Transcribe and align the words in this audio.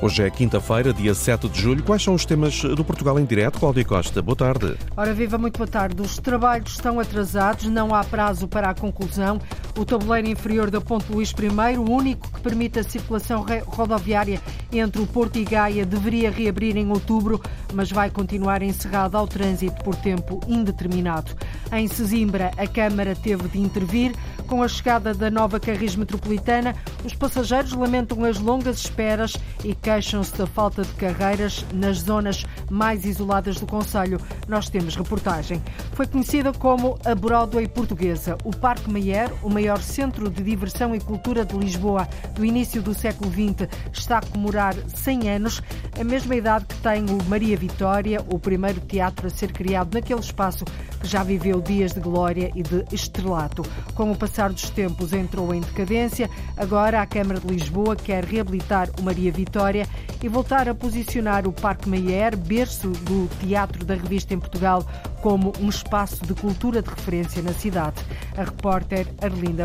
Hoje 0.00 0.22
é 0.22 0.30
quinta-feira, 0.30 0.92
dia 0.92 1.12
7 1.12 1.48
de 1.48 1.60
julho. 1.60 1.82
Quais 1.82 2.02
são 2.02 2.14
os 2.14 2.24
temas 2.24 2.62
do 2.62 2.84
Portugal 2.84 3.18
em 3.18 3.24
Direto? 3.24 3.58
Cláudia 3.58 3.84
Costa, 3.84 4.22
boa 4.22 4.36
tarde. 4.36 4.76
Ora, 4.96 5.12
viva, 5.12 5.36
muito 5.36 5.58
boa 5.58 5.66
tarde. 5.66 6.00
Os 6.00 6.18
trabalhos 6.18 6.70
estão 6.70 7.00
atrasados, 7.00 7.66
não 7.66 7.92
há 7.92 8.04
prazo 8.04 8.46
para 8.46 8.70
a 8.70 8.74
conclusão. 8.74 9.40
O 9.78 9.84
tabuleiro 9.84 10.28
inferior 10.28 10.72
da 10.72 10.80
Ponte 10.80 11.12
Luís 11.12 11.30
I, 11.30 11.78
o 11.78 11.88
único 11.88 12.28
que 12.32 12.40
permite 12.40 12.80
a 12.80 12.82
circulação 12.82 13.46
rodoviária 13.64 14.40
entre 14.72 15.00
o 15.00 15.06
Porto 15.06 15.38
e 15.38 15.44
Gaia, 15.44 15.86
deveria 15.86 16.32
reabrir 16.32 16.76
em 16.76 16.90
outubro, 16.90 17.40
mas 17.72 17.88
vai 17.88 18.10
continuar 18.10 18.60
encerrado 18.60 19.16
ao 19.16 19.28
trânsito 19.28 19.80
por 19.84 19.94
tempo 19.94 20.40
indeterminado. 20.48 21.30
Em 21.70 21.86
Sesimbra, 21.86 22.50
a 22.58 22.66
Câmara 22.66 23.14
teve 23.14 23.48
de 23.48 23.60
intervir. 23.60 24.16
Com 24.48 24.62
a 24.62 24.68
chegada 24.68 25.12
da 25.12 25.30
nova 25.30 25.60
Carris 25.60 25.94
Metropolitana, 25.94 26.74
os 27.04 27.14
passageiros 27.14 27.74
lamentam 27.74 28.24
as 28.24 28.38
longas 28.38 28.78
esperas 28.78 29.36
e 29.62 29.74
queixam-se 29.74 30.34
da 30.38 30.46
falta 30.46 30.82
de 30.82 30.92
carreiras 30.94 31.66
nas 31.72 31.98
zonas 31.98 32.46
mais 32.70 33.04
isoladas 33.04 33.60
do 33.60 33.66
Conselho. 33.66 34.18
Nós 34.48 34.70
temos 34.70 34.96
reportagem. 34.96 35.62
Foi 35.92 36.06
conhecida 36.06 36.50
como 36.50 36.98
a 37.04 37.14
Broadway 37.14 37.68
Portuguesa. 37.68 38.38
O 38.42 38.56
Parque 38.56 38.90
Mayer, 38.90 39.30
o 39.42 39.50
maior 39.50 39.67
centro 39.76 40.30
de 40.30 40.42
diversão 40.42 40.94
e 40.94 41.00
cultura 41.00 41.44
de 41.44 41.56
Lisboa 41.56 42.08
do 42.34 42.44
início 42.44 42.80
do 42.80 42.94
século 42.94 43.30
XX, 43.30 43.68
está 43.92 44.18
a 44.18 44.22
comemorar 44.22 44.74
100 44.74 45.30
anos, 45.30 45.62
a 46.00 46.04
mesma 46.04 46.36
idade 46.36 46.64
que 46.66 46.76
tem 46.76 47.04
o 47.10 47.22
Maria 47.28 47.56
Vitória, 47.56 48.24
o 48.30 48.38
primeiro 48.38 48.80
teatro 48.80 49.26
a 49.26 49.30
ser 49.30 49.52
criado 49.52 49.94
naquele 49.94 50.20
espaço 50.20 50.64
que 51.00 51.06
já 51.06 51.22
viveu 51.22 51.60
dias 51.60 51.92
de 51.92 52.00
glória 52.00 52.50
e 52.54 52.62
de 52.62 52.84
estrelato. 52.92 53.62
Com 53.94 54.10
o 54.10 54.16
passar 54.16 54.52
dos 54.52 54.70
tempos 54.70 55.12
entrou 55.12 55.54
em 55.54 55.60
decadência, 55.60 56.30
agora 56.56 57.00
a 57.00 57.06
Câmara 57.06 57.40
de 57.40 57.46
Lisboa 57.46 57.96
quer 57.96 58.24
reabilitar 58.24 58.88
o 58.98 59.02
Maria 59.02 59.30
Vitória 59.30 59.86
e 60.22 60.28
voltar 60.28 60.68
a 60.68 60.74
posicionar 60.74 61.46
o 61.46 61.52
Parque 61.52 61.88
Mayer, 61.88 62.36
berço 62.36 62.88
do 62.88 63.28
teatro 63.40 63.84
da 63.84 63.94
revista 63.94 64.34
em 64.34 64.40
Portugal, 64.40 64.84
como 65.22 65.52
um 65.60 65.68
espaço 65.68 66.24
de 66.24 66.34
cultura 66.34 66.82
de 66.82 66.88
referência 66.88 67.42
na 67.42 67.52
cidade. 67.52 68.04
A 68.36 68.44
repórter 68.44 69.06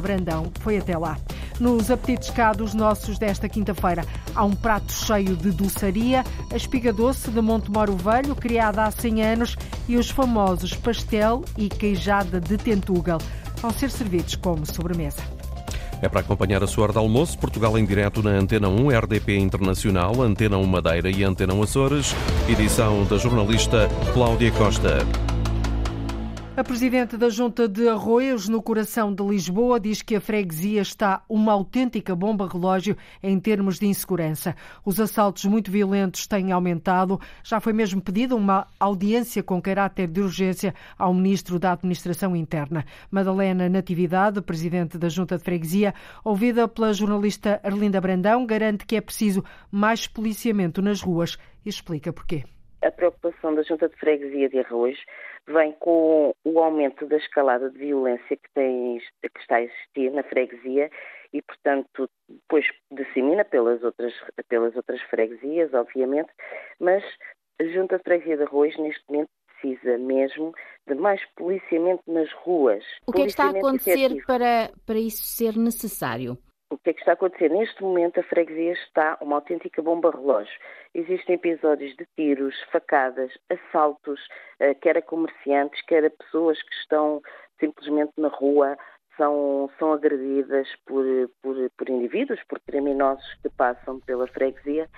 Brandão 0.01 0.51
foi 0.59 0.77
até 0.77 0.97
lá. 0.97 1.17
Nos 1.59 1.91
apetites 1.91 2.29
cá 2.29 2.51
dos 2.51 2.73
nossos 2.73 3.17
desta 3.17 3.47
quinta-feira, 3.47 4.05
há 4.35 4.43
um 4.43 4.55
prato 4.55 4.91
cheio 4.91 5.35
de 5.35 5.51
doçaria, 5.51 6.23
a 6.51 6.55
espiga 6.55 6.91
doce 6.91 7.29
de 7.29 7.41
Montemoro 7.41 7.95
Velho, 7.95 8.35
criada 8.35 8.83
há 8.83 8.91
100 8.91 9.23
anos, 9.23 9.55
e 9.87 9.95
os 9.95 10.09
famosos 10.09 10.73
pastel 10.73 11.43
e 11.57 11.69
queijada 11.69 12.39
de 12.39 12.57
Tentugal. 12.57 13.19
Vão 13.61 13.71
ser 13.71 13.91
servidos 13.91 14.35
como 14.35 14.65
sobremesa. 14.65 15.21
É 16.01 16.09
para 16.09 16.19
acompanhar 16.19 16.61
a 16.61 16.67
sua 16.67 16.83
hora 16.83 16.91
de 16.91 16.99
almoço, 16.99 17.37
Portugal 17.37 17.77
em 17.77 17.85
direto 17.85 18.21
na 18.21 18.31
Antena 18.31 18.67
1, 18.67 18.89
RDP 18.89 19.37
Internacional, 19.37 20.21
Antena 20.21 20.57
1 20.57 20.65
Madeira 20.65 21.09
e 21.09 21.23
Antena 21.23 21.53
1 21.53 21.63
Açores. 21.63 22.13
Edição 22.49 23.05
da 23.05 23.17
jornalista 23.17 23.87
Cláudia 24.13 24.51
Costa. 24.51 25.32
A 26.55 26.63
presidente 26.63 27.17
da 27.17 27.29
Junta 27.29 27.67
de 27.67 27.89
Arroios, 27.89 28.47
no 28.47 28.61
coração 28.61 29.11
de 29.11 29.23
Lisboa, 29.23 29.79
diz 29.79 30.03
que 30.03 30.15
a 30.15 30.21
freguesia 30.21 30.81
está 30.81 31.23
uma 31.27 31.51
autêntica 31.51 32.15
bomba 32.15 32.47
relógio 32.47 32.95
em 33.23 33.39
termos 33.39 33.79
de 33.79 33.87
insegurança. 33.87 34.55
Os 34.85 34.99
assaltos 34.99 35.45
muito 35.45 35.71
violentos 35.71 36.27
têm 36.27 36.51
aumentado. 36.51 37.19
Já 37.43 37.59
foi 37.59 37.73
mesmo 37.73 37.99
pedida 37.99 38.35
uma 38.35 38.67
audiência 38.79 39.41
com 39.41 39.59
caráter 39.59 40.07
de 40.07 40.21
urgência 40.21 40.75
ao 40.95 41.11
Ministro 41.11 41.57
da 41.57 41.71
Administração 41.71 42.35
Interna. 42.35 42.85
Madalena 43.09 43.67
Natividade, 43.67 44.39
presidente 44.39 44.95
da 44.95 45.09
Junta 45.09 45.39
de 45.39 45.43
Freguesia, 45.43 45.91
ouvida 46.23 46.67
pela 46.67 46.93
jornalista 46.93 47.59
Arlinda 47.63 47.99
Brandão, 47.99 48.45
garante 48.45 48.85
que 48.85 48.95
é 48.95 49.01
preciso 49.01 49.43
mais 49.71 50.05
policiamento 50.05 50.83
nas 50.83 51.01
ruas 51.01 51.35
e 51.65 51.69
explica 51.69 52.13
porquê. 52.13 52.43
A 52.83 52.91
preocupação 52.91 53.55
da 53.55 53.63
Junta 53.63 53.89
de 53.89 53.95
Freguesia 53.95 54.49
de 54.49 54.59
Arroios 54.59 54.99
vem 55.47 55.73
com 55.73 56.33
o 56.43 56.59
aumento 56.59 57.05
da 57.05 57.17
escalada 57.17 57.69
de 57.69 57.77
violência 57.77 58.37
que, 58.37 58.49
tem, 58.53 58.99
que 59.21 59.39
está 59.39 59.57
a 59.57 59.63
existir 59.63 60.11
na 60.11 60.23
freguesia 60.23 60.89
e, 61.33 61.41
portanto, 61.41 62.09
depois 62.29 62.65
dissemina 62.91 63.43
pelas 63.43 63.83
outras, 63.83 64.13
pelas 64.47 64.75
outras 64.75 65.01
freguesias, 65.03 65.73
obviamente, 65.73 66.29
mas 66.79 67.03
a 67.59 67.63
Junta 67.65 67.97
de 67.97 68.03
Freguesia 68.03 68.37
de 68.37 68.43
Arroz, 68.43 68.77
neste 68.77 69.03
momento, 69.09 69.29
precisa 69.47 69.97
mesmo 69.97 70.53
de 70.87 70.95
mais 70.95 71.21
policiamento 71.35 72.03
nas 72.07 72.31
ruas. 72.33 72.83
O 73.07 73.11
que 73.11 73.21
é 73.21 73.23
que 73.23 73.29
está 73.29 73.45
a 73.45 73.49
acontecer 73.49 74.23
para, 74.25 74.71
para 74.85 74.99
isso 74.99 75.23
ser 75.23 75.57
necessário? 75.57 76.37
O 76.73 76.77
que 76.79 76.89
é 76.89 76.93
que 76.93 77.01
está 77.01 77.11
a 77.11 77.13
acontecer? 77.13 77.51
Neste 77.51 77.83
momento, 77.83 78.19
a 78.19 78.23
freguesia 78.23 78.73
está 78.73 79.15
uma 79.21 79.35
autêntica 79.35 79.79
bomba 79.79 80.09
relógio. 80.09 80.59
Existem 80.95 81.35
episódios 81.35 81.95
de 81.95 82.07
tiros, 82.15 82.55
facadas, 82.71 83.31
assaltos, 83.47 84.19
eh, 84.59 84.73
quer 84.73 84.97
a 84.97 85.01
comerciantes, 85.03 85.79
quer 85.85 86.03
a 86.03 86.09
pessoas 86.09 86.59
que 86.63 86.73
estão 86.81 87.21
simplesmente 87.59 88.13
na 88.17 88.29
rua, 88.29 88.75
são, 89.17 89.69
são 89.77 89.93
agredidas 89.93 90.67
por, 90.87 91.05
por, 91.43 91.55
por 91.77 91.89
indivíduos, 91.89 92.41
por 92.49 92.59
criminosos 92.61 93.35
que 93.43 93.49
passam 93.49 93.99
pela 93.99 94.25
freguesia 94.25 94.89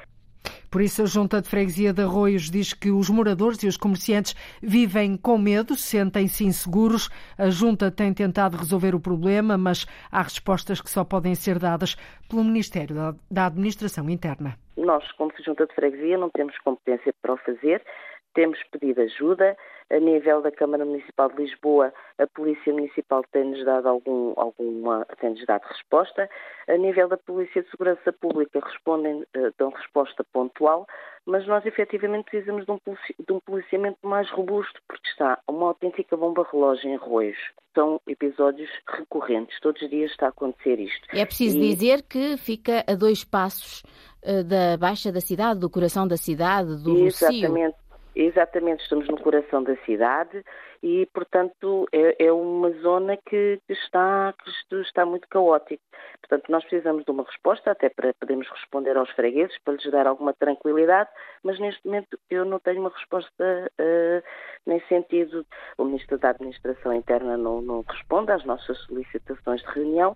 por 0.75 0.81
isso, 0.81 1.03
a 1.03 1.05
Junta 1.05 1.41
de 1.41 1.47
Freguesia 1.47 1.93
de 1.93 2.01
Arroios 2.01 2.51
diz 2.51 2.73
que 2.73 2.91
os 2.91 3.09
moradores 3.09 3.63
e 3.63 3.67
os 3.69 3.77
comerciantes 3.77 4.35
vivem 4.61 5.15
com 5.15 5.37
medo, 5.37 5.73
sentem-se 5.73 6.43
inseguros. 6.43 7.09
A 7.37 7.49
Junta 7.49 7.89
tem 7.89 8.13
tentado 8.13 8.57
resolver 8.57 8.93
o 8.93 8.99
problema, 8.99 9.57
mas 9.57 9.85
há 10.11 10.21
respostas 10.21 10.81
que 10.81 10.89
só 10.89 11.05
podem 11.05 11.33
ser 11.33 11.59
dadas 11.59 11.95
pelo 12.29 12.43
Ministério 12.43 13.15
da 13.31 13.45
Administração 13.45 14.09
Interna. 14.09 14.57
Nós, 14.75 15.09
como 15.13 15.31
Junta 15.45 15.65
de 15.65 15.73
Freguesia, 15.73 16.17
não 16.17 16.29
temos 16.29 16.57
competência 16.57 17.13
para 17.21 17.35
o 17.35 17.37
fazer. 17.37 17.81
Temos 18.35 18.59
pedido 18.72 19.01
ajuda. 19.01 19.57
A 19.90 20.00
nível 20.00 20.41
da 20.41 20.51
Câmara 20.51 20.84
Municipal 20.84 21.29
de 21.29 21.44
Lisboa, 21.44 21.94
a 22.18 22.25
Polícia 22.25 22.73
Municipal 22.73 23.23
tem-nos 23.31 23.63
dado 23.63 23.88
algum, 23.88 24.34
alguma, 24.35 25.06
tem-nos 25.19 25.46
dado 25.46 25.63
resposta. 25.63 26.28
A 26.68 26.75
nível 26.75 27.07
da 27.07 27.18
Polícia 27.18 27.62
de 27.62 27.69
Segurança 27.69 28.12
Pública 28.12 28.59
respondem, 28.59 29.23
eh, 29.35 29.51
dão 29.59 29.69
resposta 29.69 30.23
pontual, 30.34 30.88
mas 31.25 31.46
nós 31.46 31.63
efetivamente 31.68 32.25
precisamos 32.25 32.66
de 32.66 32.72
um, 32.72 32.79
de 32.88 33.31
um 33.31 33.40
policiamento 33.40 34.00
mais 34.01 34.29
robusto, 34.31 34.81
porque 34.88 35.07
está 35.07 35.40
uma 35.47 35.67
autêntica 35.67 36.17
bomba 36.17 36.47
relógio 36.52 36.90
em 36.90 36.96
Arroios. 36.96 37.38
São 37.75 38.02
episódios 38.07 38.69
recorrentes, 38.88 39.59
todos 39.59 39.81
os 39.84 39.90
dias 39.90 40.09
está 40.09 40.28
a 40.28 40.29
acontecer 40.29 40.79
isto. 40.79 41.07
É 41.13 41.25
preciso 41.25 41.59
e... 41.59 41.62
dizer 41.62 42.02
que 42.02 42.38
fica 42.38 42.84
a 42.88 42.96
dois 42.96 43.23
passos 43.23 43.84
eh, 44.23 44.41
da 44.41 44.78
Baixa 44.78 45.12
da 45.12 45.22
cidade, 45.22 45.59
do 45.59 45.69
coração 45.69 46.07
da 46.07 46.17
cidade, 46.17 46.84
do 46.84 47.06
Exatamente. 47.06 47.75
Exatamente, 48.17 48.81
estamos 48.81 49.09
no 49.09 49.19
coração 49.19 49.61
da 49.61 49.75
cidade 49.83 50.41
e, 50.81 51.05
portanto, 51.07 51.85
é, 51.91 52.27
é 52.27 52.31
uma 52.31 52.71
zona 52.79 53.17
que, 53.17 53.59
que, 53.67 53.73
está, 53.73 54.33
que 54.41 54.75
está 54.77 55.05
muito 55.05 55.27
caótica. 55.27 55.83
Portanto, 56.21 56.49
nós 56.49 56.63
precisamos 56.63 57.03
de 57.03 57.11
uma 57.11 57.23
resposta, 57.23 57.71
até 57.71 57.89
para 57.89 58.13
podermos 58.13 58.47
responder 58.49 58.95
aos 58.95 59.09
fregueses, 59.11 59.57
para 59.65 59.73
lhes 59.73 59.91
dar 59.91 60.07
alguma 60.07 60.33
tranquilidade, 60.33 61.09
mas 61.43 61.59
neste 61.59 61.85
momento 61.85 62.17
eu 62.29 62.45
não 62.45 62.57
tenho 62.57 62.79
uma 62.79 62.89
resposta 62.89 63.71
uh, 63.81 64.23
nesse 64.65 64.87
sentido. 64.87 65.45
O 65.77 65.83
Ministro 65.83 66.17
da 66.17 66.29
Administração 66.29 66.93
Interna 66.93 67.35
não, 67.35 67.61
não 67.61 67.81
responde 67.81 68.31
às 68.31 68.45
nossas 68.45 68.77
solicitações 68.85 69.61
de 69.61 69.67
reunião 69.71 70.15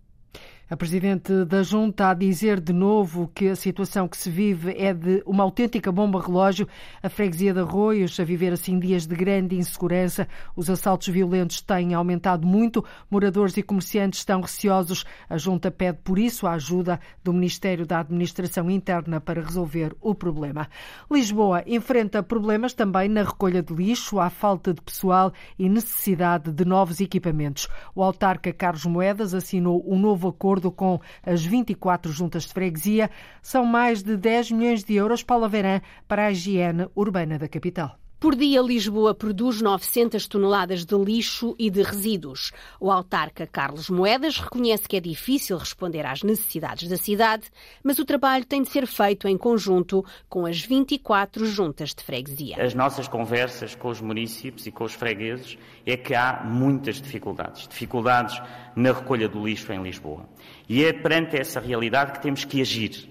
a 0.69 0.77
Presidente 0.77 1.45
da 1.45 1.63
Junta 1.63 2.09
a 2.09 2.13
dizer 2.13 2.59
de 2.59 2.71
novo 2.71 3.31
que 3.33 3.47
a 3.47 3.55
situação 3.55 4.07
que 4.07 4.15
se 4.15 4.29
vive 4.29 4.75
é 4.77 4.93
de 4.93 5.23
uma 5.25 5.43
autêntica 5.43 5.91
bomba 5.91 6.21
relógio. 6.21 6.67
A 7.01 7.09
freguesia 7.09 7.51
de 7.51 7.59
Arroios 7.59 8.19
a 8.19 8.23
viver 8.23 8.53
assim 8.53 8.77
dias 8.77 9.07
de 9.07 9.15
grande 9.15 9.55
insegurança. 9.55 10.27
Os 10.55 10.69
assaltos 10.69 11.07
violentos 11.07 11.59
têm 11.59 11.95
aumentado 11.95 12.45
muito. 12.45 12.85
Moradores 13.09 13.57
e 13.57 13.63
comerciantes 13.63 14.19
estão 14.19 14.41
receosos. 14.41 15.05
A 15.27 15.39
Junta 15.39 15.71
pede 15.71 15.97
por 16.03 16.19
isso 16.19 16.45
a 16.45 16.53
ajuda 16.53 16.99
do 17.23 17.33
Ministério 17.33 17.87
da 17.87 18.01
Administração 18.01 18.69
Interna 18.69 19.19
para 19.19 19.41
resolver 19.41 19.95
o 19.99 20.13
problema. 20.13 20.69
Lisboa 21.11 21.63
enfrenta 21.65 22.21
problemas 22.21 22.75
também 22.75 23.09
na 23.09 23.23
recolha 23.23 23.63
de 23.63 23.73
lixo, 23.73 24.19
à 24.19 24.29
falta 24.29 24.71
de 24.71 24.81
pessoal 24.83 25.33
e 25.57 25.67
necessidade 25.67 26.51
de 26.51 26.63
novos 26.63 27.01
equipamentos. 27.01 27.67
O 27.95 28.03
autarca 28.03 28.53
Carlos 28.53 28.85
Moedas 28.85 29.33
assinou 29.33 29.83
um 29.91 29.97
novo 29.97 30.27
acordo 30.27 30.58
acordo 30.59 30.71
com 30.71 30.99
as 31.25 31.43
24 31.43 32.11
juntas 32.11 32.43
de 32.43 32.53
freguesia, 32.53 33.09
são 33.41 33.65
mais 33.65 34.03
de 34.03 34.17
10 34.17 34.51
milhões 34.51 34.83
de 34.83 34.93
euros, 34.95 35.23
Paula 35.23 35.47
Verã, 35.47 35.81
para 36.07 36.25
a 36.25 36.31
higiene 36.31 36.87
urbana 36.95 37.39
da 37.39 37.47
capital. 37.47 37.97
Por 38.19 38.35
dia, 38.35 38.61
Lisboa 38.61 39.15
produz 39.15 39.61
900 39.61 40.27
toneladas 40.27 40.83
de 40.83 40.93
lixo 40.93 41.55
e 41.57 41.69
de 41.69 41.81
resíduos. 41.81 42.51
O 42.77 42.91
autarca 42.91 43.47
Carlos 43.47 43.89
Moedas 43.89 44.37
reconhece 44.37 44.89
que 44.89 44.97
é 44.97 44.99
difícil 44.99 45.57
responder 45.57 46.05
às 46.05 46.21
necessidades 46.21 46.89
da 46.89 46.97
cidade, 46.97 47.45
mas 47.81 47.97
o 47.97 48.03
trabalho 48.03 48.43
tem 48.43 48.61
de 48.61 48.67
ser 48.67 48.85
feito 48.85 49.25
em 49.25 49.37
conjunto 49.37 50.03
com 50.27 50.45
as 50.45 50.59
24 50.59 51.45
juntas 51.45 51.95
de 51.95 52.03
freguesia. 52.03 52.61
As 52.61 52.73
nossas 52.73 53.07
conversas 53.07 53.73
com 53.73 53.87
os 53.87 54.01
municípios 54.01 54.67
e 54.67 54.71
com 54.71 54.83
os 54.83 54.93
fregueses 54.93 55.57
é 55.85 55.95
que 55.95 56.13
há 56.13 56.43
muitas 56.43 57.01
dificuldades. 57.01 57.69
Dificuldades 57.69 58.41
na 58.75 58.91
recolha 58.91 59.29
do 59.29 59.47
lixo 59.47 59.71
em 59.71 59.81
Lisboa. 59.81 60.27
E 60.67 60.83
é 60.83 60.91
perante 60.91 61.37
essa 61.37 61.61
realidade 61.61 62.11
que 62.11 62.21
temos 62.21 62.43
que 62.43 62.59
agir. 62.59 63.07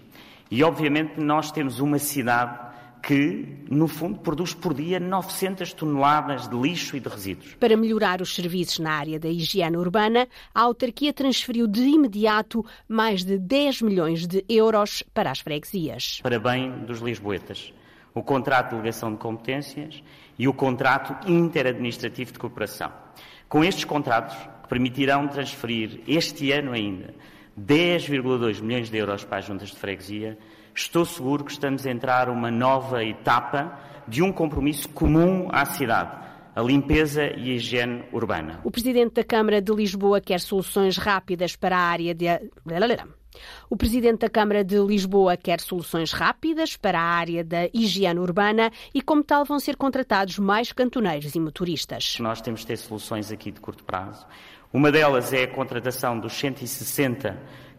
E, 0.51 0.63
obviamente, 0.63 1.19
nós 1.19 1.51
temos 1.51 1.81
uma 1.81 1.99
cidade 1.99 2.68
que, 3.03 3.65
no 3.71 3.89
fundo, 3.89 4.19
produz 4.19 4.55
por 4.55 4.75
dia 4.75 5.01
900 5.01 5.73
toneladas 5.73 6.49
de 6.49 6.57
lixo 6.57 6.97
e 6.97 7.01
de 7.01 7.09
resíduos. 7.09 7.55
Para 7.55 7.77
melhorar 7.77 8.21
os 8.21 8.35
serviços 8.35 8.79
na 8.79 8.93
área 8.93 9.19
da 9.19 9.29
higiene 9.29 9.77
urbana, 9.77 10.29
a 10.55 10.63
autarquia 10.63 11.13
transferiu 11.13 11.67
de 11.67 11.83
imediato 11.83 12.65
mais 12.89 13.25
de 13.25 13.39
10 13.39 13.83
milhões 13.83 14.27
de 14.27 14.45
euros 14.49 15.03
para 15.15 15.31
as 15.31 15.41
freguesias. 15.41 16.21
Para 16.23 16.39
bem 16.39 16.71
dos 16.85 17.01
lisboetas, 17.01 17.73
o 18.15 18.23
contrato 18.23 18.71
de 18.71 18.77
delegação 18.77 19.13
de 19.13 19.19
competências 19.19 20.03
e 20.39 20.49
o 20.49 20.53
contrato 20.53 21.31
interadministrativo 21.31 22.33
de 22.33 22.39
cooperação. 22.39 22.93
Com 23.49 23.65
estes 23.65 23.85
contratos, 23.85 24.37
que 24.63 24.69
permitirão 24.69 25.27
transferir 25.29 26.01
este 26.07 26.53
ano 26.53 26.73
ainda 26.73 27.15
10,2 27.59 28.61
milhões 28.61 28.91
de 28.91 28.99
euros 28.99 29.25
para 29.25 29.39
as 29.39 29.45
juntas 29.45 29.71
de 29.71 29.77
freguesia, 29.77 30.39
estou 30.79 31.05
seguro 31.05 31.45
que 31.45 31.51
estamos 31.51 31.87
a 31.87 31.91
entrar 31.91 32.29
uma 32.29 32.51
nova 32.51 33.05
etapa 33.05 33.79
de 34.07 34.23
um 34.23 34.33
compromisso 34.33 34.89
comum 34.89 35.49
à 35.51 35.65
cidade. 35.65 36.29
A 36.55 36.63
limpeza 36.63 37.25
e 37.25 37.51
a 37.51 37.55
higiene 37.55 38.05
urbana. 38.13 38.61
O 38.65 38.71
Presidente 38.71 39.15
da 39.15 39.25
Câmara 39.25 39.61
de 39.61 39.73
Lisboa 39.73 40.21
quer 40.21 40.41
soluções 40.41 40.97
rápidas 40.97 41.55
para 41.55 41.77
a 41.77 41.81
área 41.81 42.15
de. 42.15 42.27
O 43.71 43.77
Presidente 43.77 44.21
da 44.21 44.29
Câmara 44.29 44.65
de 44.65 44.77
Lisboa 44.79 45.37
quer 45.37 45.61
soluções 45.61 46.13
rápidas 46.13 46.77
para 46.77 46.99
a 46.99 47.05
área 47.05 47.45
da 47.45 47.69
higiene 47.73 48.19
urbana 48.19 48.73
e, 48.93 49.01
como 49.01 49.23
tal, 49.23 49.45
vão 49.45 49.61
ser 49.61 49.77
contratados 49.77 50.39
mais 50.39 50.73
cantoneiros 50.73 51.35
e 51.35 51.41
motoristas. 51.41 52.17
Nós 52.19 52.41
temos 52.41 52.61
de 52.61 52.67
ter 52.67 52.77
soluções 52.77 53.31
aqui 53.31 53.53
de 53.53 53.61
curto 53.61 53.85
prazo. 53.85 54.27
Uma 54.73 54.91
delas 54.91 55.33
é 55.33 55.45
a 55.45 55.49
contratação 55.49 56.19
dos 56.19 56.33
160 56.33 57.39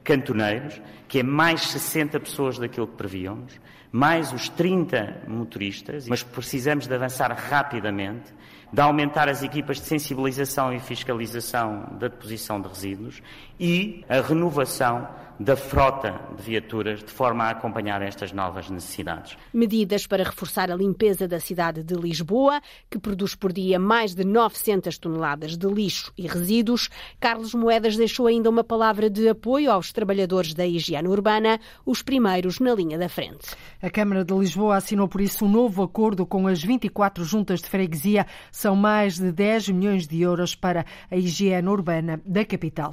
cantoneiros, 0.09 0.81
que 1.07 1.19
é 1.19 1.23
mais 1.23 1.61
60 1.67 2.19
pessoas 2.19 2.57
daquilo 2.57 2.87
que 2.87 2.95
prevíamos, 2.95 3.53
mais 3.91 4.33
os 4.33 4.49
30 4.49 5.21
motoristas, 5.27 6.07
mas 6.07 6.23
precisamos 6.23 6.87
de 6.87 6.95
avançar 6.95 7.31
rapidamente, 7.31 8.33
de 8.73 8.81
aumentar 8.81 9.29
as 9.29 9.43
equipas 9.43 9.77
de 9.77 9.85
sensibilização 9.85 10.73
e 10.73 10.79
fiscalização 10.79 11.95
da 11.99 12.07
deposição 12.07 12.59
de 12.59 12.67
resíduos 12.67 13.21
e 13.59 14.03
a 14.07 14.21
renovação 14.21 15.07
da 15.39 15.55
frota 15.55 16.19
de 16.35 16.43
viaturas 16.43 17.01
de 17.01 17.11
forma 17.11 17.45
a 17.45 17.51
acompanhar 17.51 18.01
estas 18.01 18.33
novas 18.33 18.69
necessidades. 18.69 19.37
Medidas 19.53 20.05
para 20.05 20.23
reforçar 20.23 20.69
a 20.69 20.75
limpeza 20.75 21.27
da 21.29 21.39
cidade 21.39 21.81
de 21.81 21.95
Lisboa, 21.95 22.61
que 22.89 22.99
produz 22.99 23.35
por 23.35 23.53
dia 23.53 23.79
mais 23.79 24.13
de 24.13 24.25
900 24.25 24.97
toneladas 24.97 25.55
de 25.55 25.65
lixo 25.67 26.11
e 26.17 26.27
resíduos. 26.27 26.89
Carlos 27.21 27.53
Moedas 27.53 27.95
deixou 27.95 28.27
ainda 28.27 28.49
uma 28.49 28.65
palavra 28.65 29.09
de 29.09 29.29
apoio 29.29 29.71
aos 29.71 29.93
trabalhadores 29.93 30.53
da 30.53 30.67
higiene 30.67 31.07
urbana, 31.07 31.57
os 31.85 32.01
primeiros 32.01 32.59
na 32.59 32.75
linha 32.75 32.97
da 32.97 33.07
frente. 33.07 33.55
A 33.81 33.89
Câmara 33.89 34.25
de 34.25 34.33
Lisboa 34.33 34.75
assinou 34.75 35.07
por 35.07 35.21
isso 35.21 35.45
um 35.45 35.49
novo 35.49 35.81
acordo 35.81 36.25
com 36.25 36.47
as 36.47 36.61
24 36.61 37.23
juntas 37.23 37.61
de 37.61 37.69
freguesia. 37.69 38.27
São 38.51 38.75
mais 38.75 39.17
de 39.17 39.31
10 39.31 39.69
milhões 39.69 40.05
de 40.05 40.21
euros 40.21 40.53
para 40.53 40.85
a 41.09 41.15
higiene 41.15 41.69
urbana 41.69 42.21
da 42.25 42.43
capital. 42.43 42.91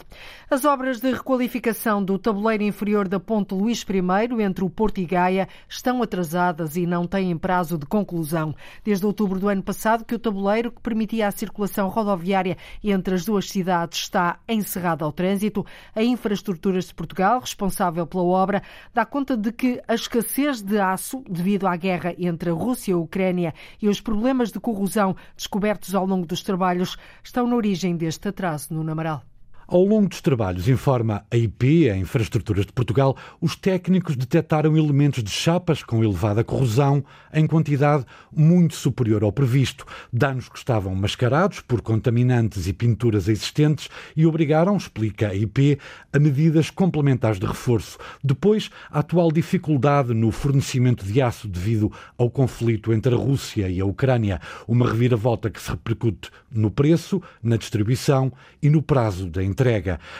As 0.56 0.64
obras 0.64 1.00
de 1.00 1.12
requalificação 1.12 2.02
do 2.02 2.18
tabuleiro 2.18 2.62
inferior 2.62 3.06
da 3.06 3.20
Ponte 3.20 3.52
Luís 3.52 3.82
I, 3.82 4.42
entre 4.42 4.64
o 4.64 4.70
Porto 4.70 4.96
e 4.96 5.04
Gaia, 5.04 5.46
estão 5.68 6.02
atrasadas 6.02 6.78
e 6.78 6.86
não 6.86 7.06
têm 7.06 7.36
prazo 7.36 7.76
de 7.76 7.84
conclusão. 7.84 8.56
Desde 8.82 9.04
outubro 9.04 9.38
do 9.38 9.48
ano 9.48 9.62
passado 9.62 10.02
que 10.02 10.14
o 10.14 10.18
tabuleiro 10.18 10.70
que 10.70 10.80
permitia 10.80 11.28
a 11.28 11.30
circulação 11.30 11.90
rodoviária 11.90 12.56
entre 12.82 13.16
as 13.16 13.26
duas 13.26 13.50
cidades 13.50 13.98
está 13.98 14.38
encerrado 14.48 15.04
ao 15.04 15.12
trânsito. 15.12 15.62
A 15.94 16.02
Infraestruturas 16.02 16.86
de 16.86 16.94
Portugal, 16.94 17.38
responsável 17.40 18.06
pela 18.06 18.24
obra, 18.24 18.62
dá 18.94 19.04
conta 19.04 19.36
de 19.36 19.52
que 19.52 19.82
a 19.86 19.94
escassez 19.94 20.62
de 20.62 20.78
aço, 20.78 21.22
devido 21.28 21.66
à 21.66 21.76
guerra 21.76 22.14
entre 22.18 22.48
a 22.48 22.54
Rússia 22.54 22.92
e 22.92 22.94
a 22.94 22.96
Ucrânia, 22.96 23.52
e 23.82 23.90
os 23.90 24.00
problemas 24.00 24.50
de 24.50 24.58
corrosão 24.58 25.14
descobertos 25.36 25.94
ao 25.94 26.06
longo 26.06 26.24
dos 26.24 26.42
trabalhos, 26.42 26.96
estão 27.22 27.46
na 27.46 27.56
origem 27.56 27.94
deste 27.94 28.28
atraso 28.28 28.72
no 28.72 28.82
Namaral. 28.82 29.22
Ao 29.68 29.84
longo 29.84 30.08
dos 30.08 30.20
trabalhos, 30.20 30.68
informa 30.68 31.24
a 31.28 31.36
IP, 31.36 31.90
a 31.90 31.96
Infraestruturas 31.96 32.66
de 32.66 32.72
Portugal, 32.72 33.16
os 33.40 33.56
técnicos 33.56 34.14
detectaram 34.14 34.76
elementos 34.76 35.24
de 35.24 35.30
chapas 35.30 35.82
com 35.82 36.04
elevada 36.04 36.44
corrosão 36.44 37.04
em 37.34 37.48
quantidade 37.48 38.06
muito 38.32 38.76
superior 38.76 39.24
ao 39.24 39.32
previsto, 39.32 39.84
danos 40.12 40.48
que 40.48 40.56
estavam 40.56 40.94
mascarados 40.94 41.58
por 41.58 41.82
contaminantes 41.82 42.68
e 42.68 42.72
pinturas 42.72 43.26
existentes 43.26 43.88
e 44.16 44.24
obrigaram, 44.24 44.76
explica 44.76 45.30
a 45.30 45.34
IP, 45.34 45.80
a 46.12 46.18
medidas 46.20 46.70
complementares 46.70 47.40
de 47.40 47.46
reforço. 47.46 47.98
Depois, 48.22 48.70
a 48.88 49.00
atual 49.00 49.32
dificuldade 49.32 50.14
no 50.14 50.30
fornecimento 50.30 51.04
de 51.04 51.20
aço 51.20 51.48
devido 51.48 51.90
ao 52.16 52.30
conflito 52.30 52.92
entre 52.92 53.12
a 53.12 53.18
Rússia 53.18 53.68
e 53.68 53.80
a 53.80 53.84
Ucrânia, 53.84 54.40
uma 54.68 54.88
reviravolta 54.88 55.50
que 55.50 55.60
se 55.60 55.70
repercute 55.72 56.30
no 56.52 56.70
preço, 56.70 57.20
na 57.42 57.56
distribuição 57.56 58.32
e 58.62 58.70
no 58.70 58.80
prazo 58.80 59.26
da 59.28 59.42
entrega. 59.42 59.55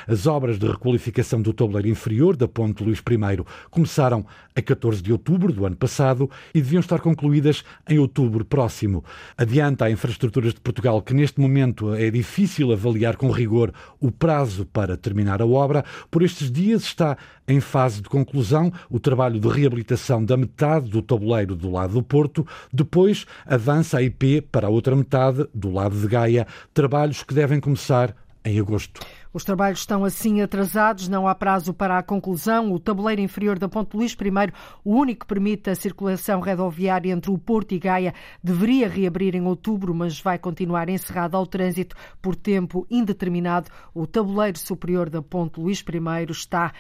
As 0.07 0.27
obras 0.27 0.59
de 0.59 0.67
requalificação 0.67 1.43
do 1.43 1.53
tabuleiro 1.53 1.89
inferior 1.89 2.37
da 2.37 2.49
Ponte 2.49 2.83
Luís 2.83 2.99
I 3.01 3.45
começaram 3.71 4.25
a 4.55 4.63
14 4.63 5.03
de 5.03 5.13
outubro 5.13 5.53
do 5.53 5.67
ano 5.67 5.77
passado 5.77 6.31
e 6.55 6.63
deviam 6.63 6.81
estar 6.81 7.01
concluídas 7.01 7.63
em 7.89 7.99
outubro 7.99 8.45
próximo. 8.45 9.05
Adianta 9.37 9.85
a 9.85 9.91
Infraestruturas 9.91 10.55
de 10.55 10.61
Portugal 10.61 11.03
que 11.03 11.13
neste 11.13 11.41
momento 11.41 11.95
é 11.95 12.11
difícil 12.11 12.73
avaliar 12.73 13.17
com 13.17 13.31
rigor 13.31 13.73
o 14.01 14.11
prazo 14.11 14.65
para 14.65 14.97
terminar 14.97 15.43
a 15.43 15.47
obra. 15.47 15.85
Por 16.11 16.23
estes 16.23 16.51
dias 16.51 16.85
está 16.85 17.17
em 17.47 17.61
fase 17.61 18.01
de 18.03 18.09
conclusão 18.09 18.73
o 18.91 18.99
trabalho 18.99 19.39
de 19.39 19.49
reabilitação 19.49 20.25
da 20.25 20.37
metade 20.37 20.91
do 20.91 21.03
tabuleiro 21.03 21.55
do 21.55 21.71
lado 21.71 21.95
do 21.95 22.03
Porto. 22.03 22.47
Depois 22.73 23.27
avança 23.45 23.99
a 23.99 24.03
IP 24.03 24.41
para 24.41 24.67
a 24.67 24.71
outra 24.71 24.97
metade 24.97 25.47
do 25.55 25.71
lado 25.71 25.99
de 25.99 26.07
Gaia, 26.07 26.47
trabalhos 26.73 27.23
que 27.23 27.35
devem 27.35 27.61
começar 27.61 28.15
em 28.45 28.61
agosto. 28.61 29.01
Os 29.37 29.45
trabalhos 29.45 29.81
estão 29.81 30.03
assim 30.03 30.41
atrasados, 30.41 31.09
não 31.09 31.29
há 31.29 31.35
prazo 31.35 31.75
para 31.75 31.99
a 31.99 32.03
conclusão. 32.03 32.73
O 32.73 32.81
tabuleiro 32.81 33.21
inferior 33.21 33.59
da 33.59 33.69
Ponte 33.69 33.95
Luís 33.95 34.13
I, 34.13 34.53
o 34.83 34.95
único 34.95 35.21
que 35.21 35.27
permite 35.27 35.69
a 35.69 35.75
circulação 35.75 36.41
rodoviária 36.41 37.13
entre 37.13 37.31
o 37.31 37.37
Porto 37.37 37.73
e 37.73 37.79
Gaia, 37.79 38.15
deveria 38.43 38.89
reabrir 38.89 39.35
em 39.35 39.43
outubro, 39.43 39.95
mas 39.95 40.19
vai 40.19 40.39
continuar 40.39 40.89
encerrado 40.89 41.37
ao 41.37 41.47
trânsito 41.47 41.95
por 42.23 42.35
tempo 42.35 42.87
indeterminado. 42.91 43.71
O 43.95 44.07
tabuleiro 44.07 44.59
superior 44.59 45.11
da 45.11 45.21
Ponte 45.21 45.61
Luís 45.61 45.81
I 45.81 46.33
está 46.33 46.69
uh, 46.69 46.73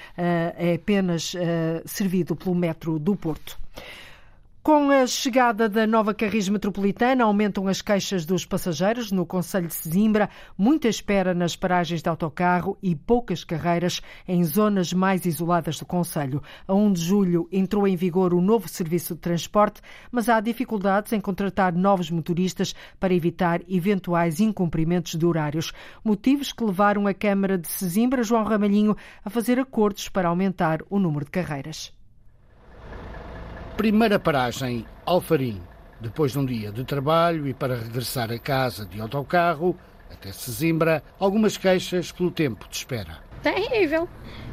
é 0.56 0.76
apenas 0.76 1.34
uh, 1.34 1.38
servido 1.84 2.34
pelo 2.34 2.54
metro 2.54 2.98
do 2.98 3.14
Porto. 3.14 3.58
Com 4.66 4.90
a 4.90 5.06
chegada 5.06 5.68
da 5.68 5.86
nova 5.86 6.12
Carris 6.12 6.48
Metropolitana, 6.48 7.22
aumentam 7.22 7.68
as 7.68 7.80
queixas 7.80 8.26
dos 8.26 8.44
passageiros 8.44 9.12
no 9.12 9.24
Conselho 9.24 9.68
de 9.68 9.74
Sesimbra, 9.74 10.28
muita 10.58 10.88
espera 10.88 11.32
nas 11.32 11.54
paragens 11.54 12.02
de 12.02 12.08
autocarro 12.08 12.76
e 12.82 12.96
poucas 12.96 13.44
carreiras 13.44 14.02
em 14.26 14.42
zonas 14.42 14.92
mais 14.92 15.24
isoladas 15.24 15.78
do 15.78 15.86
Conselho. 15.86 16.42
A 16.66 16.74
1 16.74 16.94
de 16.94 17.00
julho 17.00 17.48
entrou 17.52 17.86
em 17.86 17.94
vigor 17.94 18.34
o 18.34 18.40
novo 18.40 18.66
serviço 18.68 19.14
de 19.14 19.20
transporte, 19.20 19.80
mas 20.10 20.28
há 20.28 20.40
dificuldades 20.40 21.12
em 21.12 21.20
contratar 21.20 21.72
novos 21.72 22.10
motoristas 22.10 22.74
para 22.98 23.14
evitar 23.14 23.60
eventuais 23.68 24.40
incumprimentos 24.40 25.14
de 25.14 25.24
horários. 25.24 25.72
Motivos 26.04 26.52
que 26.52 26.64
levaram 26.64 27.06
a 27.06 27.14
Câmara 27.14 27.56
de 27.56 27.68
Sesimbra, 27.68 28.24
João 28.24 28.42
Ramalhinho, 28.42 28.96
a 29.24 29.30
fazer 29.30 29.60
acordos 29.60 30.08
para 30.08 30.28
aumentar 30.28 30.80
o 30.90 30.98
número 30.98 31.24
de 31.24 31.30
carreiras. 31.30 31.95
Primeira 33.76 34.18
paragem, 34.18 34.86
Alfarim. 35.04 35.60
Depois 36.00 36.32
de 36.32 36.38
um 36.38 36.46
dia 36.46 36.72
de 36.72 36.82
trabalho 36.82 37.46
e 37.46 37.52
para 37.52 37.76
regressar 37.76 38.32
a 38.32 38.38
casa 38.38 38.86
de 38.86 38.98
autocarro, 38.98 39.76
até 40.10 40.32
Sesimbra, 40.32 41.02
algumas 41.20 41.58
queixas 41.58 42.10
pelo 42.10 42.30
tempo 42.30 42.66
de 42.70 42.74
espera. 42.74 43.18
Terrível. 43.42 44.08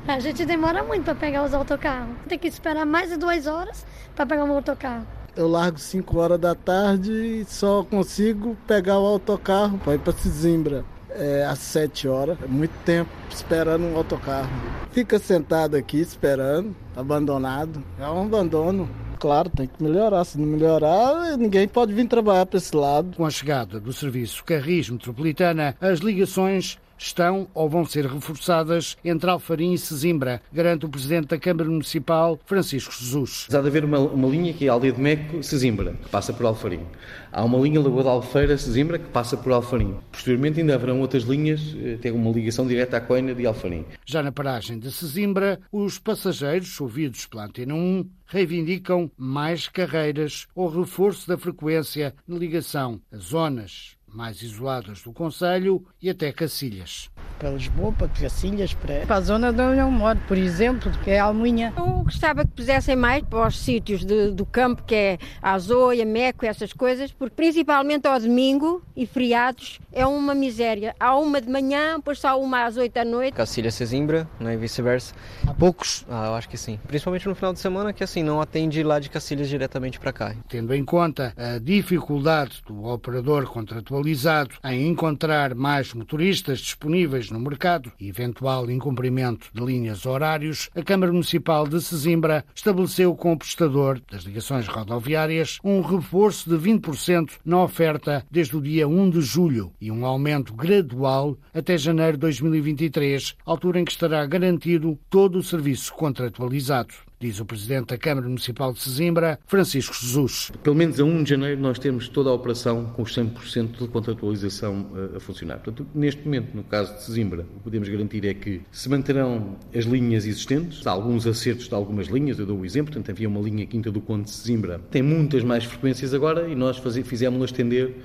A 0.06 0.20
gente 0.20 0.46
demora 0.46 0.84
muito 0.84 1.06
para 1.06 1.16
pegar 1.16 1.46
os 1.46 1.54
autocarros. 1.54 2.18
Tem 2.28 2.38
que 2.38 2.50
esperar 2.50 2.86
mais 2.86 3.12
de 3.12 3.18
duas 3.18 3.48
horas 3.48 3.86
para 4.14 4.26
pegar 4.26 4.44
um 4.44 4.52
autocarro. 4.52 5.08
Eu 5.38 5.48
largo 5.48 5.80
5 5.80 6.20
horas 6.20 6.40
da 6.40 6.54
tarde 6.54 7.14
e 7.14 7.46
só 7.46 7.82
consigo 7.82 8.58
pegar 8.68 9.00
o 9.00 9.06
autocarro 9.06 9.78
para 9.78 9.96
ir 9.96 10.00
para 10.00 10.12
Sesimbra. 10.12 10.84
É, 11.12 11.46
às 11.46 11.60
7 11.60 12.10
horas, 12.10 12.38
é 12.44 12.48
muito 12.48 12.74
tempo 12.84 13.10
esperando 13.30 13.86
um 13.86 13.96
autocarro. 13.96 14.50
Fica 14.92 15.18
sentado 15.18 15.78
aqui 15.78 16.02
esperando, 16.02 16.76
abandonado. 16.96 17.82
É 18.00 18.10
um 18.10 18.24
abandono 18.24 18.90
Claro, 19.24 19.50
tem 19.50 19.68
que 19.68 19.82
melhorar. 19.82 20.26
Se 20.26 20.38
não 20.38 20.46
melhorar, 20.46 21.38
ninguém 21.38 21.66
pode 21.66 21.94
vir 21.94 22.06
trabalhar 22.10 22.46
para 22.46 22.58
esse 22.58 22.76
lado. 22.76 23.16
Com 23.16 23.26
a 23.26 23.30
chegada 23.30 23.80
do 23.80 23.94
serviço 23.94 24.44
Carris 24.44 24.90
Metropolitana, 24.90 25.78
as 25.80 26.00
ligações 26.00 26.78
estão 27.04 27.48
ou 27.54 27.70
vão 27.70 27.86
ser 27.86 28.06
reforçadas 28.06 28.98
entre 29.04 29.30
Alfarim 29.30 29.74
e 29.74 29.78
Sesimbra, 29.78 30.42
garante 30.52 30.86
o 30.86 30.90
Presidente 30.90 31.28
da 31.28 31.38
Câmara 31.38 31.70
Municipal, 31.70 32.40
Francisco 32.46 32.94
Jesus. 32.94 33.48
Há 33.52 33.62
de 33.62 33.68
haver 33.68 33.84
uma, 33.84 34.00
uma 34.00 34.28
linha 34.28 34.54
que 34.54 34.66
é 34.66 34.70
a 34.70 34.74
Aldeia 34.74 34.94
de 34.94 35.02
Meco, 35.02 35.44
Sesimbra, 35.44 35.94
que 36.02 36.10
passa 36.10 36.32
por 36.34 36.46
Alfarim. 36.46 36.86
Há 37.32 37.44
uma 37.44 37.60
linha 37.60 37.82
Lagoa 37.82 38.04
da 38.04 38.10
Alfeira, 38.10 38.58
Sesimbra, 38.58 38.98
que 38.98 39.10
passa 39.10 39.36
por 39.36 39.52
Alfarim. 39.52 39.98
Posteriormente 40.12 40.62
ainda 40.62 40.76
haverão 40.76 41.02
outras 41.02 41.24
linhas, 41.24 41.76
eh, 41.78 41.98
tem 42.02 42.12
uma 42.12 42.32
ligação 42.32 42.66
direta 42.66 42.98
à 42.98 43.02
Coina 43.02 43.36
de 43.36 43.46
Alfarim. 43.46 43.86
Já 44.06 44.24
na 44.24 44.32
paragem 44.32 44.80
de 44.80 44.92
Sesimbra, 44.92 45.60
os 45.72 46.00
passageiros, 46.00 46.80
ouvidos 46.80 47.26
pela 47.26 47.46
Antena 47.46 47.74
1, 47.74 48.10
reivindicam 48.26 49.12
mais 49.18 49.68
carreiras 49.68 50.48
ou 50.56 50.70
reforço 50.70 51.28
da 51.28 51.38
frequência 51.38 52.16
na 52.28 52.38
ligação 52.38 53.00
a 53.12 53.18
zonas 53.18 53.98
mais 54.14 54.42
isoladas 54.42 55.02
do 55.02 55.12
Conselho 55.12 55.86
e 56.02 56.10
até 56.10 56.32
Cacilhas. 56.32 57.10
Para 57.40 57.50
Lisboa, 57.50 57.92
para 57.92 58.08
Cacilhas, 58.08 58.74
para... 58.74 59.06
para 59.06 59.16
a 59.16 59.22
zona 59.22 59.52
de 59.52 59.62
onde 59.62 59.80
eu 59.80 59.92
moro, 59.92 60.20
por 60.28 60.38
exemplo, 60.38 60.92
que 61.04 61.12
é 61.12 61.20
Almunha. 61.20 61.74
Eu 61.76 62.04
gostava 62.04 62.46
que 62.46 62.52
pusessem 62.52 62.96
mais 62.96 63.24
para 63.24 63.48
os 63.48 63.58
sítios 63.60 64.06
de, 64.06 64.32
do 64.32 64.46
campo, 64.46 64.84
que 64.84 64.96
é 64.96 65.18
a 65.42 65.54
Azoia, 65.54 66.06
Meco, 66.06 66.46
essas 66.46 66.72
coisas, 66.72 67.12
porque 67.12 67.36
principalmente 67.36 68.08
ao 68.08 68.20
domingo 68.20 68.84
e 68.96 69.06
feriados 69.06 69.80
é 69.92 70.06
uma 70.06 70.34
miséria. 70.34 70.96
Há 71.00 71.18
uma 71.18 71.42
de 71.42 71.50
manhã, 71.50 71.96
depois 71.98 72.20
só 72.20 72.40
uma 72.40 72.66
às 72.66 72.78
oito 72.78 72.94
da 72.94 73.04
noite. 73.04 73.34
Cacilhas 73.34 73.74
Sesimbra, 73.74 74.28
né, 74.40 74.54
e 74.54 74.58
vice-versa. 74.58 75.14
Há 75.48 75.54
poucos? 75.54 76.06
Ah, 76.10 76.28
eu 76.28 76.36
acho 76.36 76.48
que 76.48 76.58
sim. 76.58 76.80
Principalmente 76.88 77.28
no 77.28 77.36
final 77.36 77.54
de 77.54 77.60
semana, 77.60 77.92
que 77.92 78.04
assim, 78.04 78.24
não 78.24 78.40
atende 78.40 78.84
lá 78.84 79.00
de 79.00 79.10
Cacilhas 79.10 79.50
diretamente 79.50 80.00
para 80.00 80.14
cá. 80.14 80.36
Tendo 80.48 80.74
em 80.74 80.86
conta 80.86 81.34
a 81.36 81.58
dificuldade 81.60 82.62
do 82.68 82.86
operador 82.86 83.46
contratual 83.46 84.03
atualizado 84.04 84.56
em 84.66 84.90
encontrar 84.90 85.56
mais 85.56 85.94
motoristas 85.94 86.60
disponíveis 86.60 87.32
no 87.32 87.40
mercado 87.40 87.90
e 87.98 88.10
eventual 88.10 88.70
incumprimento 88.70 89.48
de 89.54 89.64
linhas 89.64 90.06
horários, 90.06 90.70
a 90.76 90.84
Câmara 90.84 91.12
Municipal 91.12 91.66
de 91.66 91.82
Sesimbra 91.82 92.44
estabeleceu 92.54 93.16
com 93.16 93.32
o 93.32 93.38
prestador 93.38 94.02
das 94.12 94.24
ligações 94.24 94.68
rodoviárias 94.68 95.58
um 95.64 95.80
reforço 95.80 96.50
de 96.50 96.58
20% 96.58 97.32
na 97.46 97.64
oferta 97.64 98.26
desde 98.30 98.58
o 98.58 98.62
dia 98.62 98.88
1 98.88 99.10
de 99.10 99.22
julho 99.22 99.72
e 99.80 99.90
um 99.90 100.06
aumento 100.06 100.54
gradual 100.54 101.38
até 101.54 101.78
janeiro 101.78 102.14
de 102.14 102.22
2023, 102.22 103.36
altura 103.46 103.80
em 103.80 103.86
que 103.86 103.92
estará 103.92 104.26
garantido 104.26 105.00
todo 105.10 105.38
o 105.38 105.44
serviço 105.44 105.94
contratualizado 105.94 106.94
diz 107.24 107.40
o 107.40 107.46
Presidente 107.46 107.88
da 107.88 107.98
Câmara 107.98 108.28
Municipal 108.28 108.74
de 108.74 108.82
Sesimbra, 108.82 109.40
Francisco 109.48 109.96
Jesus. 109.96 110.52
Pelo 110.62 110.76
menos 110.76 111.00
a 111.00 111.06
1 111.06 111.24
de 111.24 111.30
janeiro 111.30 111.62
nós 111.62 111.80
temos 111.80 112.10
toda 112.10 112.30
a 112.30 112.34
operação 112.34 112.86
com 112.88 113.02
os 113.02 113.16
100% 113.16 113.80
de 113.80 113.88
contratualização 113.88 114.88
a, 115.14 115.18
a 115.18 115.20
funcionar. 115.22 115.60
Portanto, 115.60 115.88
neste 115.96 116.22
momento, 116.26 116.54
no 116.54 116.64
caso 116.64 116.94
de 116.96 117.04
Sesimbra, 117.04 117.44
o 117.44 117.58
que 117.58 117.64
podemos 117.64 117.88
garantir 117.88 118.26
é 118.26 118.34
que 118.34 118.62
se 118.72 118.90
manterão 118.90 119.56
as 119.74 119.86
linhas 119.86 120.26
existentes, 120.26 120.86
há 120.86 120.92
alguns 120.92 121.26
acertos 121.26 121.70
de 121.70 121.74
algumas 121.74 122.08
linhas, 122.08 122.40
eu 122.40 122.46
dou 122.46 122.60
o 122.60 122.66
exemplo, 122.66 122.92
portanto 122.92 123.10
havia 123.10 123.30
uma 123.30 123.40
linha 123.40 123.66
Quinta 123.66 123.90
do 123.90 124.02
Conde 124.02 124.26
de 124.26 124.32
Sesimbra, 124.32 124.82
tem 124.92 125.02
muitas 125.02 125.44
mais 125.44 125.64
frequências 125.64 126.14
agora 126.14 126.50
e 126.50 126.56
nós 126.56 126.78
fizemos-la 127.06 127.46
estender 127.46 127.96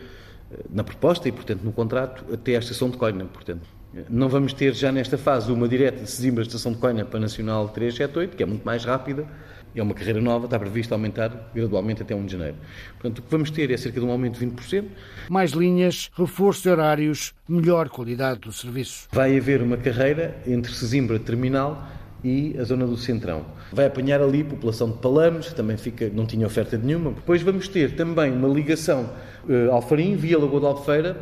eh, 0.53 0.65
na 0.71 0.85
proposta 0.85 1.29
e, 1.29 1.33
portanto, 1.33 1.63
no 1.63 1.73
contrato 1.73 2.25
até 2.33 2.55
à 2.55 2.61
estação 2.61 2.89
de 2.89 2.97
Coina. 2.97 3.25
Portanto, 3.25 3.78
não 4.09 4.29
vamos 4.29 4.53
ter 4.53 4.75
já 4.75 4.91
nesta 4.91 5.17
fase 5.19 5.51
uma 5.53 5.69
direta 5.69 6.03
de 6.03 6.11
Sesimbra 6.11 6.43
Estação 6.43 6.73
de 6.73 6.79
Coina 6.79 7.05
para 7.05 7.21
Nacional 7.21 7.69
378, 7.69 8.37
que 8.37 8.43
é 8.43 8.47
muito 8.47 8.65
mais 8.65 8.85
rápida, 8.85 9.27
é 9.75 9.83
uma 9.83 9.95
carreira 9.95 10.21
nova, 10.21 10.47
está 10.47 10.59
previsto 10.59 10.93
aumentar 10.93 11.51
gradualmente 11.55 12.03
até 12.03 12.15
1 12.15 12.27
de 12.27 12.33
janeiro. 12.33 12.57
Portanto, 12.95 13.19
o 13.19 13.23
que 13.23 13.31
vamos 13.31 13.51
ter 13.51 13.71
é 13.71 13.77
cerca 13.77 14.01
de 14.01 14.07
um 14.07 14.11
aumento 14.11 14.39
de 14.39 14.47
20%. 14.47 14.85
Mais 15.29 15.53
linhas, 15.53 16.11
reforço 16.17 16.63
de 16.63 16.71
horários, 16.71 17.33
melhor 17.49 17.89
qualidade 17.89 18.41
do 18.41 18.53
serviço. 18.53 19.09
Vai 19.13 19.37
haver 19.37 19.63
uma 19.63 19.77
carreira 19.77 20.37
entre 20.47 20.73
Sesimbra 20.73 21.19
Terminal 21.19 21.87
e 22.25 22.57
a 22.59 22.65
zona 22.65 22.87
do 22.87 22.97
Centrão. 22.97 23.45
Vai 23.73 23.87
apanhar 23.87 24.21
ali 24.21 24.43
a 24.43 24.45
população 24.45 24.91
de 24.91 24.99
Palamos, 24.99 25.49
que 25.49 25.55
também 25.55 25.77
fica, 25.77 26.11
não 26.13 26.27
tinha 26.27 26.47
oferta 26.47 26.77
nenhuma. 26.77 27.13
Depois 27.13 27.43
vamos 27.43 27.69
ter 27.69 27.95
também 27.95 28.33
uma 28.33 28.49
ligação 28.49 29.11
uh, 29.49 29.71
Alfarim, 29.73 30.17
via 30.17 30.39
Lagoa 30.39 30.61
da 30.61 30.67
Albufeira, 30.69 31.17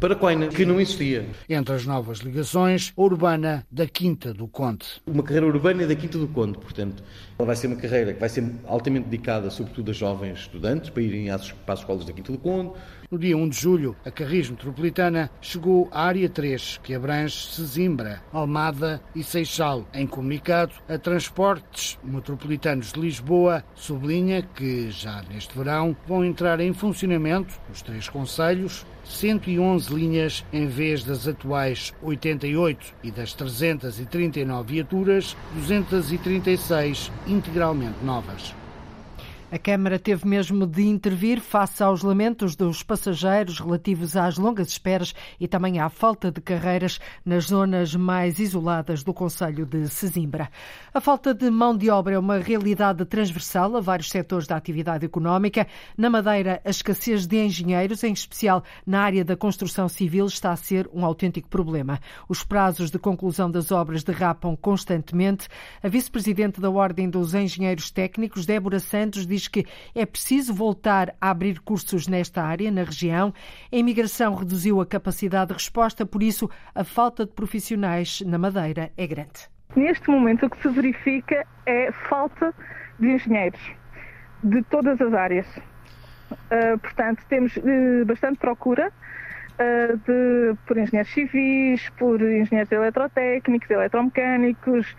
para 0.00 0.16
Coina, 0.16 0.48
que 0.48 0.64
não 0.64 0.80
existia. 0.80 1.26
Entre 1.46 1.74
as 1.74 1.84
novas 1.84 2.20
ligações, 2.20 2.90
a 2.96 3.02
urbana 3.02 3.66
da 3.70 3.86
Quinta 3.86 4.32
do 4.32 4.48
Conde. 4.48 4.86
Uma 5.06 5.22
carreira 5.22 5.46
urbana 5.46 5.86
da 5.86 5.94
Quinta 5.94 6.16
do 6.16 6.26
Conde, 6.26 6.56
portanto, 6.56 7.02
ela 7.38 7.46
vai 7.46 7.54
ser 7.54 7.66
uma 7.66 7.76
carreira 7.76 8.14
que 8.14 8.18
vai 8.18 8.30
ser 8.30 8.50
altamente 8.66 9.10
dedicada, 9.10 9.50
sobretudo 9.50 9.90
a 9.90 9.94
jovens 9.94 10.38
estudantes, 10.38 10.88
para 10.88 11.02
irem 11.02 11.28
às, 11.28 11.52
para 11.52 11.74
as 11.74 11.80
escolas 11.80 12.06
da 12.06 12.14
Quinta 12.14 12.32
do 12.32 12.38
Conde. 12.38 12.72
No 13.10 13.18
dia 13.18 13.36
1 13.36 13.48
de 13.50 13.60
julho, 13.60 13.94
a 14.02 14.10
Carris 14.10 14.48
Metropolitana 14.48 15.30
chegou 15.42 15.86
à 15.92 16.04
Área 16.04 16.30
3, 16.30 16.80
que 16.82 16.94
abrange 16.94 17.48
Sesimbra, 17.48 18.22
Almada 18.32 19.02
e 19.14 19.22
Seixal. 19.22 19.86
Em 19.92 20.06
comunicado, 20.06 20.72
a 20.88 20.96
Transportes 20.96 21.98
Metropolitanos 22.02 22.92
de 22.92 23.00
Lisboa 23.00 23.62
sublinha 23.74 24.40
que, 24.42 24.90
já 24.90 25.22
neste 25.30 25.54
verão, 25.58 25.94
vão 26.06 26.24
entrar 26.24 26.58
em 26.60 26.72
funcionamento 26.72 27.60
os 27.70 27.82
três 27.82 28.08
conselhos 28.08 28.86
111 29.10 29.92
linhas 29.92 30.44
em 30.52 30.66
vez 30.66 31.04
das 31.04 31.26
atuais 31.26 31.92
88 32.02 32.94
e 33.02 33.10
das 33.10 33.34
339 33.34 34.74
viaturas, 34.74 35.36
236 35.54 37.10
integralmente 37.26 38.02
novas. 38.04 38.59
A 39.52 39.58
Câmara 39.58 39.98
teve 39.98 40.28
mesmo 40.28 40.64
de 40.64 40.82
intervir 40.82 41.40
face 41.40 41.82
aos 41.82 42.02
lamentos 42.02 42.54
dos 42.54 42.84
passageiros 42.84 43.58
relativos 43.58 44.16
às 44.16 44.38
longas 44.38 44.68
esperas 44.68 45.12
e 45.40 45.48
também 45.48 45.80
à 45.80 45.88
falta 45.88 46.30
de 46.30 46.40
carreiras 46.40 47.00
nas 47.24 47.46
zonas 47.46 47.96
mais 47.96 48.38
isoladas 48.38 49.02
do 49.02 49.12
Conselho 49.12 49.66
de 49.66 49.88
Sesimbra. 49.88 50.48
A 50.94 51.00
falta 51.00 51.34
de 51.34 51.50
mão 51.50 51.76
de 51.76 51.90
obra 51.90 52.14
é 52.14 52.18
uma 52.18 52.38
realidade 52.38 53.04
transversal 53.04 53.76
a 53.76 53.80
vários 53.80 54.10
setores 54.10 54.46
da 54.46 54.54
atividade 54.54 55.04
económica. 55.04 55.66
Na 55.98 56.08
Madeira, 56.08 56.60
a 56.64 56.70
escassez 56.70 57.26
de 57.26 57.44
engenheiros, 57.44 58.04
em 58.04 58.12
especial 58.12 58.62
na 58.86 59.00
área 59.00 59.24
da 59.24 59.36
construção 59.36 59.88
civil, 59.88 60.26
está 60.26 60.52
a 60.52 60.56
ser 60.56 60.88
um 60.94 61.04
autêntico 61.04 61.48
problema. 61.48 61.98
Os 62.28 62.44
prazos 62.44 62.88
de 62.88 63.00
conclusão 63.00 63.50
das 63.50 63.72
obras 63.72 64.04
derrapam 64.04 64.54
constantemente. 64.54 65.48
A 65.82 65.88
vice-presidente 65.88 66.60
da 66.60 66.70
Ordem 66.70 67.10
dos 67.10 67.34
Engenheiros 67.34 67.90
Técnicos, 67.90 68.46
Débora 68.46 68.78
Santos, 68.78 69.26
diz 69.26 69.39
diz 69.40 69.48
que 69.48 69.64
é 69.94 70.04
preciso 70.04 70.52
voltar 70.52 71.14
a 71.20 71.30
abrir 71.30 71.60
cursos 71.60 72.06
nesta 72.06 72.42
área, 72.42 72.70
na 72.70 72.82
região. 72.82 73.32
A 73.72 73.76
imigração 73.76 74.34
reduziu 74.34 74.80
a 74.80 74.86
capacidade 74.86 75.48
de 75.48 75.54
resposta, 75.54 76.04
por 76.04 76.22
isso 76.22 76.50
a 76.74 76.84
falta 76.84 77.24
de 77.24 77.32
profissionais 77.32 78.20
na 78.26 78.38
Madeira 78.38 78.90
é 78.96 79.06
grande. 79.06 79.48
Neste 79.74 80.10
momento, 80.10 80.46
o 80.46 80.50
que 80.50 80.60
se 80.60 80.68
verifica 80.68 81.46
é 81.64 81.92
falta 82.08 82.52
de 82.98 83.08
engenheiros 83.08 83.60
de 84.42 84.62
todas 84.64 85.00
as 85.00 85.12
áreas. 85.14 85.46
Uh, 85.56 86.78
portanto, 86.80 87.22
temos 87.28 87.56
uh, 87.56 88.04
bastante 88.04 88.38
procura 88.38 88.88
uh, 88.88 89.96
de, 89.96 90.56
por 90.66 90.76
engenheiros 90.76 91.12
civis, 91.12 91.88
por 91.98 92.20
engenheiros 92.20 92.72
eletrotécnicos, 92.72 93.70
eletromecânicos, 93.70 94.96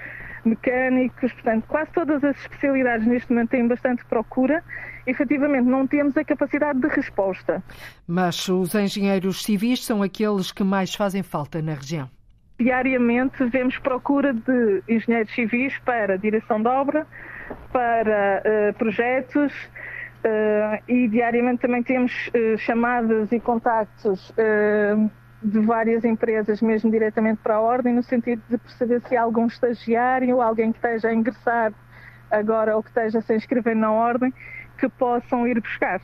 mecânicos, 0.48 1.32
portanto, 1.34 1.66
quase 1.68 1.92
todas 1.92 2.24
as 2.24 2.38
especialidades 2.38 3.06
neste 3.08 3.32
momento 3.32 3.50
têm 3.50 3.68
bastante 3.68 4.04
procura. 4.06 4.64
Efetivamente, 5.06 5.66
não 5.66 5.88
temos 5.88 6.16
a 6.18 6.24
capacidade 6.24 6.80
de 6.80 6.88
resposta. 6.88 7.64
Mas 8.08 8.48
os 8.48 8.76
engenheiros 8.76 9.44
civis 9.44 9.84
são 9.84 10.04
aqueles 10.04 10.52
que 10.52 10.64
mais 10.64 10.94
fazem 10.94 11.24
falta 11.24 11.62
na 11.62 11.74
região. 11.74 12.10
Diariamente 12.60 13.44
vemos 13.46 13.78
procura 13.80 14.34
de 14.34 14.84
engenheiros 14.88 15.34
civis 15.34 15.78
para 15.80 16.18
direção 16.18 16.62
de 16.62 16.68
obra, 16.68 17.08
para 17.72 18.44
uh, 18.46 18.74
projetos, 18.78 19.52
Uh, 20.24 20.78
e 20.88 21.08
diariamente 21.08 21.64
também 21.64 21.82
temos 21.82 22.28
uh, 22.28 22.56
chamadas 22.60 23.32
e 23.32 23.40
contactos 23.40 24.30
uh, 24.30 25.10
de 25.42 25.60
várias 25.60 26.04
empresas, 26.06 26.62
mesmo 26.62 26.92
diretamente 26.92 27.40
para 27.42 27.56
a 27.56 27.62
Ordem, 27.62 27.94
no 27.94 28.04
sentido 28.04 28.42
de 28.50 28.58
perceber 28.58 29.02
se 29.08 29.18
há 29.18 29.24
algum 29.24 29.48
estagiário 29.48 30.36
ou 30.36 30.42
alguém 30.42 30.72
que 30.72 30.78
esteja 30.78 31.10
a 31.10 31.14
ingressar 31.14 31.74
agora 32.30 32.76
ou 32.76 32.84
que 32.84 32.90
esteja 32.90 33.20
a 33.20 33.22
se 33.22 33.36
inscrever 33.36 33.76
na 33.76 33.92
Ordem, 33.92 34.34
que 34.78 34.88
possam 34.88 35.48
ir 35.48 35.60
buscar. 35.60 36.02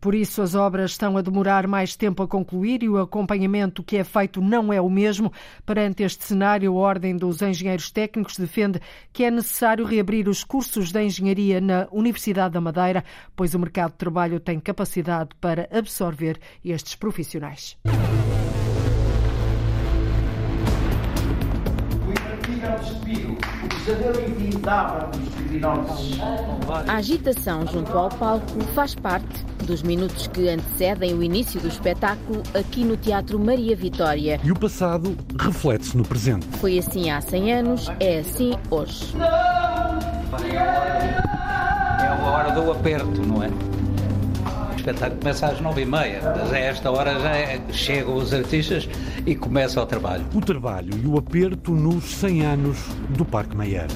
Por 0.00 0.14
isso, 0.14 0.40
as 0.40 0.54
obras 0.54 0.92
estão 0.92 1.18
a 1.18 1.22
demorar 1.22 1.66
mais 1.66 1.94
tempo 1.94 2.22
a 2.22 2.28
concluir 2.28 2.82
e 2.82 2.88
o 2.88 2.98
acompanhamento 2.98 3.82
que 3.82 3.98
é 3.98 4.04
feito 4.04 4.40
não 4.40 4.72
é 4.72 4.80
o 4.80 4.88
mesmo. 4.88 5.30
Perante 5.66 6.02
este 6.02 6.24
cenário, 6.24 6.72
a 6.72 6.80
Ordem 6.80 7.16
dos 7.16 7.42
Engenheiros 7.42 7.90
Técnicos 7.90 8.38
defende 8.38 8.80
que 9.12 9.24
é 9.24 9.30
necessário 9.30 9.84
reabrir 9.84 10.26
os 10.26 10.42
cursos 10.42 10.90
de 10.90 11.02
engenharia 11.02 11.60
na 11.60 11.86
Universidade 11.92 12.54
da 12.54 12.60
Madeira, 12.60 13.04
pois 13.36 13.54
o 13.54 13.58
mercado 13.58 13.90
de 13.92 13.98
trabalho 13.98 14.40
tem 14.40 14.58
capacidade 14.58 15.30
para 15.38 15.68
absorver 15.70 16.38
estes 16.64 16.94
profissionais. 16.94 17.76
O 22.06 23.49
A 26.86 26.96
agitação 26.96 27.66
junto 27.66 27.96
ao 27.96 28.08
palco 28.10 28.60
faz 28.74 28.94
parte 28.94 29.44
dos 29.64 29.82
minutos 29.82 30.26
que 30.26 30.48
antecedem 30.48 31.14
o 31.14 31.22
início 31.22 31.60
do 31.60 31.68
espetáculo 31.68 32.42
aqui 32.54 32.84
no 32.84 32.96
Teatro 32.96 33.38
Maria 33.38 33.74
Vitória. 33.74 34.40
E 34.44 34.52
o 34.52 34.58
passado 34.58 35.16
reflete-se 35.38 35.96
no 35.96 36.04
presente. 36.04 36.46
Foi 36.58 36.78
assim 36.78 37.10
há 37.10 37.20
100 37.20 37.52
anos, 37.52 37.88
é 38.00 38.18
assim 38.18 38.52
hoje. 38.70 39.14
É 42.00 42.06
a 42.06 42.18
hora 42.22 42.50
do 42.52 42.70
aperto, 42.70 43.22
não 43.22 43.42
é? 43.42 43.50
Espetáculo 44.80 45.20
começa 45.20 45.46
às 45.46 45.60
nove 45.60 45.82
e 45.82 45.86
meia, 45.86 46.20
mas 46.22 46.52
a 46.52 46.58
esta 46.58 46.90
hora 46.90 47.20
já 47.20 47.36
é, 47.36 47.60
chegam 47.70 48.16
os 48.16 48.32
artistas 48.32 48.88
e 49.26 49.34
começa 49.34 49.80
o 49.80 49.86
trabalho. 49.86 50.24
O 50.34 50.40
trabalho 50.40 50.92
e 51.02 51.06
o 51.06 51.18
aperto 51.18 51.72
nos 51.72 52.04
100 52.04 52.46
anos 52.46 52.78
do 53.10 53.24
Parque 53.24 53.54
Mayer. 53.54 53.88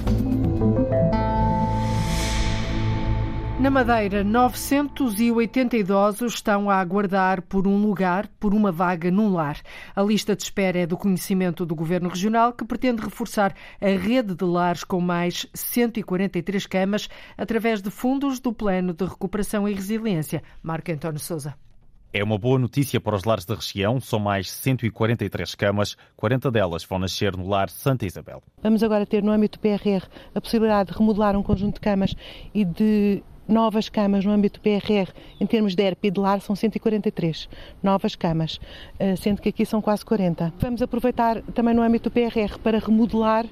Na 3.64 3.70
Madeira, 3.70 4.22
980 4.22 5.74
idosos 5.78 6.34
estão 6.34 6.68
a 6.68 6.78
aguardar 6.78 7.40
por 7.40 7.66
um 7.66 7.80
lugar, 7.80 8.28
por 8.38 8.52
uma 8.52 8.70
vaga 8.70 9.10
num 9.10 9.32
lar. 9.32 9.58
A 9.96 10.02
lista 10.02 10.36
de 10.36 10.42
espera 10.42 10.80
é 10.80 10.86
do 10.86 10.98
conhecimento 10.98 11.64
do 11.64 11.74
Governo 11.74 12.10
Regional, 12.10 12.52
que 12.52 12.62
pretende 12.62 13.00
reforçar 13.00 13.54
a 13.80 13.86
rede 13.86 14.34
de 14.34 14.44
lares 14.44 14.84
com 14.84 15.00
mais 15.00 15.46
143 15.54 16.66
camas 16.66 17.08
através 17.38 17.80
de 17.80 17.90
fundos 17.90 18.38
do 18.38 18.52
Plano 18.52 18.92
de 18.92 19.06
Recuperação 19.06 19.66
e 19.66 19.72
Resiliência. 19.72 20.42
Marco 20.62 20.92
António 20.92 21.18
Souza. 21.18 21.54
É 22.12 22.22
uma 22.22 22.36
boa 22.36 22.58
notícia 22.58 23.00
para 23.00 23.16
os 23.16 23.24
lares 23.24 23.46
da 23.46 23.54
região. 23.54 23.98
São 23.98 24.18
mais 24.18 24.50
143 24.50 25.54
camas, 25.54 25.96
40 26.18 26.50
delas 26.50 26.84
vão 26.84 26.98
nascer 26.98 27.34
no 27.34 27.48
lar 27.48 27.70
Santa 27.70 28.04
Isabel. 28.04 28.42
Vamos 28.62 28.82
agora 28.82 29.06
ter 29.06 29.22
no 29.22 29.32
âmbito 29.32 29.58
do 29.58 29.62
PRR 29.62 30.06
a 30.34 30.40
possibilidade 30.40 30.92
de 30.92 30.98
remodelar 30.98 31.34
um 31.34 31.42
conjunto 31.42 31.76
de 31.76 31.80
camas 31.80 32.14
e 32.52 32.62
de 32.62 33.24
novas 33.46 33.88
camas 33.88 34.24
no 34.24 34.32
âmbito 34.32 34.58
do 34.58 34.62
PRR, 34.62 35.12
em 35.40 35.46
termos 35.46 35.74
de 35.74 35.82
ERP 35.82 36.04
e 36.04 36.10
de 36.10 36.20
lar, 36.20 36.40
são 36.40 36.56
143 36.56 37.48
novas 37.82 38.14
camas, 38.14 38.60
eh, 38.98 39.16
sendo 39.16 39.40
que 39.40 39.48
aqui 39.48 39.66
são 39.66 39.80
quase 39.80 40.04
40. 40.04 40.52
Vamos 40.58 40.82
aproveitar 40.82 41.42
também 41.54 41.74
no 41.74 41.82
âmbito 41.82 42.08
do 42.08 42.12
PRR 42.12 42.58
para 42.62 42.78
remodelar 42.78 43.46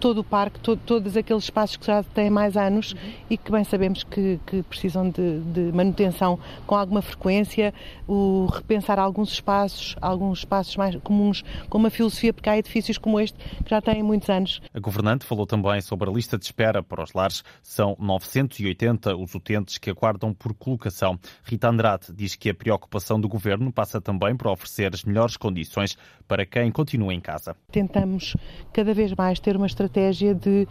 todo 0.00 0.18
o 0.18 0.24
parque, 0.24 0.60
todo, 0.60 0.80
todos 0.84 1.16
aqueles 1.16 1.44
espaços 1.44 1.76
que 1.76 1.86
já 1.86 2.02
têm 2.02 2.30
mais 2.30 2.56
anos 2.56 2.92
uhum. 2.92 2.98
e 3.30 3.38
que 3.38 3.50
bem 3.50 3.64
sabemos 3.64 4.04
que, 4.04 4.38
que 4.46 4.62
precisam 4.64 5.08
de, 5.08 5.40
de, 5.40 5.72
manutenção 5.72 6.38
com 6.66 6.74
alguma 6.74 7.00
frequência, 7.00 7.72
o 8.06 8.46
repensar 8.46 8.98
alguns 8.98 9.32
espaços, 9.32 9.96
alguns 10.00 10.40
espaços 10.40 10.76
mais 10.76 10.96
comuns, 10.96 11.42
com 11.68 11.78
uma 11.78 11.90
filosofia, 11.90 12.32
porque 12.32 12.48
há 12.50 12.58
edifícios 12.58 12.98
como 12.98 13.18
este 13.20 13.38
que 13.62 13.70
já 13.70 13.80
têm 13.80 14.02
muitos 14.02 14.28
anos. 14.28 14.60
A 14.72 14.80
governante 14.80 15.24
falou 15.24 15.46
também 15.46 15.80
sobre 15.80 16.10
a 16.10 16.12
lista 16.12 16.36
de 16.36 16.44
espera 16.44 16.82
para 16.82 17.02
os 17.02 17.12
lares. 17.12 17.42
São 17.62 17.96
980 17.98 19.16
os 19.16 19.34
utentes 19.34 19.78
que 19.78 19.90
aguardam 19.90 20.32
por 20.32 20.54
colocação. 20.54 21.18
Rita 21.44 21.68
Andrade 21.68 22.06
diz 22.12 22.34
que 22.34 22.50
a 22.50 22.54
preocupação 22.54 23.20
do 23.20 23.28
governo 23.28 23.72
passa 23.72 24.00
também 24.00 24.36
por 24.36 24.48
oferecer 24.48 24.92
as 24.92 25.04
melhores 25.04 25.36
condições 25.36 25.96
para 26.26 26.44
quem 26.44 26.70
continua 26.70 27.12
em 27.12 27.20
casa. 27.20 27.56
Tentamos 27.70 28.36
cada 28.72 28.92
vez 28.94 29.12
mais 29.14 29.38
ter 29.38 29.56
uma 29.56 29.66
estratégia 29.66 29.83
de, 29.88 30.66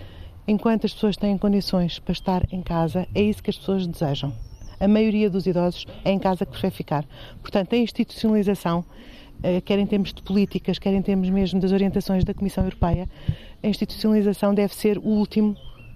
enquanto 0.47 0.85
as 0.85 0.93
pessoas 0.93 1.17
têm 1.17 1.37
condições 1.37 1.99
para 1.99 2.11
estar 2.11 2.43
em 2.51 2.61
casa, 2.61 3.07
é 3.13 3.21
isso 3.21 3.41
que 3.41 3.49
as 3.49 3.57
pessoas 3.57 3.87
desejam. 3.87 4.33
A 4.79 4.87
maioria 4.87 5.29
dos 5.29 5.45
idosos 5.45 5.85
é 6.03 6.11
em 6.11 6.19
casa 6.19 6.45
que 6.45 6.51
prefere 6.51 6.75
ficar. 6.75 7.05
Portanto, 7.41 7.73
a 7.73 7.77
institucionalização, 7.77 8.83
eh, 9.41 9.61
quer 9.61 9.79
em 9.79 9.85
termos 9.85 10.13
de 10.13 10.21
políticas, 10.21 10.77
quer 10.77 10.93
em 10.93 11.01
termos 11.01 11.29
mesmo 11.29 11.59
das 11.59 11.71
orientações 11.71 12.23
da 12.23 12.33
Comissão 12.33 12.63
Europeia, 12.63 13.07
a 13.63 13.67
institucionalização 13.67 14.53
deve 14.53 14.75
ser 14.75 14.97
o 14.97 15.07
último 15.07 15.55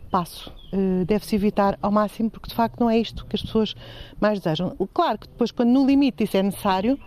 passo. 0.10 0.52
Eh, 0.72 1.06
deve-se 1.06 1.36
evitar 1.36 1.78
ao 1.82 1.92
máximo, 1.92 2.30
porque 2.30 2.50
de 2.50 2.56
facto 2.56 2.80
não 2.80 2.90
é 2.90 2.98
isto 2.98 3.26
que 3.26 3.36
as 3.36 3.42
pessoas 3.42 3.74
mais 4.20 4.40
desejam. 4.40 4.76
Claro 4.94 5.18
que 5.20 5.28
depois, 5.28 5.52
quando 5.52 5.70
no 5.70 5.86
limite 5.86 6.24
isso 6.24 6.36
é 6.36 6.44
necessário, 6.44 7.00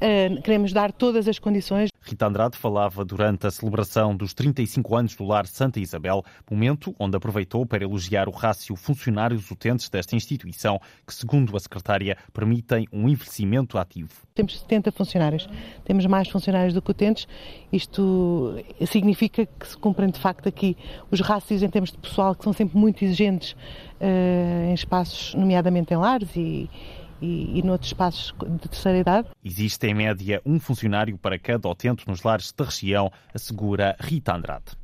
eh, 0.00 0.30
queremos 0.42 0.72
dar 0.72 0.90
todas 0.92 1.28
as 1.28 1.38
condições. 1.38 1.90
Rita 2.02 2.26
Andrade 2.26 2.58
falava 2.58 3.04
durante 3.04 3.46
a 3.46 3.50
celebração 3.50 4.14
dos 4.16 4.34
35 4.34 4.96
anos 4.96 5.14
do 5.14 5.24
Lar 5.24 5.46
Santa 5.46 5.80
Isabel, 5.80 6.22
momento 6.50 6.94
onde 6.98 7.16
aproveitou 7.16 7.64
para 7.64 7.84
elogiar 7.84 8.28
o 8.28 8.32
rácio 8.32 8.74
funcionários 8.76 9.50
utentes 9.50 9.88
desta 9.88 10.16
instituição, 10.16 10.80
que, 11.06 11.14
segundo 11.14 11.56
a 11.56 11.60
secretária, 11.60 12.18
permitem 12.32 12.86
um 12.92 13.08
envelhecimento 13.08 13.78
ativo. 13.78 14.10
Temos 14.34 14.58
70 14.60 14.92
funcionários, 14.92 15.48
temos 15.84 16.04
mais 16.06 16.28
funcionários 16.28 16.74
do 16.74 16.82
que 16.82 16.90
utentes. 16.90 17.26
Isto 17.72 18.56
significa 18.86 19.46
que 19.46 19.66
se 19.66 19.76
cumprem 19.76 20.10
de 20.10 20.18
facto 20.18 20.48
aqui 20.48 20.76
os 21.10 21.20
rácios 21.20 21.62
em 21.62 21.68
termos 21.70 21.92
de 21.92 21.98
pessoal, 21.98 22.34
que 22.34 22.44
são 22.44 22.52
sempre 22.52 22.76
muito 22.76 23.03
exigentes 23.04 23.52
uh, 24.00 24.70
em 24.70 24.74
espaços, 24.74 25.34
nomeadamente 25.34 25.92
em 25.92 25.96
lares 25.96 26.34
e, 26.36 26.68
e, 27.20 27.58
e 27.58 27.62
noutros 27.62 27.90
espaços 27.90 28.34
de 28.60 28.68
terceira 28.68 28.98
idade. 28.98 29.28
Existe 29.44 29.86
em 29.86 29.94
média 29.94 30.40
um 30.44 30.58
funcionário 30.58 31.16
para 31.18 31.38
cada 31.38 31.68
utente 31.68 32.06
nos 32.08 32.22
lares 32.22 32.52
da 32.52 32.64
região, 32.64 33.10
assegura 33.32 33.96
Rita 34.00 34.34
Andrade. 34.34 34.83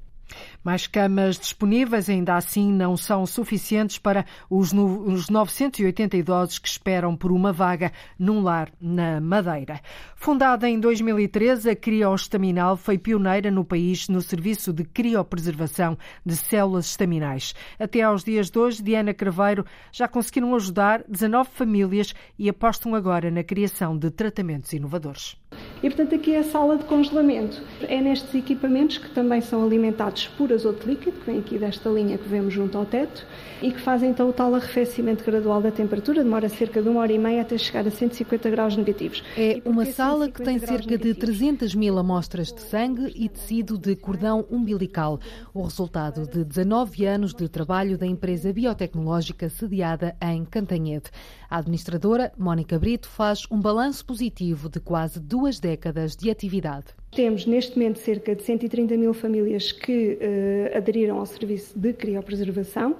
Mais 0.62 0.86
camas 0.86 1.38
disponíveis 1.38 2.08
ainda 2.08 2.36
assim 2.36 2.70
não 2.70 2.96
são 2.96 3.24
suficientes 3.24 3.98
para 3.98 4.26
os 4.48 4.72
980 4.72 6.16
idosos 6.16 6.58
que 6.58 6.68
esperam 6.68 7.16
por 7.16 7.32
uma 7.32 7.52
vaga 7.52 7.92
num 8.18 8.42
lar 8.42 8.70
na 8.80 9.20
Madeira. 9.20 9.80
Fundada 10.14 10.68
em 10.68 10.78
2013, 10.78 11.70
a 11.70 11.76
Crioestaminal 11.76 12.76
foi 12.76 12.98
pioneira 12.98 13.50
no 13.50 13.64
país 13.64 14.08
no 14.08 14.20
serviço 14.20 14.72
de 14.72 14.84
criopreservação 14.84 15.96
de 16.24 16.36
células 16.36 16.86
estaminais. 16.86 17.54
Até 17.78 18.02
aos 18.02 18.22
dias 18.22 18.50
de 18.50 18.58
hoje, 18.58 18.82
Diana 18.82 19.14
Craveiro 19.14 19.64
já 19.90 20.06
conseguiram 20.06 20.54
ajudar 20.54 21.02
19 21.08 21.48
famílias 21.52 22.14
e 22.38 22.48
apostam 22.48 22.94
agora 22.94 23.30
na 23.30 23.42
criação 23.42 23.96
de 23.96 24.10
tratamentos 24.10 24.72
inovadores. 24.74 25.36
E, 25.82 25.88
portanto, 25.88 26.14
aqui 26.14 26.34
é 26.34 26.40
a 26.40 26.44
sala 26.44 26.76
de 26.76 26.84
congelamento. 26.84 27.62
É 27.88 28.00
nestes 28.00 28.34
equipamentos 28.34 28.98
que 28.98 29.08
também 29.10 29.40
são 29.40 29.64
alimentados 29.64 30.28
por 30.28 30.49
azoto 30.54 30.88
líquido, 30.88 31.18
que 31.20 31.26
vem 31.26 31.38
aqui 31.38 31.58
desta 31.58 31.88
linha 31.88 32.18
que 32.18 32.28
vemos 32.28 32.52
junto 32.52 32.76
ao 32.76 32.86
teto, 32.86 33.26
e 33.62 33.70
que 33.70 33.80
fazem 33.80 34.10
então 34.10 34.28
o 34.28 34.32
tal 34.32 34.54
arrefecimento 34.54 35.24
gradual 35.24 35.60
da 35.60 35.70
temperatura, 35.70 36.22
demora 36.22 36.48
cerca 36.48 36.82
de 36.82 36.88
uma 36.88 37.00
hora 37.00 37.12
e 37.12 37.18
meia 37.18 37.42
até 37.42 37.56
chegar 37.58 37.86
a 37.86 37.90
150 37.90 38.50
graus 38.50 38.76
negativos. 38.76 39.22
É 39.36 39.60
uma 39.64 39.84
sala 39.86 40.30
que 40.30 40.42
tem 40.42 40.58
cerca 40.58 40.96
de 40.96 41.14
300 41.14 41.74
mil 41.74 41.98
amostras 41.98 42.52
de 42.52 42.60
sangue 42.60 43.12
e 43.14 43.28
tecido 43.28 43.78
de 43.78 43.94
cordão 43.96 44.46
umbilical, 44.50 45.20
o 45.52 45.62
resultado 45.62 46.26
de 46.26 46.44
19 46.44 47.04
anos 47.06 47.34
de 47.34 47.48
trabalho 47.48 47.98
da 47.98 48.06
empresa 48.06 48.52
biotecnológica 48.52 49.48
sediada 49.48 50.16
em 50.20 50.44
Cantanhede. 50.44 51.10
A 51.48 51.58
administradora, 51.58 52.32
Mónica 52.38 52.78
Brito, 52.78 53.08
faz 53.08 53.46
um 53.50 53.60
balanço 53.60 54.04
positivo 54.04 54.68
de 54.68 54.80
quase 54.80 55.20
duas 55.20 55.58
décadas 55.58 56.16
de 56.16 56.30
atividade. 56.30 56.99
Temos 57.10 57.44
neste 57.44 57.76
momento 57.76 57.98
cerca 57.98 58.36
de 58.36 58.42
130 58.44 58.96
mil 58.96 59.12
famílias 59.12 59.72
que 59.72 60.16
uh, 60.20 60.76
aderiram 60.76 61.18
ao 61.18 61.26
serviço 61.26 61.76
de 61.76 61.92
criopreservação. 61.92 62.94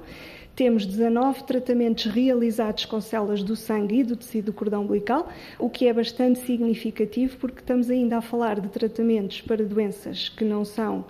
Temos 0.57 0.85
19 0.85 1.45
tratamentos 1.45 2.07
realizados 2.07 2.85
com 2.87 3.01
células 3.01 3.45
do 3.45 3.55
sangue 3.55 4.01
e 4.01 4.05
do 4.05 4.17
tecido 4.17 4.47
do 4.47 4.53
cordão 4.53 4.83
umbilical, 4.83 5.29
o 5.61 5.71
que 5.71 5.87
é 5.87 5.93
bastante 5.93 6.41
significativo 6.41 7.37
porque 7.37 7.61
estamos 7.61 7.89
ainda 7.89 8.19
a 8.19 8.21
falar 8.21 8.59
de 8.59 8.69
tratamentos 8.69 9.43
para 9.43 9.65
doenças 9.65 10.29
que 10.29 10.45
não 10.45 10.65
são 10.65 11.05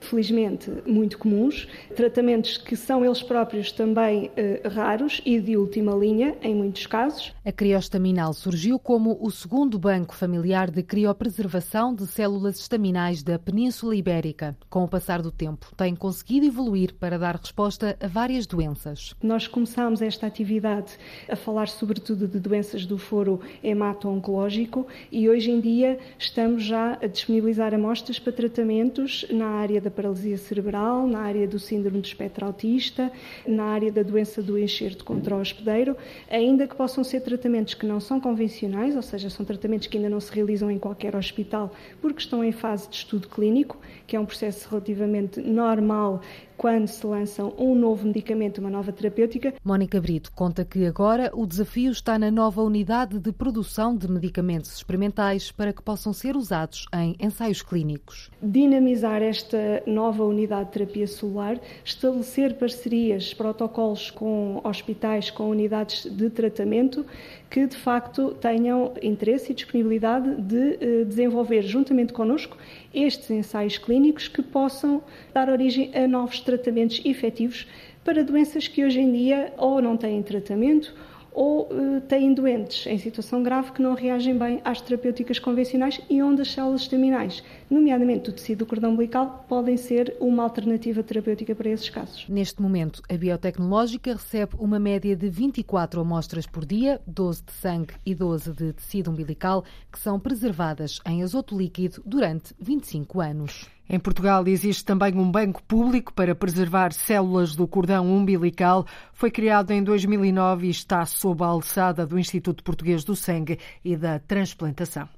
felizmente 0.00 0.70
muito 0.86 1.18
comuns, 1.18 1.68
tratamentos 1.94 2.56
que 2.56 2.76
são 2.76 3.04
eles 3.04 3.22
próprios 3.22 3.70
também 3.72 4.30
eh, 4.36 4.62
raros 4.66 5.20
e 5.24 5.38
de 5.40 5.56
última 5.56 5.94
linha 5.94 6.36
em 6.42 6.54
muitos 6.54 6.86
casos. 6.86 7.32
A 7.44 7.52
criostaminal 7.52 8.32
surgiu 8.32 8.78
como 8.78 9.18
o 9.20 9.30
segundo 9.30 9.78
banco 9.78 10.14
familiar 10.14 10.70
de 10.70 10.82
criopreservação 10.82 11.94
de 11.94 12.06
células 12.06 12.58
estaminais 12.58 13.22
da 13.22 13.38
Península 13.38 13.94
Ibérica. 13.94 14.56
Com 14.68 14.84
o 14.84 14.88
passar 14.88 15.22
do 15.22 15.30
tempo, 15.30 15.72
tem 15.76 15.94
conseguido 15.94 16.46
evoluir 16.46 16.94
para 16.94 17.18
dar 17.18 17.36
resposta 17.36 17.96
a 18.00 18.06
várias 18.06 18.46
doenças. 18.46 19.14
Nós 19.22 19.46
começámos 19.46 20.02
esta 20.02 20.26
atividade 20.26 20.92
a 21.28 21.36
falar 21.36 21.68
sobretudo 21.68 22.26
de 22.26 22.38
doenças 22.38 22.86
do 22.86 22.98
foro 22.98 23.40
hemato-oncológico 23.62 24.86
e 25.10 25.28
hoje 25.28 25.50
em 25.50 25.60
dia 25.60 25.98
estamos 26.18 26.64
já 26.64 26.98
a 27.00 27.06
disponibilizar 27.06 27.74
amostras 27.74 28.18
para 28.18 28.32
tratamentos 28.32 29.26
na 29.30 29.46
área 29.46 29.80
da 29.80 29.89
da 29.90 29.96
paralisia 29.96 30.38
cerebral, 30.38 31.06
na 31.06 31.20
área 31.20 31.46
do 31.46 31.58
síndrome 31.58 32.00
do 32.00 32.06
espectro 32.06 32.46
autista, 32.46 33.12
na 33.46 33.64
área 33.64 33.90
da 33.90 34.02
doença 34.02 34.40
do 34.40 34.56
enxerto 34.56 35.04
contra 35.04 35.34
o 35.34 35.40
hospedeiro, 35.40 35.96
ainda 36.30 36.66
que 36.66 36.74
possam 36.74 37.02
ser 37.02 37.20
tratamentos 37.20 37.74
que 37.74 37.84
não 37.84 38.00
são 38.00 38.20
convencionais, 38.20 38.94
ou 38.94 39.02
seja, 39.02 39.28
são 39.28 39.44
tratamentos 39.44 39.88
que 39.88 39.98
ainda 39.98 40.08
não 40.08 40.20
se 40.20 40.32
realizam 40.32 40.70
em 40.70 40.78
qualquer 40.78 41.16
hospital 41.16 41.72
porque 42.00 42.20
estão 42.20 42.42
em 42.44 42.52
fase 42.52 42.88
de 42.88 42.96
estudo 42.96 43.28
clínico, 43.28 43.76
que 44.06 44.16
é 44.16 44.20
um 44.20 44.24
processo 44.24 44.68
relativamente 44.70 45.40
normal 45.40 46.22
quando 46.60 46.88
se 46.88 47.06
lança 47.06 47.42
um 47.56 47.74
novo 47.74 48.06
medicamento, 48.06 48.58
uma 48.58 48.68
nova 48.68 48.92
terapêutica. 48.92 49.54
Mónica 49.64 49.98
Brito 49.98 50.30
conta 50.30 50.62
que 50.62 50.84
agora 50.84 51.30
o 51.32 51.46
desafio 51.46 51.90
está 51.90 52.18
na 52.18 52.30
nova 52.30 52.62
unidade 52.62 53.18
de 53.18 53.32
produção 53.32 53.96
de 53.96 54.06
medicamentos 54.06 54.70
experimentais 54.74 55.50
para 55.50 55.72
que 55.72 55.80
possam 55.80 56.12
ser 56.12 56.36
usados 56.36 56.84
em 56.94 57.16
ensaios 57.18 57.62
clínicos. 57.62 58.30
Dinamizar 58.42 59.22
esta 59.22 59.82
nova 59.86 60.22
unidade 60.22 60.66
de 60.66 60.72
terapia 60.72 61.06
celular, 61.06 61.58
estabelecer 61.82 62.52
parcerias, 62.58 63.32
protocolos 63.32 64.10
com 64.10 64.60
hospitais, 64.62 65.30
com 65.30 65.48
unidades 65.48 66.04
de 66.14 66.28
tratamento 66.28 67.06
que 67.50 67.66
de 67.66 67.76
facto 67.76 68.30
tenham 68.40 68.94
interesse 69.02 69.50
e 69.50 69.54
disponibilidade 69.54 70.40
de 70.40 70.78
eh, 70.80 71.04
desenvolver 71.04 71.62
juntamente 71.62 72.12
connosco 72.12 72.56
estes 72.94 73.28
ensaios 73.28 73.76
clínicos 73.76 74.28
que 74.28 74.40
possam 74.40 75.02
dar 75.34 75.50
origem 75.50 75.90
a 75.92 76.06
novos 76.06 76.40
tratamentos 76.40 77.02
efetivos 77.04 77.66
para 78.04 78.22
doenças 78.22 78.68
que 78.68 78.84
hoje 78.84 79.00
em 79.00 79.12
dia 79.12 79.52
ou 79.58 79.82
não 79.82 79.96
têm 79.96 80.22
tratamento 80.22 80.94
ou 81.32 81.62
uh, 81.62 82.00
têm 82.02 82.34
doentes 82.34 82.86
em 82.86 82.98
situação 82.98 83.42
grave 83.42 83.72
que 83.72 83.82
não 83.82 83.94
reagem 83.94 84.36
bem 84.36 84.60
às 84.64 84.80
terapêuticas 84.80 85.38
convencionais 85.38 86.00
e 86.08 86.22
onde 86.22 86.42
as 86.42 86.52
células 86.52 86.82
estaminais, 86.82 87.42
nomeadamente 87.70 88.30
o 88.30 88.32
tecido 88.32 88.60
do 88.60 88.66
cordão 88.66 88.92
umbilical, 88.92 89.44
podem 89.48 89.76
ser 89.76 90.16
uma 90.20 90.42
alternativa 90.42 91.02
terapêutica 91.02 91.54
para 91.54 91.68
esses 91.68 91.88
casos. 91.88 92.26
Neste 92.28 92.60
momento, 92.60 93.02
a 93.08 93.16
biotecnológica 93.16 94.12
recebe 94.12 94.56
uma 94.58 94.78
média 94.78 95.16
de 95.16 95.28
24 95.28 96.00
amostras 96.00 96.46
por 96.46 96.64
dia, 96.64 97.00
12 97.06 97.42
de 97.44 97.52
sangue 97.52 97.94
e 98.04 98.14
12 98.14 98.52
de 98.52 98.72
tecido 98.72 99.10
umbilical, 99.10 99.64
que 99.90 99.98
são 99.98 100.18
preservadas 100.18 101.00
em 101.06 101.22
azoto 101.22 101.56
líquido 101.56 102.02
durante 102.04 102.54
25 102.58 103.20
anos. 103.20 103.79
Em 103.92 103.98
Portugal 103.98 104.46
existe 104.46 104.84
também 104.84 105.16
um 105.16 105.28
banco 105.28 105.60
público 105.64 106.14
para 106.14 106.32
preservar 106.32 106.92
células 106.92 107.56
do 107.56 107.66
cordão 107.66 108.06
umbilical. 108.06 108.86
Foi 109.12 109.32
criado 109.32 109.72
em 109.72 109.82
2009 109.82 110.68
e 110.68 110.70
está 110.70 111.04
sob 111.04 111.42
a 111.42 111.48
alçada 111.48 112.06
do 112.06 112.16
Instituto 112.16 112.62
Português 112.62 113.02
do 113.02 113.16
Sangue 113.16 113.58
e 113.84 113.96
da 113.96 114.20
Transplantação. 114.20 115.08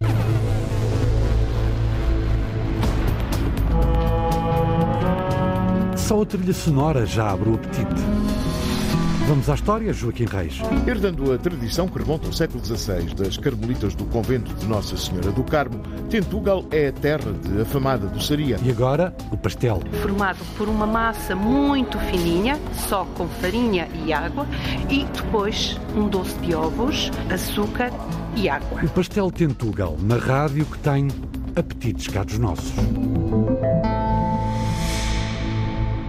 Só 5.94 6.22
a 6.22 6.26
trilha 6.26 6.54
sonora 6.54 7.04
já 7.04 7.30
abre 7.30 7.50
o 7.50 7.54
apetite. 7.56 8.41
Vamos 9.26 9.48
à 9.48 9.54
história, 9.54 9.92
Joaquim 9.92 10.24
Reis. 10.24 10.60
Herdando 10.86 11.32
a 11.32 11.38
tradição 11.38 11.86
que 11.88 11.98
remonta 11.98 12.26
ao 12.26 12.32
século 12.32 12.64
XVI 12.64 13.14
das 13.14 13.36
Carmelitas 13.36 13.94
do 13.94 14.04
Convento 14.06 14.52
de 14.54 14.66
Nossa 14.66 14.96
Senhora 14.96 15.30
do 15.30 15.44
Carmo, 15.44 15.80
Tentugal 16.10 16.64
é 16.70 16.88
a 16.88 16.92
terra 16.92 17.32
de 17.32 17.62
afamada 17.62 18.06
doçaria. 18.08 18.58
E 18.62 18.70
agora, 18.70 19.14
o 19.30 19.36
pastel. 19.36 19.80
Formado 20.02 20.38
por 20.58 20.68
uma 20.68 20.86
massa 20.86 21.36
muito 21.36 21.98
fininha, 22.00 22.58
só 22.88 23.04
com 23.16 23.28
farinha 23.28 23.88
e 24.04 24.12
água, 24.12 24.46
e 24.90 25.04
depois 25.04 25.78
um 25.96 26.08
doce 26.08 26.36
de 26.40 26.54
ovos, 26.54 27.10
açúcar 27.30 27.90
e 28.36 28.48
água. 28.48 28.82
O 28.82 28.88
pastel 28.88 29.30
Tentugal, 29.30 29.96
na 30.02 30.16
rádio 30.16 30.66
que 30.66 30.78
tem 30.78 31.08
apetites 31.56 32.08
cá 32.08 32.24
dos 32.24 32.38
nossos. 32.38 32.72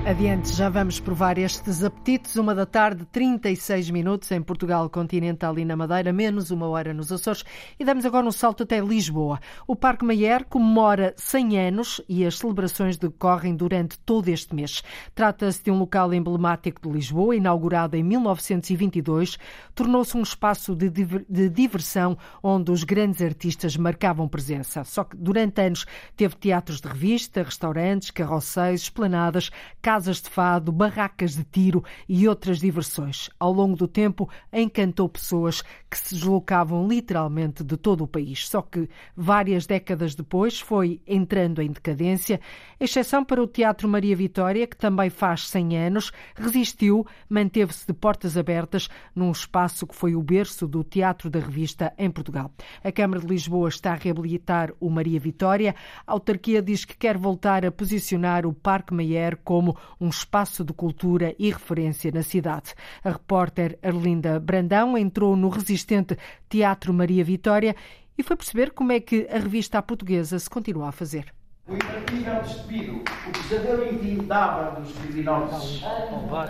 Adiante, 0.06 0.54
já 0.54 0.68
vamos 0.68 1.00
provar 1.00 1.38
estes 1.38 1.82
apetites. 1.82 2.36
Uma 2.36 2.54
da 2.54 2.66
tarde, 2.66 3.06
36 3.06 3.90
minutos 3.90 4.30
em 4.32 4.42
Portugal 4.42 4.90
continental 4.90 5.58
e 5.58 5.64
na 5.64 5.78
Madeira, 5.78 6.12
menos 6.12 6.52
uma 6.52 6.68
hora 6.68 6.94
nos 6.94 7.10
Açores. 7.10 7.46
E 7.80 7.86
damos 7.86 8.06
agora 8.06 8.28
um 8.28 8.32
salto 8.32 8.64
até 8.64 8.82
Lisboa. 8.82 9.40
O 9.66 9.78
Parque 9.78 10.04
Mayer 10.04 10.44
comemora 10.44 11.14
100 11.16 11.58
anos 11.58 12.02
e 12.10 12.26
as 12.26 12.38
celebrações 12.38 12.98
decorrem 12.98 13.56
durante 13.56 13.98
todo 14.00 14.28
este 14.28 14.54
mês. 14.54 14.84
Trata-se 15.16 15.64
de 15.64 15.72
um 15.72 15.80
local 15.80 16.14
emblemático 16.14 16.82
de 16.82 16.94
Lisboa, 16.94 17.34
inaugurado 17.34 17.96
em 17.96 18.04
1922. 18.04 19.38
Tornou-se 19.74 20.18
um 20.18 20.22
espaço 20.22 20.76
de, 20.76 20.90
de 20.90 21.50
diversão 21.50 22.18
onde 22.44 22.72
os 22.72 22.84
grandes 22.84 23.22
artistas 23.22 23.78
marcavam 23.78 24.28
presença. 24.28 24.84
Só 24.84 25.06
que 25.06 25.16
durante 25.16 25.62
anos 25.62 25.86
teve 26.18 26.36
teatros 26.36 26.82
de 26.82 26.90
revista, 26.90 27.42
restaurantes, 27.42 28.12
carroceiros, 28.12 28.82
esplanadas, 28.82 29.50
casas 29.82 29.93
de 30.02 30.30
fado, 30.30 30.72
barracas 30.72 31.36
de 31.36 31.44
tiro 31.44 31.84
e 32.10 32.28
outras 32.28 32.60
diversões. 32.60 33.30
Ao 33.40 33.52
longo 33.52 33.76
do 33.76 33.88
tempo, 33.88 34.30
encantou 34.52 35.08
pessoas 35.08 35.62
que 35.90 35.98
se 35.98 36.16
deslocavam 36.16 36.88
literalmente 36.88 37.64
de 37.64 37.78
todo 37.78 38.04
o 38.04 38.08
país. 38.08 38.48
Só 38.48 38.62
que 38.62 38.90
várias 39.16 39.68
décadas 39.68 40.16
depois 40.16 40.60
foi 40.60 41.02
entrando 41.06 41.62
em 41.62 41.72
decadência, 41.72 42.40
exceção 42.80 43.24
para 43.24 43.42
o 43.42 43.48
Teatro 43.48 43.88
Maria 43.88 44.16
Vitória, 44.16 44.66
que 44.66 44.76
também 44.76 45.10
faz 45.10 45.48
100 45.48 45.78
anos, 45.78 46.12
resistiu, 46.36 47.06
manteve-se 47.30 47.86
de 47.86 47.94
portas 47.94 48.38
abertas 48.38 48.90
num 49.16 49.32
espaço 49.32 49.86
que 49.86 49.96
foi 49.96 50.16
o 50.16 50.22
berço 50.24 50.68
do 50.68 50.84
Teatro 50.84 51.30
da 51.30 51.40
Revista 51.40 51.94
em 51.98 52.10
Portugal. 52.10 52.52
A 52.84 52.92
Câmara 52.92 53.22
de 53.22 53.28
Lisboa 53.28 53.70
está 53.70 53.92
a 53.92 53.96
reabilitar 53.96 54.74
o 54.80 54.90
Maria 54.90 55.20
Vitória. 55.20 55.76
A 56.06 56.12
autarquia 56.12 56.62
diz 56.62 56.86
que 56.86 56.98
quer 56.98 57.18
voltar 57.18 57.66
a 57.66 57.72
posicionar 57.72 58.46
o 58.46 58.54
Parque 58.54 58.94
Mayer 58.94 59.38
como 59.44 59.78
um 60.00 60.10
espaço 60.10 60.64
de 60.64 60.74
cultura 60.74 61.36
e 61.38 61.50
referência 61.50 62.12
na 62.12 62.24
cidade. 62.24 62.74
A 63.04 63.12
repórter 63.12 63.78
Arlinda 63.82 64.40
Brandão 64.40 64.98
entrou 64.98 65.36
no 65.36 65.50
resistente 65.50 66.18
Teatro 66.50 66.94
Maria 66.94 67.24
Vitória 67.24 67.76
e 68.18 68.24
foi 68.24 68.36
perceber 68.36 68.72
como 68.72 68.92
é 68.92 69.00
que 69.00 69.28
a 69.32 69.40
revista 69.40 69.82
portuguesa 69.82 70.38
se 70.38 70.50
continua 70.50 70.90
a 70.90 70.92
fazer. 70.92 71.34
O 71.66 71.76
impartível 71.76 72.42
despido, 72.42 73.04
o 73.26 73.32
pesadelo 73.32 73.94
intimidável 73.94 74.82
dos 74.82 74.92
criminosos. 74.98 75.82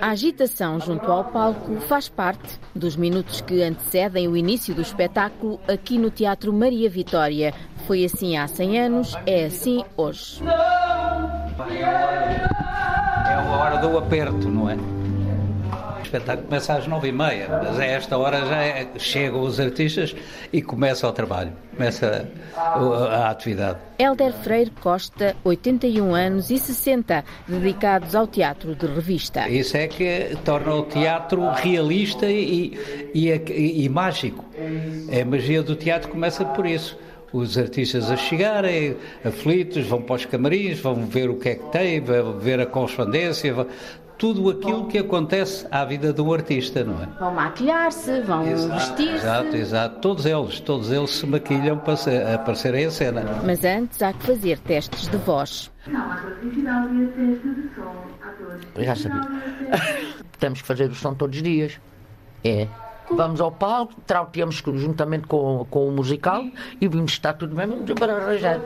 A 0.01 0.09
agitação 0.09 0.79
junto 0.79 1.11
ao 1.11 1.25
palco 1.25 1.79
faz 1.81 2.09
parte 2.09 2.59
dos 2.73 2.95
minutos 2.95 3.39
que 3.39 3.61
antecedem 3.61 4.27
o 4.27 4.35
início 4.35 4.73
do 4.73 4.81
espetáculo 4.81 5.59
aqui 5.67 5.99
no 5.99 6.09
Teatro 6.09 6.51
Maria 6.51 6.89
Vitória. 6.89 7.53
Foi 7.85 8.03
assim 8.03 8.37
há 8.37 8.47
100 8.47 8.79
anos, 8.79 9.15
é 9.27 9.45
assim 9.45 9.85
hoje. 9.95 10.41
É 13.25 13.33
a 13.35 13.41
hora 13.41 13.77
do 13.77 13.97
aperto, 13.97 14.49
não 14.49 14.69
é? 14.69 14.75
O 14.75 16.01
espetáculo 16.03 16.47
começa 16.47 16.73
às 16.73 16.87
nove 16.87 17.07
e 17.07 17.11
meia, 17.11 17.47
mas 17.49 17.79
a 17.79 17.85
esta 17.85 18.17
hora 18.17 18.45
já 18.45 18.61
é, 18.61 18.87
chegam 18.97 19.41
os 19.41 19.59
artistas 19.59 20.13
e 20.51 20.61
começa 20.61 21.07
o 21.07 21.11
trabalho, 21.11 21.53
começa 21.75 22.29
a, 22.55 22.79
a, 22.79 23.29
atividade. 23.31 23.79
Helder 23.97 24.33
Freire 24.33 24.71
Costa, 24.71 25.35
81 25.43 26.13
anos 26.13 26.49
e 26.51 26.59
60, 26.59 27.23
dedicados 27.47 28.13
ao 28.13 28.27
teatro 28.27 28.75
de 28.75 28.85
revista. 28.85 29.47
Isso 29.49 29.77
é 29.77 29.87
que 29.87 30.37
torna 30.43 30.75
o 30.75 30.83
teatro 30.83 31.49
realista 31.51 32.25
e, 32.27 32.77
e, 33.15 33.29
e, 33.29 33.85
e 33.85 33.89
mágico. 33.89 34.43
A 35.09 35.25
magia 35.25 35.63
do 35.63 35.75
teatro 35.75 36.09
começa 36.09 36.43
por 36.43 36.65
isso 36.65 36.97
os 37.33 37.57
artistas 37.57 38.11
a 38.11 38.15
chegarem, 38.15 38.95
aflitos, 39.25 39.85
vão 39.87 40.01
para 40.01 40.15
os 40.15 40.25
camarins, 40.25 40.79
vão 40.79 41.05
ver 41.07 41.29
o 41.29 41.35
que 41.35 41.49
é 41.49 41.55
que 41.55 41.65
tem, 41.71 41.99
vão 41.99 42.39
ver 42.39 42.59
a 42.59 42.65
correspondência, 42.65 43.67
tudo 44.17 44.49
aquilo 44.51 44.87
que 44.87 44.99
acontece 44.99 45.67
à 45.71 45.83
vida 45.83 46.13
do 46.13 46.31
artista, 46.33 46.83
não 46.83 47.01
é? 47.01 47.07
Vão 47.19 47.33
maquilhar-se, 47.33 48.21
vão 48.21 48.43
vestir-se. 48.43 49.15
Exato, 49.15 49.55
exato. 49.55 49.99
Todos 49.99 50.25
eles, 50.25 50.59
todos 50.59 50.91
eles 50.91 51.09
se 51.09 51.25
maquilham 51.25 51.77
para 51.79 51.95
aparecerem 52.35 52.85
em 52.85 52.89
cena. 52.91 53.23
Mas 53.43 53.65
antes 53.65 54.01
há 54.01 54.13
que 54.13 54.25
fazer 54.25 54.59
testes 54.59 55.09
de 55.09 55.17
voz. 55.17 55.71
Não, 55.87 55.99
há 55.99 56.23
eletricidade 56.23 56.95
e 56.95 57.07
teste 57.07 57.49
de 57.49 57.75
som. 57.75 58.83
Já 58.83 58.95
sabia. 58.95 59.21
Temos 60.39 60.61
que 60.61 60.67
fazer 60.67 60.89
o 60.89 60.95
som 60.95 61.13
todos 61.15 61.35
os 61.35 61.43
dias. 61.43 61.79
É. 62.43 62.67
Vamos 63.11 63.41
ao 63.41 63.51
palco, 63.51 63.93
trauteamos 64.07 64.55
juntamente 64.55 65.27
com, 65.27 65.65
com 65.69 65.87
o 65.87 65.91
musical 65.91 66.43
e 66.79 66.87
vimos 66.87 67.11
se 67.11 67.17
está 67.17 67.33
tudo 67.33 67.55
bem, 67.55 67.67
vamos 67.67 67.91
para 67.93 68.15
arranjar. 68.15 68.61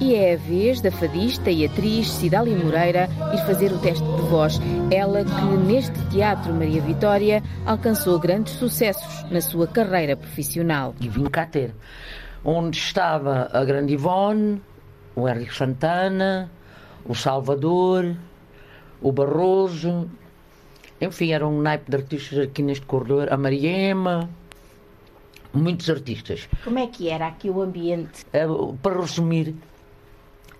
E 0.00 0.14
é 0.14 0.34
a 0.34 0.36
vez 0.36 0.80
da 0.80 0.90
fadista 0.90 1.50
e 1.50 1.64
atriz 1.64 2.10
Cidália 2.10 2.56
Moreira 2.56 3.08
ir 3.34 3.46
fazer 3.46 3.70
o 3.70 3.78
teste 3.78 4.02
de 4.02 4.22
voz. 4.22 4.58
Ela 4.90 5.24
que 5.24 5.44
neste 5.66 6.00
Teatro 6.08 6.54
Maria 6.54 6.80
Vitória 6.80 7.42
alcançou 7.66 8.18
grandes 8.18 8.54
sucessos 8.54 9.24
na 9.30 9.40
sua 9.42 9.66
carreira 9.66 10.16
profissional. 10.16 10.94
E 11.00 11.08
vim 11.08 11.26
cá 11.26 11.44
ter. 11.44 11.74
Onde 12.42 12.78
estava 12.78 13.50
a 13.52 13.62
Grande 13.62 13.92
Ivone, 13.92 14.62
o 15.14 15.28
Henrique 15.28 15.54
Santana, 15.54 16.50
o 17.04 17.14
Salvador, 17.14 18.16
o 19.02 19.12
Barroso, 19.12 20.08
enfim, 21.00 21.32
era 21.32 21.46
um 21.46 21.60
naipe 21.60 21.90
de 21.90 21.96
artistas 21.96 22.38
aqui 22.38 22.62
neste 22.62 22.84
corredor, 22.86 23.32
a 23.32 23.36
Mariema, 23.36 24.28
muitos 25.52 25.88
artistas. 25.88 26.48
Como 26.62 26.78
é 26.78 26.86
que 26.86 27.08
era 27.08 27.26
aqui 27.26 27.48
o 27.48 27.62
ambiente? 27.62 28.24
Para 28.82 29.00
resumir, 29.00 29.54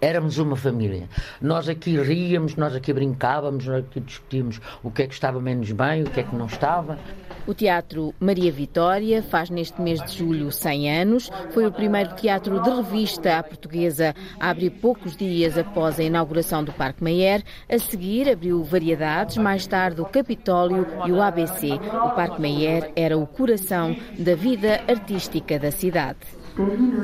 Éramos 0.00 0.38
uma 0.38 0.56
família. 0.56 1.08
Nós 1.42 1.68
aqui 1.68 2.00
ríamos, 2.00 2.56
nós 2.56 2.74
aqui 2.74 2.90
brincávamos, 2.92 3.66
nós 3.66 3.84
aqui 3.84 4.00
discutíamos 4.00 4.58
o 4.82 4.90
que 4.90 5.02
é 5.02 5.06
que 5.06 5.12
estava 5.12 5.40
menos 5.40 5.70
bem, 5.72 6.04
o 6.04 6.10
que 6.10 6.20
é 6.20 6.22
que 6.22 6.34
não 6.34 6.46
estava. 6.46 6.98
O 7.46 7.52
Teatro 7.52 8.14
Maria 8.18 8.50
Vitória 8.50 9.22
faz 9.22 9.50
neste 9.50 9.80
mês 9.80 10.02
de 10.02 10.16
julho 10.16 10.50
100 10.50 11.00
anos. 11.00 11.30
Foi 11.50 11.66
o 11.66 11.72
primeiro 11.72 12.14
teatro 12.14 12.62
de 12.62 12.70
revista 12.70 13.38
à 13.38 13.42
portuguesa 13.42 14.14
a 14.38 14.50
abrir 14.50 14.70
poucos 14.70 15.16
dias 15.16 15.58
após 15.58 15.98
a 15.98 16.02
inauguração 16.02 16.64
do 16.64 16.72
Parque 16.72 17.02
Mayer. 17.02 17.42
A 17.68 17.78
seguir 17.78 18.28
abriu 18.28 18.62
Variedades, 18.64 19.36
mais 19.36 19.66
tarde 19.66 20.00
o 20.00 20.06
Capitólio 20.06 20.86
e 21.06 21.12
o 21.12 21.20
ABC. 21.20 21.72
O 21.72 22.10
Parque 22.10 22.40
Mayer 22.40 22.90
era 22.96 23.18
o 23.18 23.26
coração 23.26 23.94
da 24.18 24.34
vida 24.34 24.80
artística 24.88 25.58
da 25.58 25.70
cidade. 25.70 26.20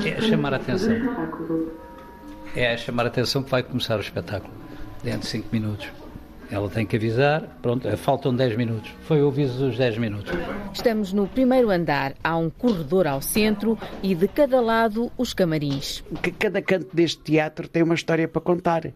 É 0.05 0.21
chamar 0.21 0.53
a 0.53 0.57
atenção. 0.57 1.86
É 2.57 2.75
chamar 2.75 3.03
a 3.03 3.07
atenção 3.09 3.43
que 3.43 3.51
vai 3.51 3.61
começar 3.61 3.97
o 3.97 4.01
espetáculo 4.01 4.51
dentro 5.03 5.19
de 5.19 5.27
5 5.27 5.47
minutos. 5.51 5.87
Ela 6.49 6.67
tem 6.67 6.87
que 6.87 6.95
avisar, 6.95 7.43
pronto, 7.61 7.87
faltam 7.97 8.35
10 8.35 8.57
minutos. 8.57 8.89
Foi 9.01 9.21
o 9.21 9.27
aviso 9.27 9.67
dos 9.67 9.77
10 9.77 9.99
minutos. 9.99 10.33
Estamos 10.73 11.13
no 11.13 11.27
primeiro 11.27 11.69
andar. 11.69 12.15
Há 12.23 12.35
um 12.35 12.49
corredor 12.49 13.05
ao 13.05 13.21
centro 13.21 13.77
e 14.01 14.15
de 14.15 14.27
cada 14.27 14.59
lado 14.59 15.11
os 15.19 15.35
camarins. 15.35 16.03
Cada 16.39 16.59
canto 16.59 16.87
deste 16.95 17.21
teatro 17.21 17.67
tem 17.67 17.83
uma 17.83 17.93
história 17.93 18.27
para 18.27 18.41
contar. 18.41 18.91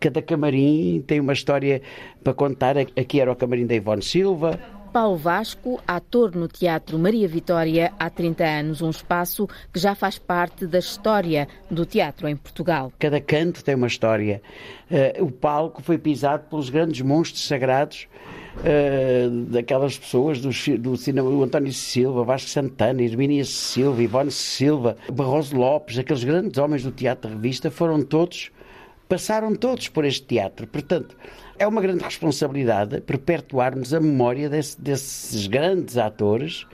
Cada 0.00 0.20
camarim 0.20 1.00
tem 1.06 1.20
uma 1.20 1.32
história 1.32 1.82
para 2.24 2.34
contar. 2.34 2.76
Aqui 2.76 3.20
era 3.20 3.30
o 3.30 3.36
camarim 3.36 3.68
da 3.68 3.76
Ivone 3.76 4.02
Silva, 4.02 4.58
Paulo 4.96 5.18
Vasco, 5.18 5.78
ator 5.86 6.34
no 6.34 6.48
Teatro 6.48 6.98
Maria 6.98 7.28
Vitória 7.28 7.92
há 7.98 8.08
30 8.08 8.42
anos, 8.42 8.80
um 8.80 8.88
espaço 8.88 9.46
que 9.70 9.78
já 9.78 9.94
faz 9.94 10.18
parte 10.18 10.66
da 10.66 10.78
história 10.78 11.46
do 11.70 11.84
teatro 11.84 12.26
em 12.26 12.34
Portugal. 12.34 12.90
Cada 12.98 13.20
canto 13.20 13.62
tem 13.62 13.74
uma 13.74 13.88
história. 13.88 14.40
Uh, 14.90 15.24
o 15.24 15.30
palco 15.30 15.82
foi 15.82 15.98
pisado 15.98 16.44
pelos 16.48 16.70
grandes 16.70 17.02
monstros 17.02 17.46
sagrados 17.46 18.08
uh, 18.56 19.30
daquelas 19.50 19.98
pessoas 19.98 20.40
do, 20.40 20.48
do 20.78 20.96
cinema, 20.96 21.28
o 21.28 21.44
António 21.44 21.74
Silva, 21.74 22.24
Vasco 22.24 22.48
Santana, 22.48 23.02
Hermínia 23.02 23.44
Silva, 23.44 24.02
Ivone 24.02 24.30
Silva, 24.30 24.96
Barroso 25.12 25.54
Lopes, 25.58 25.98
aqueles 25.98 26.24
grandes 26.24 26.56
homens 26.56 26.82
do 26.82 26.90
teatro 26.90 27.30
revista 27.30 27.70
foram 27.70 28.00
todos, 28.00 28.50
passaram 29.08 29.54
todos 29.54 29.88
por 29.88 30.04
este 30.04 30.26
teatro. 30.26 30.66
Portanto, 30.66 31.16
é 31.58 31.66
uma 31.66 31.80
grande 31.80 32.04
responsabilidade 32.04 33.00
perpetuarmos 33.00 33.94
a 33.94 34.00
memória 34.00 34.48
desse, 34.48 34.80
desses 34.80 35.46
grandes 35.46 35.96
atores 35.96 36.66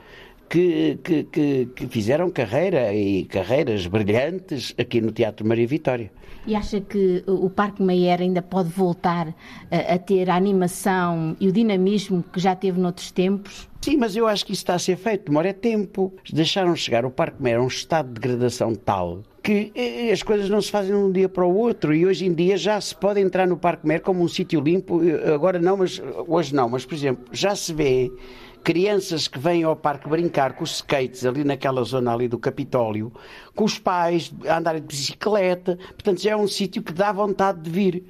que, 0.49 0.99
que, 1.03 1.23
que, 1.23 1.65
que, 1.75 1.87
fizeram 1.87 2.29
carreira 2.29 2.93
e 2.93 3.25
carreiras 3.25 3.87
brilhantes 3.87 4.73
aqui 4.77 5.01
no 5.01 5.11
Teatro 5.11 5.47
Maria 5.47 5.65
Vitória. 5.65 6.11
E 6.45 6.55
acha 6.55 6.81
que 6.81 7.23
o 7.25 7.49
Parque 7.49 7.81
Mayer 7.81 8.21
ainda 8.21 8.41
pode 8.41 8.69
voltar 8.69 9.33
a, 9.71 9.93
a 9.93 9.97
ter 9.97 10.29
a 10.29 10.35
animação 10.35 11.37
e 11.39 11.47
o 11.47 11.51
dinamismo 11.51 12.23
que 12.31 12.39
já 12.39 12.53
teve 12.53 12.79
noutros 12.79 13.11
tempos? 13.11 13.67
Sim, 13.81 13.97
mas 13.97 14.15
eu 14.15 14.27
acho 14.27 14.45
que 14.45 14.51
isso 14.51 14.61
está 14.61 14.75
a 14.75 14.79
ser 14.79 14.97
feito, 14.97 15.25
demora 15.25 15.49
é 15.49 15.53
tempo. 15.53 16.13
Deixaram 16.31 16.75
chegar 16.75 17.05
o 17.05 17.09
Parque 17.09 17.41
Mayer 17.41 17.59
a 17.59 17.63
um 17.63 17.67
estado 17.67 18.09
de 18.09 18.19
degradação 18.19 18.75
tal 18.75 19.23
que 19.43 19.73
eh, 19.75 20.11
as 20.11 20.23
coisas 20.23 20.49
não 20.49 20.61
se 20.61 20.71
fazem 20.71 20.95
de 20.95 20.97
um 20.97 21.11
dia 21.11 21.27
para 21.27 21.45
o 21.45 21.53
outro 21.53 21.93
e 21.93 22.05
hoje 22.05 22.25
em 22.25 22.33
dia 22.33 22.55
já 22.55 22.79
se 22.79 22.95
pode 22.95 23.19
entrar 23.19 23.45
no 23.45 23.57
Parque 23.57 23.85
Mer 23.85 23.99
como 23.99 24.23
um 24.23 24.27
sítio 24.27 24.61
limpo, 24.61 25.01
agora 25.33 25.59
não, 25.59 25.77
mas 25.77 26.01
hoje 26.27 26.55
não, 26.55 26.69
mas 26.69 26.85
por 26.85 26.95
exemplo, 26.95 27.25
já 27.31 27.53
se 27.53 27.73
vê 27.73 28.09
crianças 28.63 29.27
que 29.27 29.37
vêm 29.37 29.63
ao 29.63 29.75
parque 29.75 30.07
brincar 30.07 30.53
com 30.53 30.63
os 30.63 30.75
skates 30.75 31.25
ali 31.25 31.43
naquela 31.43 31.83
zona 31.83 32.13
ali 32.13 32.29
do 32.29 32.39
Capitólio, 32.39 33.11
com 33.53 33.65
os 33.65 33.77
pais 33.77 34.33
a 34.47 34.57
andarem 34.57 34.81
de 34.81 34.87
bicicleta, 34.87 35.77
portanto 35.91 36.21
já 36.21 36.31
é 36.31 36.35
um 36.37 36.47
sítio 36.47 36.81
que 36.81 36.93
dá 36.93 37.11
vontade 37.11 37.59
de 37.61 37.69
vir. 37.69 38.03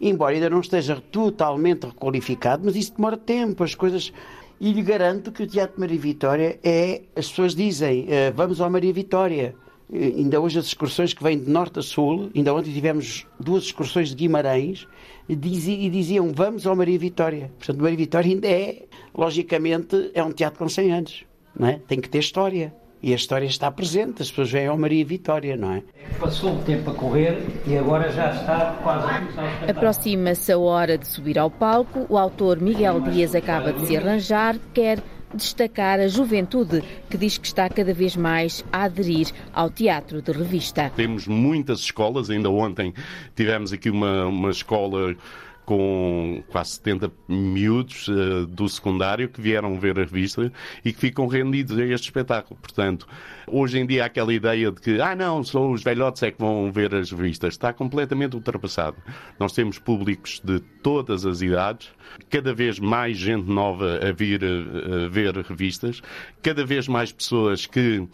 Embora 0.00 0.34
ainda 0.34 0.50
não 0.50 0.60
esteja 0.60 1.02
totalmente 1.10 1.86
requalificado, 1.86 2.62
mas 2.64 2.76
isso 2.76 2.94
demora 2.94 3.16
tempo, 3.16 3.64
as 3.64 3.74
coisas 3.74 4.12
e 4.60 4.72
lhe 4.72 4.82
garanto 4.82 5.32
que 5.32 5.42
o 5.42 5.46
Teatro 5.46 5.80
Maria 5.80 5.98
Vitória 5.98 6.58
é, 6.62 7.02
as 7.16 7.28
pessoas 7.28 7.54
dizem, 7.54 8.06
eh, 8.08 8.30
vamos 8.30 8.60
ao 8.60 8.70
Maria 8.70 8.92
Vitória. 8.92 9.54
Eh, 9.92 10.12
ainda 10.16 10.40
hoje 10.40 10.58
as 10.58 10.66
excursões 10.66 11.12
que 11.12 11.22
vêm 11.22 11.38
de 11.38 11.50
norte 11.50 11.78
a 11.78 11.82
sul, 11.82 12.30
ainda 12.34 12.54
ontem 12.54 12.72
tivemos 12.72 13.26
duas 13.38 13.64
excursões 13.64 14.10
de 14.10 14.16
Guimarães 14.16 14.86
e 15.28 15.34
diziam 15.34 16.32
vamos 16.32 16.66
ao 16.66 16.74
Maria 16.76 16.98
Vitória. 16.98 17.50
Portanto, 17.58 17.80
Maria 17.80 17.96
Vitória 17.96 18.30
ainda 18.30 18.48
é, 18.48 18.82
logicamente, 19.16 20.10
é 20.14 20.22
um 20.22 20.32
teatro 20.32 20.58
com 20.58 20.68
100 20.68 20.92
anos, 20.92 21.24
não 21.58 21.68
é? 21.68 21.80
Tem 21.86 22.00
que 22.00 22.08
ter 22.08 22.18
história. 22.18 22.74
E 23.02 23.12
a 23.12 23.16
história 23.16 23.44
está 23.44 23.70
presente, 23.70 24.22
as 24.22 24.30
pessoas 24.30 24.50
vêm 24.50 24.66
ao 24.66 24.76
Maria 24.76 25.04
Vitória, 25.04 25.54
não 25.54 25.70
é? 25.70 25.82
Passou 26.18 26.54
o 26.54 26.62
tempo 26.62 26.90
a 26.90 26.94
correr 26.94 27.38
e 27.66 27.76
agora 27.76 28.10
já 28.10 28.32
está 28.32 28.80
quase 28.82 29.06
a 29.06 29.20
começar 29.20 29.70
Aproxima-se 29.70 30.50
a 30.50 30.58
hora 30.58 30.96
de 30.96 31.06
subir 31.06 31.38
ao 31.38 31.50
palco. 31.50 32.06
O 32.08 32.16
autor 32.16 32.58
Miguel 32.60 33.00
Dias 33.02 33.34
acaba 33.34 33.72
de 33.72 33.86
se 33.86 33.96
arranjar, 33.96 34.58
quer 34.72 35.00
destacar 35.34 36.00
a 36.00 36.08
juventude, 36.08 36.82
que 37.10 37.16
diz 37.16 37.38
que 37.38 37.46
está 37.46 37.68
cada 37.68 37.92
vez 37.92 38.16
mais 38.16 38.64
a 38.72 38.84
aderir 38.84 39.28
ao 39.52 39.70
teatro 39.70 40.22
de 40.22 40.32
revista. 40.32 40.90
Temos 40.94 41.26
muitas 41.26 41.80
escolas, 41.80 42.30
ainda 42.30 42.50
ontem 42.50 42.94
tivemos 43.34 43.72
aqui 43.72 43.90
uma, 43.90 44.26
uma 44.26 44.50
escola 44.50 45.16
com 45.66 46.42
quase 46.48 46.70
70 46.70 47.12
miúdos 47.28 48.06
uh, 48.08 48.46
do 48.46 48.68
secundário 48.68 49.28
que 49.28 49.40
vieram 49.40 49.78
ver 49.78 49.98
a 49.98 50.04
revista 50.04 50.50
e 50.84 50.92
que 50.92 51.00
ficam 51.00 51.26
rendidos 51.26 51.76
a 51.76 51.84
este 51.84 52.04
espetáculo. 52.04 52.58
Portanto, 52.60 53.06
hoje 53.48 53.80
em 53.80 53.84
dia 53.84 54.04
aquela 54.04 54.32
ideia 54.32 54.70
de 54.70 54.80
que, 54.80 55.00
ah 55.00 55.16
não, 55.16 55.42
são 55.42 55.72
os 55.72 55.82
velhotes 55.82 56.22
é 56.22 56.30
que 56.30 56.38
vão 56.38 56.70
ver 56.70 56.94
as 56.94 57.10
revistas. 57.10 57.54
Está 57.54 57.72
completamente 57.72 58.36
ultrapassado. 58.36 58.96
Nós 59.38 59.52
temos 59.52 59.78
públicos 59.78 60.40
de 60.42 60.60
todas 60.60 61.26
as 61.26 61.42
idades, 61.42 61.90
cada 62.30 62.54
vez 62.54 62.78
mais 62.78 63.16
gente 63.16 63.50
nova 63.50 63.98
a 64.08 64.12
vir 64.12 64.42
a, 64.44 65.06
a 65.06 65.08
ver 65.08 65.36
revistas, 65.38 66.00
cada 66.42 66.64
vez 66.64 66.86
mais 66.86 67.10
pessoas 67.10 67.66
que 67.66 68.06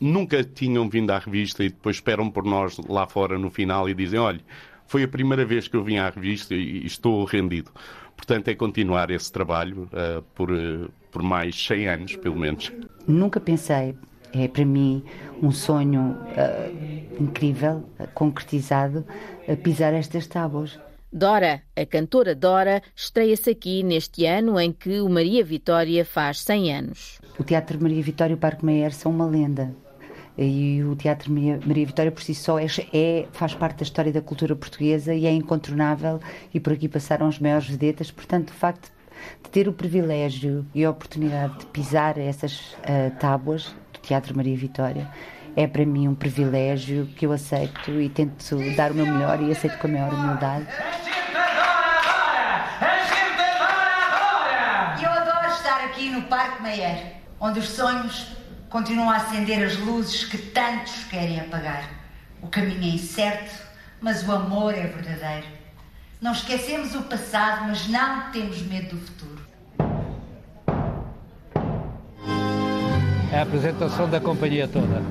nunca 0.00 0.44
tinham 0.44 0.88
vindo 0.88 1.10
à 1.10 1.18
revista 1.18 1.64
e 1.64 1.70
depois 1.70 1.96
esperam 1.96 2.30
por 2.30 2.44
nós 2.44 2.78
lá 2.88 3.04
fora 3.04 3.36
no 3.36 3.50
final 3.50 3.88
e 3.88 3.94
dizem, 3.94 4.20
olha, 4.20 4.40
foi 4.90 5.04
a 5.04 5.08
primeira 5.08 5.44
vez 5.44 5.68
que 5.68 5.76
eu 5.76 5.84
vim 5.84 5.98
à 5.98 6.10
revista 6.10 6.52
e 6.52 6.84
estou 6.84 7.22
rendido. 7.24 7.70
Portanto, 8.16 8.48
é 8.48 8.56
continuar 8.56 9.08
esse 9.12 9.30
trabalho 9.30 9.88
uh, 9.92 10.20
por, 10.34 10.50
uh, 10.50 10.90
por 11.12 11.22
mais 11.22 11.54
100 11.64 11.86
anos, 11.86 12.16
pelo 12.16 12.36
menos. 12.36 12.72
Nunca 13.06 13.38
pensei, 13.38 13.94
é 14.34 14.48
para 14.48 14.64
mim 14.64 15.04
um 15.40 15.52
sonho 15.52 16.18
uh, 16.18 17.22
incrível, 17.22 17.88
concretizado, 18.14 19.06
pisar 19.62 19.94
estas 19.94 20.26
tábuas. 20.26 20.76
Dora, 21.12 21.62
a 21.76 21.86
cantora 21.86 22.34
Dora, 22.34 22.82
estreia-se 22.96 23.48
aqui 23.48 23.84
neste 23.84 24.26
ano 24.26 24.58
em 24.58 24.72
que 24.72 25.00
o 25.00 25.08
Maria 25.08 25.44
Vitória 25.44 26.04
faz 26.04 26.40
100 26.40 26.74
anos. 26.74 27.20
O 27.38 27.44
Teatro 27.44 27.80
Maria 27.80 28.02
Vitória 28.02 28.32
e 28.32 28.34
o 28.34 28.38
Parque 28.38 28.64
Meyer 28.64 28.92
são 28.92 29.12
uma 29.12 29.26
lenda. 29.26 29.72
E 30.42 30.82
o 30.82 30.96
Teatro 30.96 31.30
Maria, 31.30 31.86
Vitória 31.86 32.10
por 32.10 32.22
si 32.22 32.34
só 32.34 32.58
é, 32.58 32.64
é, 32.94 33.26
faz 33.30 33.54
parte 33.54 33.76
da 33.76 33.82
história 33.82 34.10
da 34.10 34.22
cultura 34.22 34.56
portuguesa 34.56 35.12
e 35.12 35.26
é 35.26 35.30
incontornável 35.30 36.18
e 36.52 36.58
por 36.58 36.72
aqui 36.72 36.88
passaram 36.88 37.26
as 37.26 37.38
maiores 37.38 37.68
vedetas. 37.68 38.10
Portanto, 38.10 38.48
o 38.48 38.54
facto 38.54 38.90
de 39.44 39.50
ter 39.50 39.68
o 39.68 39.72
privilégio 39.72 40.64
e 40.74 40.82
a 40.82 40.90
oportunidade 40.90 41.58
de 41.58 41.66
pisar 41.66 42.16
essas 42.16 42.72
uh, 42.72 43.14
tábuas 43.20 43.74
do 43.92 44.00
Teatro 44.00 44.34
Maria 44.34 44.56
Vitória 44.56 45.10
é 45.54 45.66
para 45.66 45.84
mim 45.84 46.08
um 46.08 46.14
privilégio 46.14 47.06
que 47.16 47.26
eu 47.26 47.32
aceito 47.32 47.90
e 48.00 48.08
tento 48.08 48.56
dar 48.74 48.92
o 48.92 48.94
meu 48.94 49.04
melhor 49.04 49.42
e 49.42 49.52
aceito 49.52 49.78
com 49.78 49.88
a 49.88 49.90
maior 49.90 50.14
humildade. 50.14 50.66
Eu 55.02 55.10
adoro 55.10 55.52
estar 55.52 55.84
aqui 55.84 56.08
no 56.08 56.22
Parque 56.22 56.62
Meyer, 56.62 57.16
onde 57.38 57.58
os 57.58 57.68
sonhos 57.68 58.39
continuam 58.70 59.10
a 59.10 59.16
acender 59.16 59.62
as 59.66 59.76
luzes 59.76 60.24
que 60.24 60.38
tantos 60.38 61.04
querem 61.10 61.40
apagar. 61.40 61.90
O 62.40 62.46
caminho 62.46 62.84
é 62.84 62.94
incerto, 62.94 63.52
mas 64.00 64.26
o 64.26 64.32
amor 64.32 64.72
é 64.72 64.86
verdadeiro. 64.86 65.46
Não 66.20 66.32
esquecemos 66.32 66.94
o 66.94 67.02
passado, 67.02 67.64
mas 67.66 67.88
não 67.88 68.30
temos 68.30 68.62
medo 68.62 68.96
do 68.96 69.02
futuro. 69.04 69.40
É 73.32 73.38
a 73.38 73.42
apresentação 73.42 74.08
da 74.08 74.20
companhia 74.20 74.66
toda. 74.68 75.02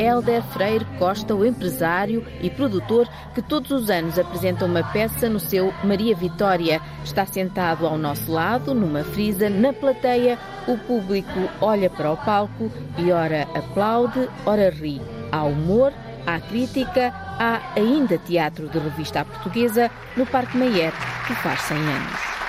Helder 0.00 0.42
Freire 0.54 0.86
Costa, 0.98 1.34
o 1.34 1.44
empresário 1.44 2.26
e 2.40 2.48
produtor 2.48 3.06
que 3.34 3.42
todos 3.42 3.70
os 3.70 3.90
anos 3.90 4.18
apresenta 4.18 4.64
uma 4.64 4.82
peça 4.82 5.28
no 5.28 5.38
seu 5.38 5.74
Maria 5.84 6.16
Vitória. 6.16 6.80
Está 7.04 7.26
sentado 7.26 7.86
ao 7.86 7.98
nosso 7.98 8.32
lado, 8.32 8.74
numa 8.74 9.04
frisa, 9.04 9.50
na 9.50 9.74
plateia. 9.74 10.38
O 10.66 10.78
público 10.78 11.50
olha 11.60 11.90
para 11.90 12.10
o 12.10 12.16
palco 12.16 12.72
e 12.96 13.12
ora 13.12 13.46
aplaude, 13.54 14.26
ora 14.46 14.70
ri. 14.70 15.02
Há 15.30 15.44
humor, 15.44 15.92
há 16.26 16.40
crítica, 16.40 17.12
há 17.38 17.60
ainda 17.76 18.16
teatro 18.16 18.68
de 18.68 18.78
revista 18.78 19.20
à 19.20 19.24
portuguesa 19.26 19.90
no 20.16 20.24
Parque 20.24 20.56
Mayer, 20.56 20.92
que 21.26 21.34
faz 21.34 21.60
100 21.60 21.76
anos. 21.76 22.39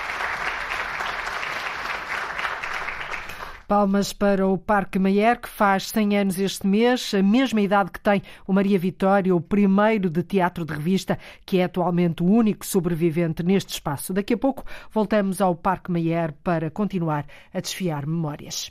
Palmas 3.72 4.12
para 4.12 4.46
o 4.46 4.58
Parque 4.58 4.98
Mayer, 4.98 5.40
que 5.40 5.48
faz 5.48 5.88
100 5.88 6.18
anos 6.18 6.38
este 6.38 6.66
mês, 6.66 7.14
a 7.14 7.22
mesma 7.22 7.58
idade 7.58 7.90
que 7.90 7.98
tem 8.00 8.20
o 8.46 8.52
Maria 8.52 8.78
Vitória, 8.78 9.34
o 9.34 9.40
primeiro 9.40 10.10
de 10.10 10.22
teatro 10.22 10.66
de 10.66 10.74
revista, 10.74 11.18
que 11.46 11.56
é 11.56 11.64
atualmente 11.64 12.22
o 12.22 12.26
único 12.26 12.66
sobrevivente 12.66 13.42
neste 13.42 13.72
espaço. 13.72 14.12
Daqui 14.12 14.34
a 14.34 14.36
pouco 14.36 14.62
voltamos 14.92 15.40
ao 15.40 15.54
Parque 15.54 15.90
Mayer 15.90 16.34
para 16.44 16.70
continuar 16.70 17.24
a 17.50 17.60
desfiar 17.60 18.06
memórias. 18.06 18.70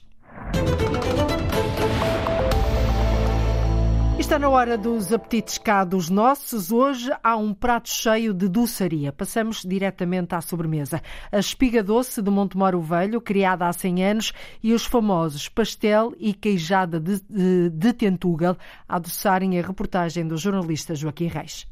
Está 4.21 4.37
na 4.37 4.49
hora 4.49 4.77
dos 4.77 5.11
apetites 5.11 5.57
cá 5.57 5.83
dos 5.83 6.07
nossos. 6.07 6.71
Hoje 6.71 7.11
há 7.23 7.35
um 7.35 7.55
prato 7.55 7.89
cheio 7.89 8.35
de 8.35 8.47
doçaria. 8.47 9.11
Passamos 9.11 9.63
diretamente 9.65 10.35
à 10.35 10.41
sobremesa. 10.41 11.01
A 11.31 11.39
espiga 11.39 11.81
doce 11.81 12.21
de 12.21 12.29
Montemoro 12.29 12.79
Velho, 12.79 13.19
criada 13.19 13.67
há 13.67 13.73
100 13.73 14.05
anos, 14.05 14.33
e 14.61 14.73
os 14.73 14.85
famosos 14.85 15.49
pastel 15.49 16.13
e 16.19 16.35
queijada 16.35 16.99
de, 16.99 17.19
de, 17.27 17.71
de 17.71 17.93
Tentugal, 17.93 18.55
a 18.87 18.97
adoçarem 18.97 19.59
a 19.59 19.65
reportagem 19.65 20.27
do 20.27 20.37
jornalista 20.37 20.93
Joaquim 20.93 21.25
Reis. 21.25 21.67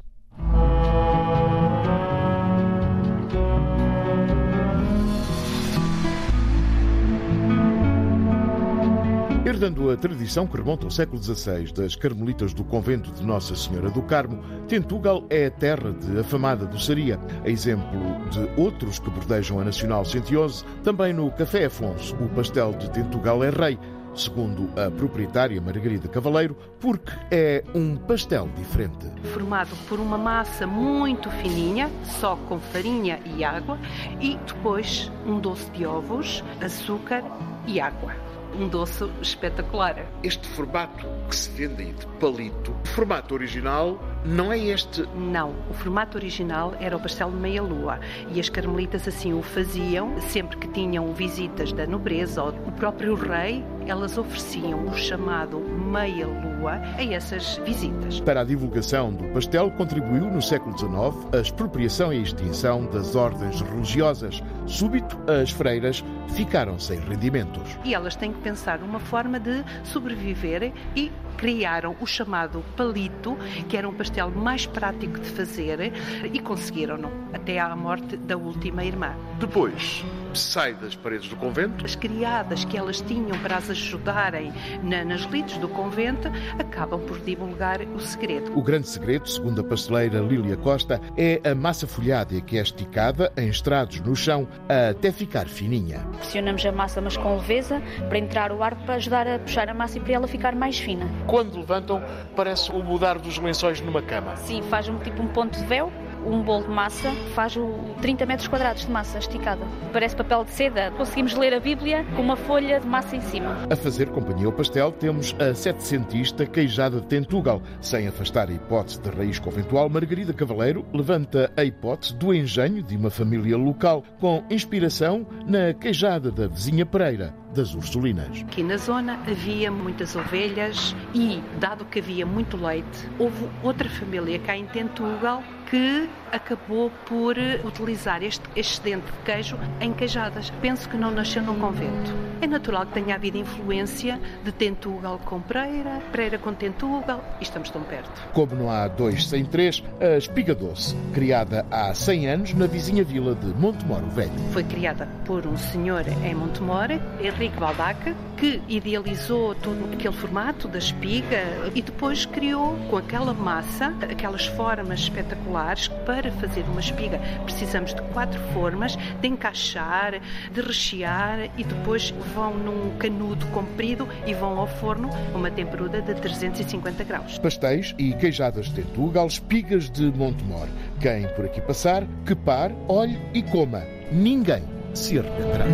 Herdando 9.50 9.90
a 9.90 9.96
tradição 9.96 10.46
que 10.46 10.56
remonta 10.56 10.84
ao 10.84 10.92
século 10.92 11.20
XVI 11.20 11.72
das 11.72 11.96
Carmelitas 11.96 12.54
do 12.54 12.62
Convento 12.62 13.10
de 13.10 13.24
Nossa 13.24 13.56
Senhora 13.56 13.90
do 13.90 14.00
Carmo, 14.00 14.40
Tentugal 14.68 15.24
é 15.28 15.46
a 15.46 15.50
terra 15.50 15.90
de 15.90 16.20
afamada 16.20 16.64
doçaria, 16.64 17.18
a 17.44 17.48
exemplo 17.48 17.98
de 18.30 18.48
outros 18.56 19.00
que 19.00 19.10
bordejam 19.10 19.58
a 19.58 19.64
Nacional 19.64 20.04
111, 20.04 20.64
também 20.84 21.12
no 21.12 21.28
Café 21.32 21.64
Afonso, 21.64 22.14
o 22.14 22.28
pastel 22.28 22.74
de 22.74 22.88
Tentugal 22.90 23.42
é 23.42 23.50
rei, 23.50 23.76
segundo 24.14 24.70
a 24.80 24.88
proprietária 24.88 25.60
Margarida 25.60 26.06
Cavaleiro, 26.06 26.56
porque 26.78 27.10
é 27.32 27.64
um 27.74 27.96
pastel 27.96 28.48
diferente. 28.54 29.10
Formado 29.32 29.76
por 29.88 29.98
uma 29.98 30.16
massa 30.16 30.64
muito 30.64 31.28
fininha, 31.28 31.90
só 32.04 32.36
com 32.48 32.60
farinha 32.60 33.18
e 33.24 33.42
água, 33.42 33.76
e 34.20 34.38
depois 34.46 35.10
um 35.26 35.40
doce 35.40 35.68
de 35.72 35.84
ovos, 35.84 36.44
açúcar 36.60 37.24
e 37.66 37.80
água 37.80 38.29
um 38.54 38.68
doce 38.68 39.04
espetacular. 39.20 40.06
Este 40.22 40.46
formato 40.48 41.06
que 41.28 41.36
se 41.36 41.50
vende 41.50 41.92
de 41.92 42.06
palito, 42.18 42.74
formato 42.84 43.34
original 43.34 43.98
não 44.24 44.52
é 44.52 44.58
este? 44.58 45.08
Não, 45.14 45.54
o 45.70 45.74
formato 45.74 46.18
original 46.18 46.74
era 46.78 46.96
o 46.96 47.00
pastel 47.00 47.30
de 47.30 47.36
meia-lua 47.36 47.98
e 48.32 48.38
as 48.38 48.48
carmelitas 48.48 49.08
assim 49.08 49.32
o 49.32 49.42
faziam 49.42 50.20
sempre 50.20 50.58
que 50.58 50.68
tinham 50.68 51.12
visitas 51.14 51.72
da 51.72 51.86
nobreza 51.86 52.42
ou 52.42 52.50
o 52.50 52.72
próprio 52.72 53.14
rei, 53.14 53.64
elas 53.86 54.18
ofereciam 54.18 54.84
o 54.86 54.94
chamado 54.94 55.58
meia-lua 55.58 56.80
a 56.96 57.02
essas 57.02 57.56
visitas. 57.64 58.20
Para 58.20 58.42
a 58.42 58.44
divulgação 58.44 59.12
do 59.12 59.24
pastel 59.32 59.70
contribuiu 59.70 60.26
no 60.26 60.42
século 60.42 60.76
XIX 60.76 60.90
a 61.32 61.38
expropriação 61.38 62.12
e 62.12 62.22
extinção 62.22 62.86
das 62.86 63.16
ordens 63.16 63.60
religiosas. 63.62 64.42
Súbito, 64.66 65.18
as 65.26 65.50
freiras 65.50 66.04
ficaram 66.34 66.78
sem 66.78 67.00
rendimentos. 67.00 67.78
E 67.84 67.94
elas 67.94 68.14
têm 68.16 68.32
que 68.32 68.40
pensar 68.40 68.82
uma 68.82 69.00
forma 69.00 69.40
de 69.40 69.64
sobreviver 69.82 70.72
e 70.94 71.10
criaram 71.40 71.96
o 72.02 72.06
chamado 72.06 72.62
palito, 72.76 73.34
que 73.66 73.74
era 73.74 73.88
um 73.88 73.94
pastel 73.94 74.30
mais 74.30 74.66
prático 74.66 75.18
de 75.18 75.30
fazer 75.30 75.90
e 76.30 76.38
conseguiram-no 76.38 77.10
até 77.32 77.58
à 77.58 77.74
morte 77.74 78.14
da 78.18 78.36
última 78.36 78.84
irmã. 78.84 79.14
Depois, 79.38 80.04
sai 80.38 80.74
das 80.74 80.94
paredes 80.94 81.28
do 81.28 81.36
convento. 81.36 81.84
As 81.84 81.94
criadas 81.94 82.64
que 82.64 82.76
elas 82.76 83.00
tinham 83.00 83.38
para 83.38 83.56
as 83.56 83.70
ajudarem 83.70 84.52
na, 84.82 85.04
nas 85.04 85.22
lides 85.22 85.58
do 85.58 85.68
convento 85.68 86.28
acabam 86.58 87.00
por 87.00 87.18
divulgar 87.20 87.80
o 87.82 88.00
segredo. 88.00 88.56
O 88.56 88.62
grande 88.62 88.88
segredo, 88.88 89.28
segundo 89.28 89.60
a 89.60 89.64
pasteleira 89.64 90.20
Lília 90.20 90.56
Costa, 90.56 91.00
é 91.16 91.40
a 91.48 91.54
massa 91.54 91.86
folhada 91.86 92.40
que 92.40 92.58
é 92.58 92.62
esticada 92.62 93.32
em 93.36 93.48
estrados 93.48 94.00
no 94.00 94.14
chão 94.14 94.46
até 94.68 95.12
ficar 95.12 95.46
fininha. 95.46 96.00
Pressionamos 96.16 96.64
a 96.64 96.72
massa, 96.72 97.00
mas 97.00 97.16
com 97.16 97.36
leveza, 97.36 97.82
para 98.08 98.18
entrar 98.18 98.52
o 98.52 98.62
ar 98.62 98.74
para 98.84 98.94
ajudar 98.94 99.26
a 99.26 99.38
puxar 99.38 99.68
a 99.68 99.74
massa 99.74 99.98
e 99.98 100.00
para 100.00 100.12
ela 100.12 100.28
ficar 100.28 100.54
mais 100.54 100.78
fina. 100.78 101.08
Quando 101.26 101.58
levantam, 101.58 102.02
parece 102.36 102.70
o 102.70 102.82
mudar 102.82 103.18
dos 103.18 103.38
lençóis 103.38 103.80
numa 103.80 104.02
cama. 104.02 104.36
Sim, 104.36 104.62
faz 104.62 104.88
um 104.88 104.98
tipo 104.98 105.22
um 105.22 105.28
ponto 105.28 105.58
de 105.58 105.64
véu 105.66 105.92
um 106.26 106.42
bolo 106.42 106.64
de 106.64 106.70
massa 106.70 107.10
faz 107.34 107.56
30 108.00 108.26
metros 108.26 108.48
quadrados 108.48 108.84
de 108.84 108.90
massa 108.90 109.18
esticada. 109.18 109.64
Parece 109.92 110.16
papel 110.16 110.44
de 110.44 110.50
seda. 110.50 110.90
Conseguimos 110.92 111.34
ler 111.34 111.54
a 111.54 111.60
Bíblia 111.60 112.04
com 112.16 112.22
uma 112.22 112.36
folha 112.36 112.80
de 112.80 112.86
massa 112.86 113.16
em 113.16 113.20
cima. 113.20 113.56
A 113.70 113.76
fazer 113.76 114.08
companhia 114.10 114.46
ao 114.46 114.52
pastel 114.52 114.92
temos 114.92 115.34
a 115.38 115.54
setecentista 115.54 116.46
queijada 116.46 117.00
de 117.00 117.06
Tentugal. 117.06 117.62
Sem 117.80 118.06
afastar 118.08 118.48
a 118.48 118.52
hipótese 118.52 119.00
de 119.00 119.10
raiz 119.10 119.38
conventual, 119.38 119.88
Margarida 119.88 120.32
Cavaleiro 120.32 120.84
levanta 120.92 121.52
a 121.56 121.64
hipótese 121.64 122.14
do 122.14 122.34
engenho 122.34 122.82
de 122.82 122.96
uma 122.96 123.10
família 123.10 123.56
local 123.56 124.04
com 124.18 124.44
inspiração 124.50 125.26
na 125.46 125.72
queijada 125.74 126.30
da 126.30 126.46
vizinha 126.46 126.86
Pereira, 126.86 127.34
das 127.54 127.74
Ursulinas. 127.74 128.42
Aqui 128.42 128.62
na 128.62 128.76
zona 128.76 129.14
havia 129.26 129.70
muitas 129.70 130.14
ovelhas 130.16 130.94
e, 131.14 131.42
dado 131.58 131.84
que 131.84 131.98
havia 131.98 132.24
muito 132.24 132.56
leite, 132.56 133.08
houve 133.18 133.48
outra 133.62 133.88
família 133.88 134.38
cá 134.38 134.56
em 134.56 134.66
Tentugal 134.66 135.42
que 135.70 136.10
acabou 136.32 136.90
por 137.06 137.36
utilizar 137.64 138.22
este 138.22 138.42
excedente 138.56 139.06
de 139.06 139.18
queijo 139.24 139.58
em 139.80 139.92
queijadas. 139.92 140.50
Penso 140.60 140.88
que 140.88 140.96
não 140.96 141.10
nasceu 141.10 141.42
num 141.42 141.58
convento. 141.58 142.12
É 142.40 142.46
natural 142.46 142.86
que 142.86 142.94
tenha 142.94 143.14
havido 143.14 143.38
influência 143.38 144.20
de 144.44 144.50
Tentugal 144.50 145.20
com 145.24 145.40
Pereira, 145.40 146.00
Pereira 146.10 146.38
com 146.38 146.52
Tentugal 146.52 147.22
e 147.40 147.44
estamos 147.44 147.70
tão 147.70 147.82
perto. 147.82 148.10
Como 148.32 148.54
não 148.54 148.70
há 148.70 148.88
dois 148.88 149.28
sem 149.28 149.44
três, 149.44 149.82
a 150.00 150.16
espiga 150.16 150.54
doce, 150.54 150.96
criada 151.12 151.64
há 151.70 151.94
100 151.94 152.28
anos 152.28 152.54
na 152.54 152.66
vizinha 152.66 153.04
vila 153.04 153.34
de 153.34 153.46
Montemoro 153.46 154.06
Velho. 154.06 154.32
Foi 154.52 154.64
criada 154.64 155.08
por 155.24 155.46
um 155.46 155.56
senhor 155.56 156.04
em 156.24 156.34
Montemoro, 156.34 157.00
Henrique 157.20 157.58
Baldaca, 157.58 158.14
que 158.36 158.60
idealizou 158.68 159.54
todo 159.54 159.92
aquele 159.92 160.14
formato 160.14 160.66
da 160.66 160.78
espiga 160.78 161.42
e 161.74 161.82
depois 161.82 162.24
criou 162.24 162.76
com 162.88 162.96
aquela 162.96 163.34
massa 163.34 163.94
aquelas 164.10 164.46
formas 164.46 165.00
espetaculares 165.00 165.59
para 166.06 166.30
fazer 166.32 166.62
uma 166.62 166.80
espiga 166.80 167.20
precisamos 167.44 167.94
de 167.94 168.02
quatro 168.12 168.40
formas 168.52 168.96
de 169.20 169.28
encaixar, 169.28 170.20
de 170.52 170.60
rechear 170.60 171.50
e 171.56 171.64
depois 171.64 172.10
vão 172.34 172.54
num 172.54 172.96
canudo 172.96 173.46
comprido 173.48 174.08
e 174.26 174.34
vão 174.34 174.58
ao 174.58 174.66
forno 174.66 175.10
a 175.34 175.36
uma 175.36 175.50
temperatura 175.50 176.00
de 176.02 176.14
350 176.14 177.04
graus. 177.04 177.38
Pastéis 177.38 177.94
e 177.98 178.12
queijadas 178.14 178.66
de 178.66 178.82
Tentugal, 178.82 179.26
espigas 179.26 179.90
de 179.90 180.04
Montemor. 180.12 180.68
Quem 181.00 181.28
por 181.34 181.44
aqui 181.44 181.60
passar, 181.60 182.04
que 182.24 182.34
par, 182.34 182.72
olhe 182.88 183.18
e 183.34 183.42
coma. 183.42 183.82
Ninguém 184.10 184.62
se 184.94 185.18
arrependerá. 185.18 185.66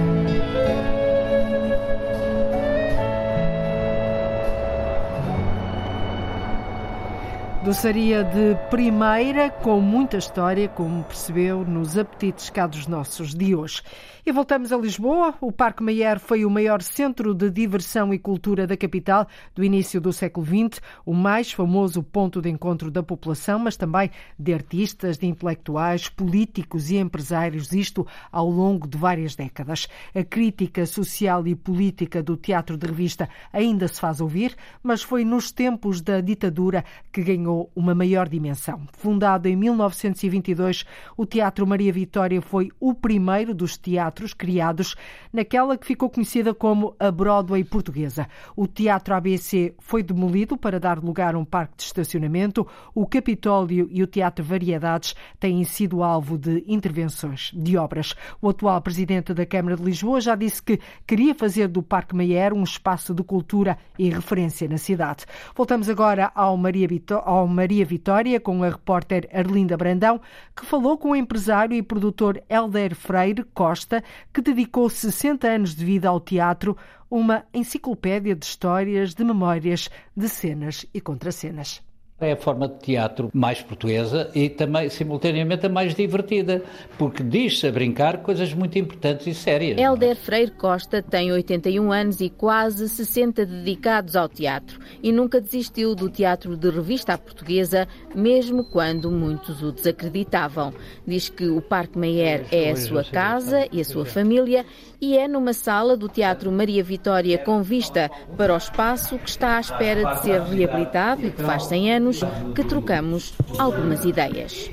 Doçaria 7.66 8.22
de 8.22 8.54
primeira, 8.70 9.50
com 9.50 9.80
muita 9.80 10.18
história, 10.18 10.68
como 10.68 11.02
percebeu 11.02 11.64
nos 11.64 11.98
apetites 11.98 12.48
cá 12.48 12.64
dos 12.64 12.86
nossos 12.86 13.34
de 13.34 13.56
hoje. 13.56 13.82
E 14.24 14.30
voltamos 14.30 14.72
a 14.72 14.76
Lisboa. 14.76 15.34
O 15.40 15.50
Parque 15.50 15.82
Mayer 15.82 16.20
foi 16.20 16.44
o 16.44 16.50
maior 16.50 16.80
centro 16.80 17.34
de 17.34 17.50
diversão 17.50 18.14
e 18.14 18.18
cultura 18.20 18.68
da 18.68 18.76
capital 18.76 19.26
do 19.52 19.64
início 19.64 20.00
do 20.00 20.12
século 20.12 20.46
XX, 20.46 20.80
o 21.04 21.12
mais 21.12 21.52
famoso 21.52 22.04
ponto 22.04 22.40
de 22.40 22.48
encontro 22.48 22.88
da 22.90 23.02
população, 23.02 23.58
mas 23.58 23.76
também 23.76 24.10
de 24.38 24.54
artistas, 24.54 25.18
de 25.18 25.26
intelectuais, 25.26 26.08
políticos 26.08 26.90
e 26.90 26.96
empresários, 26.96 27.72
isto 27.72 28.06
ao 28.30 28.48
longo 28.48 28.86
de 28.86 28.96
várias 28.96 29.34
décadas. 29.34 29.88
A 30.14 30.22
crítica 30.22 30.86
social 30.86 31.46
e 31.46 31.56
política 31.56 32.22
do 32.22 32.36
teatro 32.36 32.76
de 32.76 32.86
revista 32.86 33.28
ainda 33.52 33.88
se 33.88 34.00
faz 34.00 34.20
ouvir, 34.20 34.56
mas 34.82 35.02
foi 35.02 35.24
nos 35.24 35.50
tempos 35.50 36.00
da 36.00 36.20
ditadura 36.20 36.84
que 37.12 37.22
ganhou 37.22 37.55
uma 37.74 37.94
maior 37.94 38.28
dimensão. 38.28 38.82
Fundado 38.92 39.48
em 39.48 39.56
1922, 39.56 40.84
o 41.16 41.24
Teatro 41.24 41.66
Maria 41.66 41.92
Vitória 41.92 42.40
foi 42.40 42.70
o 42.80 42.94
primeiro 42.94 43.54
dos 43.54 43.76
teatros 43.76 44.32
criados 44.32 44.94
naquela 45.32 45.76
que 45.76 45.86
ficou 45.86 46.10
conhecida 46.10 46.54
como 46.54 46.94
a 46.98 47.10
Broadway 47.10 47.64
portuguesa. 47.64 48.26
O 48.56 48.66
Teatro 48.66 49.14
ABC 49.14 49.74
foi 49.78 50.02
demolido 50.02 50.56
para 50.56 50.80
dar 50.80 50.98
lugar 50.98 51.34
a 51.34 51.38
um 51.38 51.44
parque 51.44 51.76
de 51.76 51.84
estacionamento. 51.84 52.66
O 52.94 53.06
Capitólio 53.06 53.88
e 53.90 54.02
o 54.02 54.06
Teatro 54.06 54.44
Variedades 54.44 55.14
têm 55.38 55.62
sido 55.64 56.02
alvo 56.02 56.38
de 56.38 56.64
intervenções 56.66 57.50
de 57.54 57.76
obras. 57.76 58.14
O 58.40 58.48
atual 58.48 58.80
presidente 58.80 59.32
da 59.34 59.46
Câmara 59.46 59.76
de 59.76 59.82
Lisboa 59.82 60.20
já 60.20 60.34
disse 60.34 60.62
que 60.62 60.80
queria 61.06 61.34
fazer 61.34 61.68
do 61.68 61.82
Parque 61.82 62.14
Mayer 62.14 62.52
um 62.52 62.62
espaço 62.62 63.14
de 63.14 63.22
cultura 63.22 63.78
e 63.98 64.08
referência 64.08 64.68
na 64.68 64.78
cidade. 64.78 65.24
Voltamos 65.54 65.88
agora 65.88 66.30
ao 66.34 66.56
Maria, 66.56 66.88
Vitó 66.88 67.22
com 67.46 67.52
Maria 67.52 67.86
Vitória, 67.86 68.40
com 68.40 68.64
a 68.64 68.68
repórter 68.68 69.28
Arlinda 69.32 69.76
Brandão, 69.76 70.20
que 70.54 70.66
falou 70.66 70.98
com 70.98 71.10
o 71.10 71.16
empresário 71.16 71.76
e 71.76 71.82
produtor 71.82 72.42
Helder 72.48 72.92
Freire 72.96 73.44
Costa, 73.54 74.02
que 74.34 74.42
dedicou 74.42 74.90
60 74.90 75.46
anos 75.46 75.76
de 75.76 75.84
vida 75.84 76.08
ao 76.08 76.18
teatro, 76.18 76.76
uma 77.08 77.44
enciclopédia 77.54 78.34
de 78.34 78.44
histórias, 78.44 79.14
de 79.14 79.22
memórias, 79.22 79.88
de 80.16 80.28
cenas 80.28 80.84
e 80.92 81.00
contracenas. 81.00 81.80
É 82.18 82.32
a 82.32 82.36
forma 82.36 82.66
de 82.66 82.78
teatro 82.78 83.28
mais 83.34 83.60
portuguesa 83.60 84.30
e 84.34 84.48
também, 84.48 84.88
simultaneamente, 84.88 85.66
a 85.66 85.68
mais 85.68 85.94
divertida, 85.94 86.62
porque 86.96 87.22
diz-se 87.22 87.66
a 87.66 87.70
brincar 87.70 88.22
coisas 88.22 88.54
muito 88.54 88.78
importantes 88.78 89.26
e 89.26 89.34
sérias. 89.34 89.78
Helder 89.78 90.16
Freire 90.16 90.52
Costa 90.52 91.02
tem 91.02 91.30
81 91.30 91.92
anos 91.92 92.22
e 92.22 92.30
quase 92.30 92.88
60 92.88 93.44
dedicados 93.44 94.16
ao 94.16 94.30
teatro 94.30 94.80
e 95.02 95.12
nunca 95.12 95.42
desistiu 95.42 95.94
do 95.94 96.08
teatro 96.08 96.56
de 96.56 96.70
revista 96.70 97.12
à 97.12 97.18
portuguesa, 97.18 97.86
mesmo 98.14 98.64
quando 98.64 99.10
muitos 99.10 99.62
o 99.62 99.70
desacreditavam. 99.70 100.72
Diz 101.06 101.28
que 101.28 101.46
o 101.46 101.60
Parque 101.60 101.98
Meyer 101.98 102.46
é 102.50 102.70
a 102.70 102.76
sua 102.76 103.04
casa 103.04 103.68
e 103.70 103.78
a 103.78 103.84
sua 103.84 104.06
família 104.06 104.64
e 104.98 105.18
é 105.18 105.28
numa 105.28 105.52
sala 105.52 105.94
do 105.94 106.08
Teatro 106.08 106.50
Maria 106.50 106.82
Vitória 106.82 107.36
com 107.36 107.62
vista 107.62 108.10
para 108.38 108.54
o 108.54 108.56
espaço 108.56 109.18
que 109.18 109.28
está 109.28 109.58
à 109.58 109.60
espera 109.60 110.14
de 110.14 110.22
ser 110.22 110.40
reabilitado 110.40 111.26
e 111.26 111.30
que 111.30 111.42
faz 111.42 111.64
100 111.64 111.92
anos 111.92 112.05
anos 112.06 112.20
que 112.54 112.62
trocamos 112.64 113.34
algumas 113.58 114.04
ideias. 114.04 114.70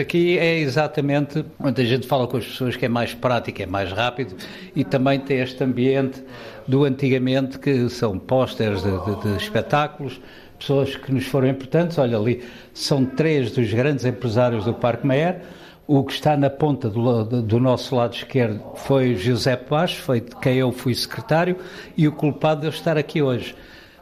Aqui 0.00 0.36
é 0.38 0.58
exatamente 0.58 1.44
onde 1.60 1.82
a 1.82 1.84
gente 1.84 2.06
fala 2.06 2.26
com 2.26 2.38
as 2.38 2.44
pessoas 2.44 2.76
que 2.76 2.86
é 2.86 2.88
mais 2.88 3.14
prático, 3.14 3.62
é 3.62 3.66
mais 3.66 3.92
rápido 3.92 4.34
e 4.74 4.82
também 4.82 5.20
tem 5.20 5.40
este 5.40 5.62
ambiente 5.62 6.22
do 6.66 6.84
antigamente 6.84 7.58
que 7.58 7.88
são 7.88 8.18
pósteres 8.18 8.82
de, 8.82 8.90
de, 8.90 9.22
de 9.22 9.36
espetáculos, 9.36 10.20
pessoas 10.58 10.96
que 10.96 11.12
nos 11.12 11.26
foram 11.26 11.48
importantes. 11.48 11.98
Olha 11.98 12.18
ali, 12.18 12.42
são 12.74 13.04
três 13.04 13.52
dos 13.52 13.72
grandes 13.72 14.04
empresários 14.04 14.64
do 14.64 14.74
Parque 14.74 15.06
Meyer. 15.06 15.42
O 15.86 16.02
que 16.02 16.14
está 16.14 16.36
na 16.36 16.50
ponta 16.50 16.90
do, 16.90 17.42
do, 17.42 17.60
nosso 17.60 17.94
lado 17.94 18.12
esquerdo 18.12 18.60
foi 18.74 19.14
José 19.14 19.56
Baixo, 19.56 20.02
foi 20.02 20.20
de 20.20 20.34
quem 20.36 20.56
eu 20.56 20.72
fui 20.72 20.92
secretário, 20.96 21.58
e 21.96 22.08
o 22.08 22.12
culpado 22.12 22.62
de 22.62 22.66
eu 22.66 22.70
estar 22.70 22.98
aqui 22.98 23.22
hoje. 23.22 23.54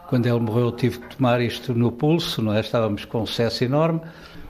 Quando 0.08 0.26
ele 0.26 0.40
morreu, 0.40 0.70
tive 0.72 0.98
que 0.98 1.16
tomar 1.16 1.40
isto 1.40 1.74
no 1.74 1.90
pulso, 1.90 2.42
não 2.42 2.52
é? 2.52 2.60
Estávamos 2.60 3.04
com 3.04 3.22
um 3.22 3.26
sucesso 3.26 3.64
enorme. 3.64 4.00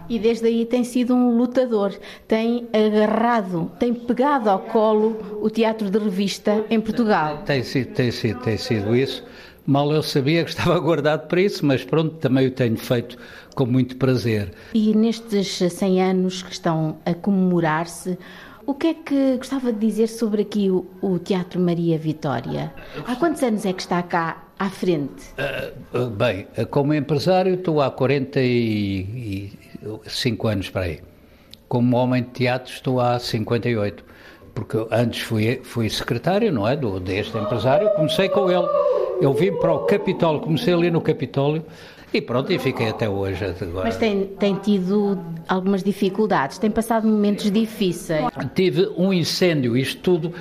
E 0.09 0.19
desde 0.19 0.47
aí 0.47 0.67
tem 0.67 0.85
sido 0.85 1.15
um 1.15 1.37
lutador, 1.37 1.95
tem 2.29 2.69
agarrado, 2.73 3.71
tem 3.79 3.95
pegado 3.95 4.51
ao 4.51 4.59
colo 4.59 5.41
o 5.41 5.49
teatro 5.49 5.89
de 5.91 5.99
revista 5.99 6.65
em 6.69 6.81
Portugal. 6.81 7.39
Tem, 7.39 7.63
tem, 7.63 7.63
sido, 7.65 7.95
tem, 7.95 8.11
sido, 8.11 8.41
tem 8.41 8.59
sido 8.59 8.95
isso. 8.95 9.25
Mal 9.67 9.91
eu 9.93 10.03
sabia 10.03 10.45
que 10.45 10.51
estava 10.51 10.79
guardado 10.79 11.27
para 11.27 11.41
isso, 11.41 11.65
mas 11.65 11.83
pronto, 11.83 12.17
também 12.17 12.47
o 12.47 12.51
tenho 12.51 12.77
feito 12.77 13.17
com 13.55 13.65
muito 13.65 13.97
prazer. 13.97 14.53
E 14.75 14.95
nestes 14.95 15.57
100 15.57 16.03
anos 16.03 16.43
que 16.43 16.53
estão 16.53 16.99
a 17.07 17.15
comemorar-se, 17.15 18.19
o 18.67 18.75
que 18.75 18.89
é 18.89 18.95
que 18.95 19.37
gostava 19.37 19.73
de 19.73 19.79
dizer 19.79 20.09
sobre 20.09 20.43
aqui 20.43 20.69
o, 20.71 20.85
o 21.01 21.19
Teatro 21.19 21.59
Maria 21.61 21.97
Vitória? 21.99 22.75
Há 23.07 23.17
quantos 23.17 23.43
anos 23.43 23.65
é 23.67 23.73
que 23.73 23.83
está 23.83 24.03
cá 24.03 24.45
à 24.59 24.69
frente? 24.71 25.35
Uh, 25.93 26.07
bem, 26.11 26.47
como 26.71 26.95
empresário 26.95 27.55
estou 27.55 27.81
há 27.81 27.91
45 27.91 30.49
anos 30.49 30.71
para 30.71 30.83
aí. 30.83 31.01
Como 31.69 31.97
homem 31.97 32.23
de 32.23 32.31
teatro 32.31 32.73
estou 32.73 33.01
há 33.01 33.19
58. 33.19 34.05
Porque 34.55 34.87
antes 34.93 35.23
fui, 35.23 35.61
fui 35.65 35.91
secretário, 35.91 36.53
não 36.53 36.69
é? 36.69 36.77
Do, 36.77 37.01
deste 37.01 37.37
empresário. 37.37 37.91
Comecei 37.97 38.29
com 38.29 38.49
ele. 38.51 38.69
Eu 39.21 39.35
vim 39.35 39.53
para 39.53 39.73
o 39.73 39.81
Capitólio, 39.81 40.41
comecei 40.41 40.73
ali 40.73 40.91
no 40.91 41.01
Capitólio. 41.01 41.65
E 42.15 42.21
pronto, 42.21 42.53
e 42.53 42.59
fiquei 42.61 42.89
até 42.89 43.09
hoje. 43.09 43.45
Agora. 43.45 43.87
Mas 43.87 43.97
tem, 43.97 44.27
tem 44.39 44.55
tido 44.55 45.19
algumas 45.49 45.83
dificuldades, 45.83 46.59
tem 46.59 46.71
passado 46.71 47.09
momentos 47.09 47.51
difíceis. 47.51 48.25
Tive 48.55 48.89
um 48.97 49.13
incêndio, 49.13 49.77
isto 49.77 50.01
tudo 50.01 50.33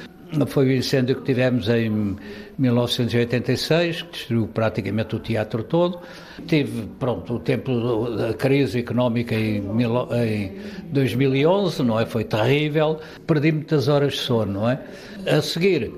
foi 0.47 0.67
o 0.67 0.71
incêndio 0.71 1.15
que 1.17 1.23
tivemos 1.23 1.69
em 1.69 2.15
1986, 2.57 4.01
que 4.01 4.11
destruiu 4.11 4.47
praticamente 4.47 5.15
o 5.15 5.19
teatro 5.19 5.63
todo. 5.63 5.99
Tive, 6.47 6.87
pronto, 6.99 7.35
o 7.35 7.39
tempo 7.39 8.09
da 8.09 8.33
crise 8.33 8.79
económica 8.79 9.35
em, 9.35 9.57
em 9.57 10.51
2011, 10.91 11.83
não 11.83 11.99
é? 11.99 12.05
Foi 12.05 12.23
terrível. 12.23 12.99
Perdi 13.27 13.51
muitas 13.51 13.87
horas 13.87 14.13
de 14.13 14.19
sono, 14.19 14.53
não 14.53 14.69
é? 14.69 14.79
A 15.27 15.41
seguir 15.41 15.91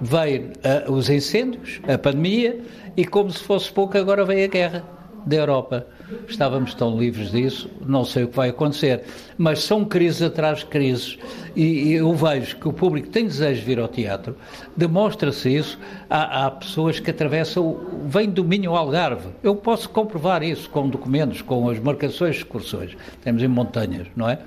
veio 0.00 0.52
uh, 0.88 0.92
os 0.92 1.10
incêndios, 1.10 1.80
a 1.86 1.98
pandemia, 1.98 2.58
e 3.00 3.04
como 3.06 3.30
se 3.30 3.42
fosse 3.42 3.72
pouco, 3.72 3.96
agora 3.96 4.26
veio 4.26 4.44
a 4.44 4.46
guerra 4.46 4.84
da 5.24 5.36
Europa. 5.36 5.86
Estávamos 6.28 6.74
tão 6.74 6.98
livres 6.98 7.30
disso, 7.30 7.70
não 7.86 8.04
sei 8.04 8.24
o 8.24 8.28
que 8.28 8.36
vai 8.36 8.50
acontecer. 8.50 9.04
Mas 9.38 9.62
são 9.62 9.86
crises 9.86 10.20
atrás 10.20 10.58
de 10.58 10.66
crises. 10.66 11.18
E, 11.56 11.94
eu 11.94 12.12
vejo 12.12 12.58
que 12.58 12.68
o 12.68 12.74
público 12.74 13.08
tem 13.08 13.24
desejo 13.24 13.60
de 13.60 13.66
vir 13.66 13.78
ao 13.78 13.88
teatro, 13.88 14.36
demonstra-se 14.76 15.48
isso. 15.48 15.78
Há, 16.10 16.44
há, 16.44 16.50
pessoas 16.50 17.00
que 17.00 17.10
atravessam, 17.10 17.80
vêm 18.04 18.28
do 18.28 18.44
Minho 18.44 18.72
ao 18.72 18.76
Algarve. 18.76 19.28
Eu 19.42 19.56
posso 19.56 19.88
comprovar 19.88 20.42
isso 20.42 20.68
com 20.68 20.86
documentos, 20.86 21.40
com 21.40 21.70
as 21.70 21.78
marcações 21.78 22.34
de 22.34 22.42
excursões. 22.42 22.94
Temos 23.24 23.42
em 23.42 23.48
montanhas, 23.48 24.08
não 24.14 24.28
é? 24.28 24.40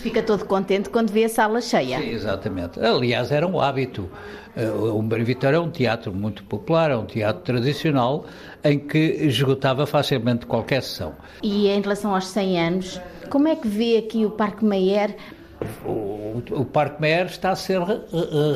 Fica 0.00 0.22
todo 0.22 0.44
contente 0.44 0.88
quando 0.90 1.10
vê 1.10 1.24
a 1.24 1.28
sala 1.28 1.60
cheia. 1.60 1.98
Sim, 1.98 2.10
exatamente. 2.10 2.78
Aliás, 2.80 3.32
era 3.32 3.46
um 3.46 3.60
hábito. 3.60 4.08
Eh, 4.56 4.70
o 4.70 5.02
Mário 5.02 5.24
Vitória 5.24 5.56
é 5.56 5.60
um 5.60 5.70
teatro 5.70 6.12
muito 6.14 6.44
popular, 6.44 6.90
é 6.90 6.96
um 6.96 7.04
teatro 7.04 7.42
tradicional 7.42 8.24
em 8.62 8.78
que 8.78 8.98
esgotava 8.98 9.86
facilmente 9.86 10.46
qualquer 10.46 10.82
sessão. 10.82 11.14
E 11.42 11.68
em 11.68 11.80
relação 11.80 12.14
aos 12.14 12.28
100 12.28 12.60
anos, 12.60 13.00
como 13.28 13.48
é 13.48 13.56
que 13.56 13.66
vê 13.66 13.96
aqui 13.98 14.24
o 14.24 14.30
Parque 14.30 14.64
Meyer 14.64 15.16
o, 15.84 16.40
o, 16.52 16.64
Parque 16.64 17.00
Meyer 17.00 17.26
está 17.26 17.50
a 17.50 17.56
ser 17.56 17.80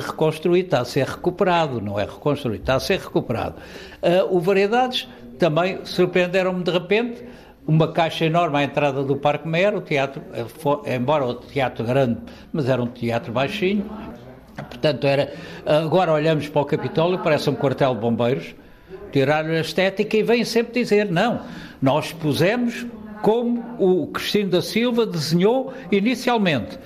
reconstruído, 0.07 0.67
está 0.67 0.81
a 0.81 0.85
ser 0.85 1.05
recuperado, 1.05 1.81
não 1.81 1.99
é 1.99 2.05
reconstruído, 2.05 2.63
está 2.63 2.77
a 2.77 2.81
ser 2.81 3.01
recuperado. 3.01 3.57
Uh, 4.01 4.37
o 4.37 4.41
Variedades 4.41 5.09
também 5.39 5.85
surpreenderam-me 5.85 6.63
de 6.63 6.71
repente, 6.71 7.25
uma 7.67 7.93
caixa 7.93 8.25
enorme 8.25 8.59
à 8.59 8.65
entrada 8.65 9.03
do 9.03 9.17
Parque 9.17 9.47
Meyer, 9.47 9.77
o 9.77 9.81
teatro, 9.81 10.23
eh, 10.33 10.97
embora 10.97 11.25
o 11.25 11.35
teatro 11.35 11.85
grande, 11.85 12.19
mas 12.53 12.69
era 12.69 12.83
um 12.83 12.87
teatro 12.87 13.33
baixinho, 13.33 13.89
portanto 14.57 15.07
era, 15.07 15.33
agora 15.65 16.13
olhamos 16.13 16.49
para 16.49 16.63
o 16.63 16.65
Capitólio, 16.65 17.19
parece 17.21 17.49
um 17.49 17.55
quartel 17.55 17.95
de 17.95 18.01
bombeiros, 18.01 18.55
tiraram 19.13 19.51
a 19.51 19.61
estética 19.61 20.17
e 20.17 20.23
vêm 20.23 20.45
sempre 20.45 20.83
dizer, 20.83 21.11
não, 21.11 21.41
nós 21.81 22.13
pusemos 22.13 22.87
como 23.23 23.63
o 23.79 24.09
Cristino 24.09 24.51
da 24.51 24.61
Silva 24.61 25.07
desenhou 25.07 25.73
inicialmente. 25.93 26.79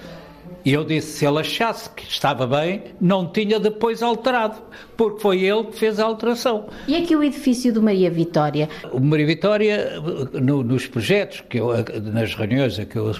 E 0.66 0.72
eu 0.72 0.82
disse, 0.82 1.18
se 1.18 1.24
ele 1.24 1.38
achasse 1.38 1.88
que 1.90 2.02
estava 2.02 2.44
bem, 2.44 2.82
não 3.00 3.30
tinha 3.30 3.60
depois 3.60 4.02
alterado, 4.02 4.56
porque 4.96 5.20
foi 5.20 5.44
ele 5.44 5.62
que 5.66 5.78
fez 5.78 6.00
a 6.00 6.04
alteração. 6.04 6.66
E 6.88 6.96
aqui 6.96 7.14
o 7.14 7.22
edifício 7.22 7.72
do 7.72 7.80
Maria 7.80 8.10
Vitória? 8.10 8.68
O 8.90 8.98
Maria 8.98 9.26
Vitória, 9.26 10.00
no, 10.32 10.64
nos 10.64 10.88
projetos, 10.88 11.44
que 11.48 11.60
eu, 11.60 11.68
nas 12.12 12.34
reuniões 12.34 12.80
em 12.80 12.84
que, 12.84 12.96
eu, 12.96 13.12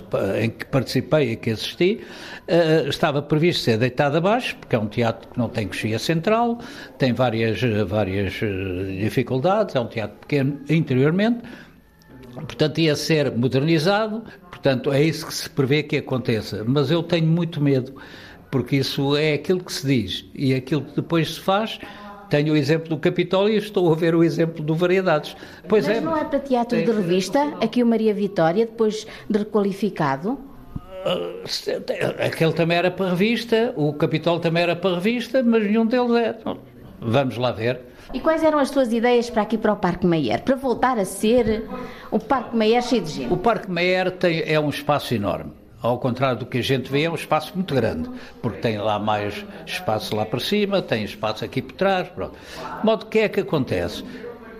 em 0.42 0.50
que 0.50 0.66
participei 0.66 1.34
e 1.34 1.36
que 1.36 1.50
assisti, 1.50 2.00
uh, 2.48 2.88
estava 2.88 3.22
previsto 3.22 3.62
ser 3.62 3.78
deitado 3.78 4.16
abaixo, 4.16 4.56
porque 4.56 4.74
é 4.74 4.78
um 4.80 4.88
teatro 4.88 5.28
que 5.28 5.38
não 5.38 5.48
tem 5.48 5.68
coxia 5.68 6.00
central, 6.00 6.58
tem 6.98 7.12
várias, 7.12 7.60
várias 7.86 8.40
eh, 8.42 9.02
dificuldades, 9.04 9.76
é 9.76 9.80
um 9.80 9.86
teatro 9.86 10.16
pequeno 10.18 10.58
interiormente, 10.68 11.44
Portanto, 12.44 12.78
ia 12.78 12.94
ser 12.94 13.30
modernizado, 13.32 14.22
portanto, 14.50 14.92
é 14.92 15.02
isso 15.02 15.26
que 15.26 15.34
se 15.34 15.48
prevê 15.48 15.82
que 15.82 15.96
aconteça. 15.96 16.62
Mas 16.66 16.90
eu 16.90 17.02
tenho 17.02 17.26
muito 17.26 17.62
medo, 17.62 17.94
porque 18.50 18.76
isso 18.76 19.16
é 19.16 19.34
aquilo 19.34 19.62
que 19.64 19.72
se 19.72 19.86
diz 19.86 20.24
e 20.34 20.54
aquilo 20.54 20.82
que 20.82 20.96
depois 20.96 21.34
se 21.34 21.40
faz. 21.40 21.78
Tenho 22.28 22.54
o 22.54 22.56
exemplo 22.56 22.88
do 22.88 22.98
Capitólio 22.98 23.54
e 23.54 23.58
estou 23.58 23.92
a 23.92 23.94
ver 23.94 24.14
o 24.14 24.24
exemplo 24.24 24.62
do 24.62 24.74
Variedades. 24.74 25.36
Pois 25.68 25.86
mas 25.86 25.96
é, 25.96 26.00
não 26.00 26.16
é 26.16 26.24
para 26.24 26.40
teatro 26.40 26.76
de 26.76 26.90
revista, 26.90 27.54
aqui 27.60 27.82
o 27.82 27.86
Maria 27.86 28.12
Vitória, 28.12 28.66
depois 28.66 29.06
de 29.30 29.38
requalificado? 29.38 30.32
Uh, 31.06 31.44
aquele 32.26 32.52
também 32.52 32.78
era 32.78 32.90
para 32.90 33.10
revista, 33.10 33.72
o 33.76 33.92
Capitólio 33.92 34.40
também 34.40 34.64
era 34.64 34.74
para 34.74 34.96
revista, 34.96 35.40
mas 35.40 35.62
nenhum 35.62 35.86
deles 35.86 36.10
é. 36.16 36.36
Vamos 37.00 37.36
lá 37.36 37.52
ver. 37.52 37.80
E 38.12 38.20
quais 38.20 38.42
eram 38.42 38.58
as 38.58 38.70
suas 38.70 38.92
ideias 38.92 39.28
para 39.28 39.42
aqui 39.42 39.58
para 39.58 39.72
o 39.72 39.76
Parque 39.76 40.06
Meyer? 40.06 40.42
Para 40.42 40.54
voltar 40.54 40.98
a 40.98 41.04
ser 41.04 41.68
o 42.10 42.18
Parque 42.18 42.56
Meyer 42.56 42.82
cheio 42.82 43.02
de 43.02 43.10
gente? 43.10 43.32
O 43.32 43.36
Parque 43.36 43.70
Meyer 43.70 44.10
tem, 44.12 44.42
é 44.46 44.58
um 44.60 44.68
espaço 44.68 45.14
enorme. 45.14 45.52
Ao 45.82 45.98
contrário 45.98 46.38
do 46.38 46.46
que 46.46 46.58
a 46.58 46.62
gente 46.62 46.90
vê, 46.90 47.02
é 47.02 47.10
um 47.10 47.14
espaço 47.14 47.52
muito 47.54 47.74
grande, 47.74 48.08
porque 48.40 48.58
tem 48.58 48.78
lá 48.78 48.98
mais 48.98 49.44
espaço 49.66 50.16
lá 50.16 50.24
para 50.24 50.40
cima, 50.40 50.80
tem 50.80 51.04
espaço 51.04 51.44
aqui 51.44 51.60
por 51.60 51.74
trás, 51.74 52.08
pronto. 52.08 52.34
De 52.80 52.86
modo 52.86 53.06
que 53.06 53.18
é 53.20 53.28
que 53.28 53.40
acontece? 53.40 54.02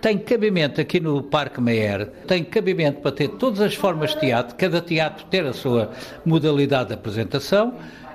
Tem 0.00 0.18
cabimento 0.18 0.80
aqui 0.80 1.00
no 1.00 1.22
Parque 1.22 1.60
Meyer, 1.60 2.06
tem 2.28 2.44
cabimento 2.44 3.00
para 3.00 3.10
ter 3.10 3.28
todas 3.28 3.60
as 3.60 3.74
formas 3.74 4.10
de 4.10 4.20
teatro, 4.20 4.54
cada 4.56 4.80
teatro 4.80 5.24
ter 5.26 5.44
a 5.46 5.52
sua 5.52 5.90
modalidade 6.24 6.88
de 6.88 6.94
apresentação, 6.94 7.74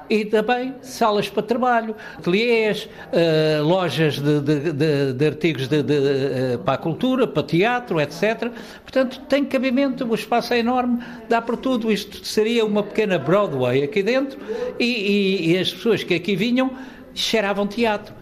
e 0.10 0.26
também 0.26 0.76
salas 0.82 1.30
para 1.30 1.44
trabalho, 1.44 1.96
ateliês, 2.18 2.88
uh, 3.08 3.64
lojas 3.64 4.20
de, 4.20 4.40
de, 4.42 4.74
de, 4.74 5.14
de 5.14 5.26
artigos 5.26 5.68
uh, 5.68 6.60
para 6.60 6.74
a 6.74 6.78
cultura, 6.78 7.28
para 7.28 7.44
teatro, 7.44 8.00
etc. 8.00 8.52
Portanto, 8.84 9.22
tem 9.30 9.46
cabimento, 9.46 10.06
o 10.06 10.16
espaço 10.16 10.54
é 10.54 10.60
enorme, 10.60 11.00
dá 11.28 11.42
para 11.42 11.58
tudo. 11.58 11.92
Isto 11.92 12.26
seria 12.26 12.66
uma 12.66 12.84
pequena 12.84 13.18
Broadway 13.18 13.84
aqui 13.84 14.04
dentro 14.04 14.40
e, 14.80 14.86
e, 14.86 15.52
e 15.52 15.58
as 15.58 15.74
pessoas 15.74 16.04
que 16.04 16.14
aqui 16.14 16.36
vinham 16.36 16.72
cheiravam 17.14 17.68
teatro. 17.68 18.21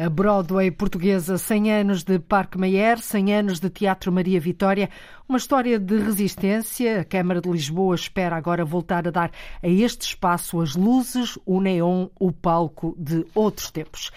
A 0.00 0.08
Broadway 0.08 0.70
portuguesa, 0.70 1.36
100 1.36 1.72
anos 1.72 2.04
de 2.04 2.20
Parque 2.20 2.56
Mayer, 2.56 3.00
100 3.00 3.34
anos 3.34 3.58
de 3.58 3.68
Teatro 3.68 4.12
Maria 4.12 4.38
Vitória, 4.38 4.88
uma 5.28 5.38
história 5.38 5.76
de 5.76 5.98
resistência. 5.98 7.00
A 7.00 7.04
Câmara 7.04 7.40
de 7.40 7.50
Lisboa 7.50 7.96
espera 7.96 8.36
agora 8.36 8.64
voltar 8.64 9.08
a 9.08 9.10
dar 9.10 9.32
a 9.60 9.66
este 9.66 10.02
espaço 10.02 10.60
as 10.60 10.76
luzes, 10.76 11.36
o 11.44 11.60
neon, 11.60 12.06
o 12.16 12.30
palco 12.30 12.94
de 12.96 13.26
outros 13.34 13.72
tempos. 13.72 14.12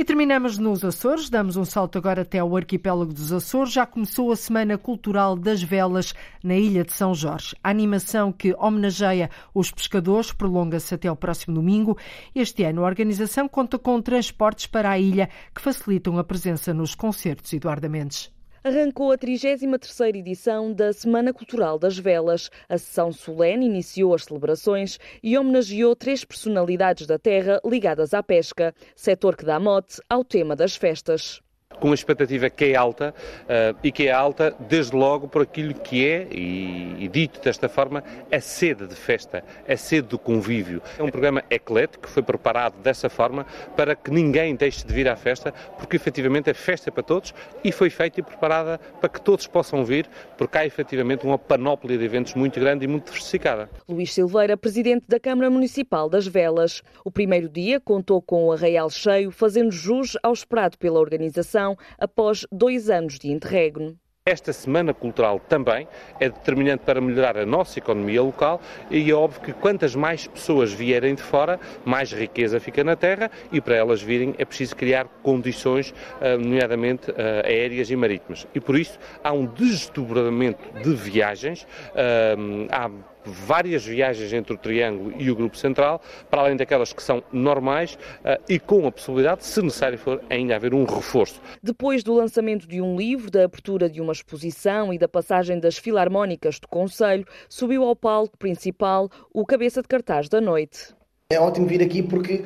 E 0.00 0.04
terminamos 0.04 0.58
nos 0.58 0.84
Açores, 0.84 1.28
damos 1.28 1.56
um 1.56 1.64
salto 1.64 1.98
agora 1.98 2.22
até 2.22 2.38
ao 2.38 2.56
arquipélago 2.56 3.12
dos 3.12 3.32
Açores. 3.32 3.72
Já 3.72 3.84
começou 3.84 4.30
a 4.30 4.36
Semana 4.36 4.78
Cultural 4.78 5.34
das 5.34 5.60
Velas 5.60 6.14
na 6.40 6.54
Ilha 6.54 6.84
de 6.84 6.92
São 6.92 7.12
Jorge. 7.12 7.56
A 7.64 7.70
animação 7.70 8.30
que 8.30 8.54
homenageia 8.56 9.28
os 9.52 9.72
pescadores 9.72 10.30
prolonga-se 10.30 10.94
até 10.94 11.08
ao 11.08 11.16
próximo 11.16 11.56
domingo. 11.56 11.98
Este 12.32 12.62
ano 12.62 12.84
a 12.84 12.86
organização 12.86 13.48
conta 13.48 13.76
com 13.76 14.00
transportes 14.00 14.68
para 14.68 14.88
a 14.88 15.00
ilha 15.00 15.28
que 15.52 15.60
facilitam 15.60 16.16
a 16.16 16.22
presença 16.22 16.72
nos 16.72 16.94
concertos. 16.94 17.52
Eduardo 17.52 17.90
Mendes 17.90 18.37
arrancou 18.62 19.12
a 19.12 19.18
33ª 19.18 20.16
edição 20.16 20.72
da 20.72 20.92
Semana 20.92 21.32
Cultural 21.32 21.78
das 21.78 21.98
Velas. 21.98 22.50
A 22.68 22.76
sessão 22.78 23.12
solene 23.12 23.66
iniciou 23.66 24.14
as 24.14 24.24
celebrações 24.24 24.98
e 25.22 25.36
homenageou 25.38 25.94
três 25.96 26.24
personalidades 26.24 27.06
da 27.06 27.18
terra 27.18 27.60
ligadas 27.64 28.14
à 28.14 28.22
pesca, 28.22 28.74
setor 28.94 29.36
que 29.36 29.44
dá 29.44 29.58
mote 29.58 30.00
ao 30.08 30.24
tema 30.24 30.54
das 30.54 30.76
festas 30.76 31.40
com 31.78 31.90
a 31.90 31.94
expectativa 31.94 32.50
que 32.50 32.66
é 32.66 32.74
alta 32.74 33.14
uh, 33.42 33.78
e 33.82 33.92
que 33.92 34.08
é 34.08 34.12
alta 34.12 34.54
desde 34.68 34.96
logo 34.96 35.28
por 35.28 35.42
aquilo 35.42 35.74
que 35.74 36.06
é, 36.06 36.26
e, 36.30 37.04
e, 37.04 37.08
dito 37.08 37.40
desta 37.40 37.68
forma, 37.68 38.02
a 38.32 38.40
sede 38.40 38.86
de 38.86 38.94
festa, 38.94 39.44
a 39.68 39.76
sede 39.76 40.08
do 40.08 40.18
convívio. 40.18 40.82
É 40.98 41.02
um 41.02 41.10
programa 41.10 41.42
eclético 41.50 42.06
que 42.06 42.10
foi 42.10 42.22
preparado 42.22 42.78
dessa 42.82 43.08
forma 43.08 43.46
para 43.76 43.94
que 43.94 44.10
ninguém 44.10 44.56
deixe 44.56 44.86
de 44.86 44.92
vir 44.92 45.08
à 45.08 45.16
festa, 45.16 45.52
porque 45.78 45.96
efetivamente 45.96 46.50
é 46.50 46.54
festa 46.54 46.90
para 46.90 47.02
todos 47.02 47.34
e 47.62 47.70
foi 47.70 47.90
feita 47.90 48.20
e 48.20 48.22
preparada 48.22 48.78
para 49.00 49.08
que 49.08 49.20
todos 49.20 49.46
possam 49.46 49.84
vir, 49.84 50.08
porque 50.36 50.58
há 50.58 50.66
efetivamente 50.66 51.26
uma 51.26 51.38
panóplia 51.38 51.96
de 51.98 52.04
eventos 52.04 52.34
muito 52.34 52.58
grande 52.58 52.84
e 52.84 52.88
muito 52.88 53.04
diversificada. 53.06 53.68
Luís 53.88 54.12
Silveira, 54.12 54.56
presidente 54.56 55.04
da 55.06 55.20
Câmara 55.20 55.50
Municipal 55.50 56.08
das 56.08 56.26
Velas. 56.26 56.82
O 57.04 57.10
primeiro 57.10 57.48
dia 57.48 57.78
contou 57.78 58.20
com 58.20 58.46
o 58.46 58.52
arraial 58.52 58.90
cheio, 58.90 59.30
fazendo 59.30 59.70
jus 59.70 60.16
ao 60.22 60.32
esperado 60.32 60.78
pela 60.78 60.98
organização 60.98 61.57
após 61.98 62.46
dois 62.52 62.88
anos 62.88 63.18
de 63.18 63.30
interregno. 63.30 63.98
Esta 64.28 64.52
Semana 64.52 64.92
Cultural 64.92 65.40
também 65.40 65.88
é 66.20 66.28
determinante 66.28 66.82
para 66.84 67.00
melhorar 67.00 67.38
a 67.38 67.46
nossa 67.46 67.78
economia 67.78 68.20
local 68.20 68.60
e 68.90 69.10
é 69.10 69.14
óbvio 69.14 69.40
que 69.40 69.54
quantas 69.54 69.94
mais 69.94 70.26
pessoas 70.26 70.70
vierem 70.70 71.14
de 71.14 71.22
fora, 71.22 71.58
mais 71.82 72.12
riqueza 72.12 72.60
fica 72.60 72.84
na 72.84 72.94
terra 72.94 73.30
e 73.50 73.58
para 73.58 73.74
elas 73.74 74.02
virem 74.02 74.34
é 74.36 74.44
preciso 74.44 74.76
criar 74.76 75.06
condições, 75.22 75.94
ah, 76.20 76.36
nomeadamente 76.36 77.10
ah, 77.10 77.46
aéreas 77.46 77.90
e 77.90 77.96
marítimas. 77.96 78.46
E 78.54 78.60
por 78.60 78.78
isso 78.78 78.98
há 79.24 79.32
um 79.32 79.46
desdobramento 79.46 80.62
de 80.82 80.94
viagens, 80.94 81.66
ah, 81.96 82.84
há 82.84 82.90
várias 83.24 83.84
viagens 83.84 84.32
entre 84.32 84.52
o 84.52 84.56
Triângulo 84.56 85.12
e 85.18 85.30
o 85.30 85.36
Grupo 85.36 85.56
Central, 85.56 86.00
para 86.30 86.42
além 86.42 86.56
daquelas 86.56 86.92
que 86.92 87.02
são 87.02 87.22
normais 87.32 87.94
uh, 87.94 88.42
e 88.48 88.58
com 88.58 88.86
a 88.86 88.92
possibilidade, 88.92 89.44
se 89.44 89.60
necessário 89.62 89.98
for, 89.98 90.22
ainda 90.30 90.56
haver 90.56 90.74
um 90.74 90.84
reforço. 90.84 91.40
Depois 91.62 92.02
do 92.02 92.14
lançamento 92.14 92.66
de 92.66 92.80
um 92.80 92.96
livro, 92.96 93.30
da 93.30 93.44
abertura 93.44 93.88
de 93.88 94.00
uma 94.00 94.12
exposição 94.12 94.92
e 94.92 94.98
da 94.98 95.08
passagem 95.08 95.58
das 95.58 95.76
filarmónicas 95.76 96.58
do 96.58 96.68
Conselho, 96.68 97.26
subiu 97.48 97.84
ao 97.84 97.96
palco 97.96 98.36
principal 98.38 99.10
o 99.32 99.44
cabeça 99.44 99.82
de 99.82 99.88
cartaz 99.88 100.28
da 100.28 100.40
noite. 100.40 100.94
É 101.30 101.38
ótimo 101.38 101.66
vir 101.66 101.82
aqui 101.82 102.02
porque 102.02 102.44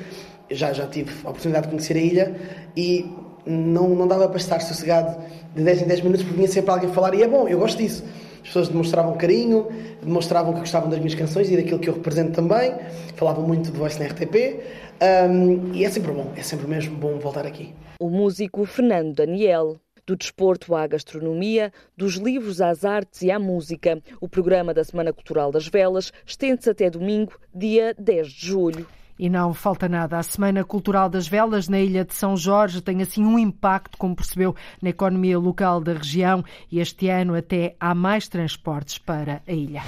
já, 0.51 0.73
já 0.73 0.87
tive 0.87 1.13
a 1.25 1.31
oportunidade 1.31 1.67
de 1.67 1.71
conhecer 1.71 1.97
a 1.97 2.01
ilha 2.01 2.35
e 2.77 3.07
não, 3.47 3.89
não 3.91 4.07
dava 4.07 4.29
para 4.29 4.39
estar 4.39 4.61
sossegado 4.61 5.17
de 5.55 5.63
10 5.63 5.83
em 5.83 5.87
10 5.87 6.01
minutos 6.01 6.23
porque 6.23 6.37
vinha 6.37 6.49
sempre 6.49 6.71
alguém 6.71 6.93
falar 6.93 7.15
e 7.15 7.23
é 7.23 7.29
bom, 7.29 7.47
eu 7.49 7.59
gosto 7.59 7.79
disso 7.79 8.05
pessoas 8.53 8.69
demonstravam 8.69 9.17
carinho, 9.17 9.69
demonstravam 10.03 10.53
que 10.53 10.61
gostavam 10.61 10.91
das 10.91 10.99
minhas 10.99 11.15
canções 11.15 11.51
e 11.51 11.57
daquilo 11.57 11.79
que 11.79 11.89
eu 11.89 11.95
represento 11.95 12.33
também. 12.33 12.75
Falavam 13.17 13.47
muito 13.47 13.73
de 13.73 13.79
voice 13.79 13.99
na 13.99 14.07
RTP. 14.07 14.61
Um, 15.03 15.73
e 15.75 15.85
é 15.85 15.91
sempre 15.91 16.13
bom, 16.13 16.31
é 16.37 16.43
sempre 16.43 16.69
mesmo 16.69 16.95
bom 16.97 17.19
voltar 17.19 17.47
aqui. 17.47 17.75
O 17.99 18.11
músico 18.11 18.65
Fernando 18.67 19.15
Daniel. 19.15 19.77
Do 20.05 20.17
desporto 20.17 20.75
à 20.75 20.85
gastronomia, 20.85 21.73
dos 21.97 22.15
livros 22.15 22.61
às 22.61 22.85
artes 22.85 23.23
e 23.23 23.31
à 23.31 23.39
música. 23.39 24.03
O 24.21 24.29
programa 24.29 24.75
da 24.75 24.83
Semana 24.83 25.13
Cultural 25.13 25.53
das 25.53 25.69
Velas 25.69 26.13
estende-se 26.27 26.69
até 26.69 26.91
domingo, 26.91 27.39
dia 27.55 27.95
10 27.97 28.27
de 28.27 28.47
julho. 28.47 28.87
E 29.23 29.31
não 29.31 29.55
falta 29.55 29.89
nada. 29.89 30.19
A 30.19 30.23
Semana 30.25 30.65
Cultural 30.65 31.09
das 31.09 31.29
Velas 31.29 31.69
na 31.69 31.79
Ilha 31.79 32.05
de 32.05 32.13
São 32.13 32.37
Jorge 32.37 32.81
tem 32.81 33.01
assim 33.03 33.25
um 33.25 33.39
impacto, 33.39 33.97
como 33.97 34.17
percebeu, 34.17 34.53
na 34.83 34.89
economia 34.89 35.39
local 35.39 35.81
da 35.81 35.93
região 35.93 36.45
e 36.69 36.81
este 36.81 37.09
ano 37.09 37.37
até 37.37 37.77
há 37.79 37.95
mais 37.95 38.27
transportes 38.27 38.99
para 38.99 39.41
a 39.47 39.53
ilha. 39.53 39.83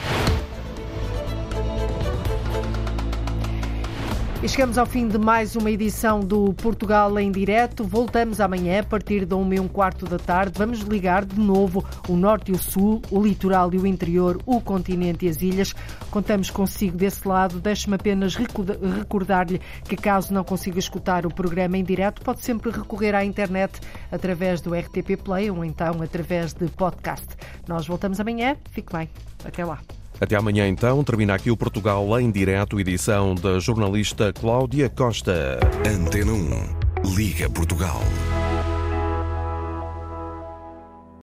E 4.44 4.48
chegamos 4.48 4.76
ao 4.76 4.84
fim 4.84 5.08
de 5.08 5.16
mais 5.16 5.56
uma 5.56 5.70
edição 5.70 6.20
do 6.20 6.52
Portugal 6.52 7.18
em 7.18 7.32
Direto. 7.32 7.82
Voltamos 7.82 8.42
amanhã 8.42 8.80
a 8.80 8.84
partir 8.84 9.24
da 9.24 9.36
1 9.36 9.54
e 9.54 9.60
um 9.60 9.66
quarto 9.66 10.04
da 10.04 10.18
tarde. 10.18 10.58
Vamos 10.58 10.80
ligar 10.80 11.24
de 11.24 11.40
novo 11.40 11.82
o 12.10 12.14
Norte 12.14 12.52
e 12.52 12.54
o 12.54 12.58
Sul, 12.58 13.00
o 13.10 13.22
litoral 13.22 13.72
e 13.72 13.78
o 13.78 13.86
interior, 13.86 14.38
o 14.44 14.60
continente 14.60 15.24
e 15.24 15.30
as 15.30 15.40
ilhas. 15.40 15.74
Contamos 16.10 16.50
consigo 16.50 16.94
desse 16.94 17.26
lado. 17.26 17.58
Deixe-me 17.58 17.96
apenas 17.96 18.36
recordar-lhe 18.36 19.62
que, 19.88 19.96
caso 19.96 20.34
não 20.34 20.44
consiga 20.44 20.78
escutar 20.78 21.24
o 21.24 21.32
programa 21.32 21.78
em 21.78 21.82
direto, 21.82 22.20
pode 22.20 22.44
sempre 22.44 22.70
recorrer 22.70 23.14
à 23.14 23.24
internet 23.24 23.80
através 24.12 24.60
do 24.60 24.74
RTP 24.74 25.16
Play 25.24 25.50
ou 25.50 25.64
então 25.64 26.02
através 26.02 26.52
de 26.52 26.68
podcast. 26.68 27.28
Nós 27.66 27.86
voltamos 27.86 28.20
amanhã. 28.20 28.58
Fique 28.72 28.92
bem. 28.92 29.08
Até 29.42 29.64
lá. 29.64 29.78
Até 30.24 30.36
amanhã, 30.36 30.66
então, 30.66 31.04
termina 31.04 31.34
aqui 31.34 31.50
o 31.50 31.56
Portugal 31.56 32.18
em 32.18 32.30
direto, 32.30 32.80
edição 32.80 33.34
da 33.34 33.58
jornalista 33.58 34.32
Cláudia 34.32 34.88
Costa. 34.88 35.60
Antena 35.86 36.32
1, 36.32 37.14
Liga 37.14 37.50
Portugal. 37.50 38.00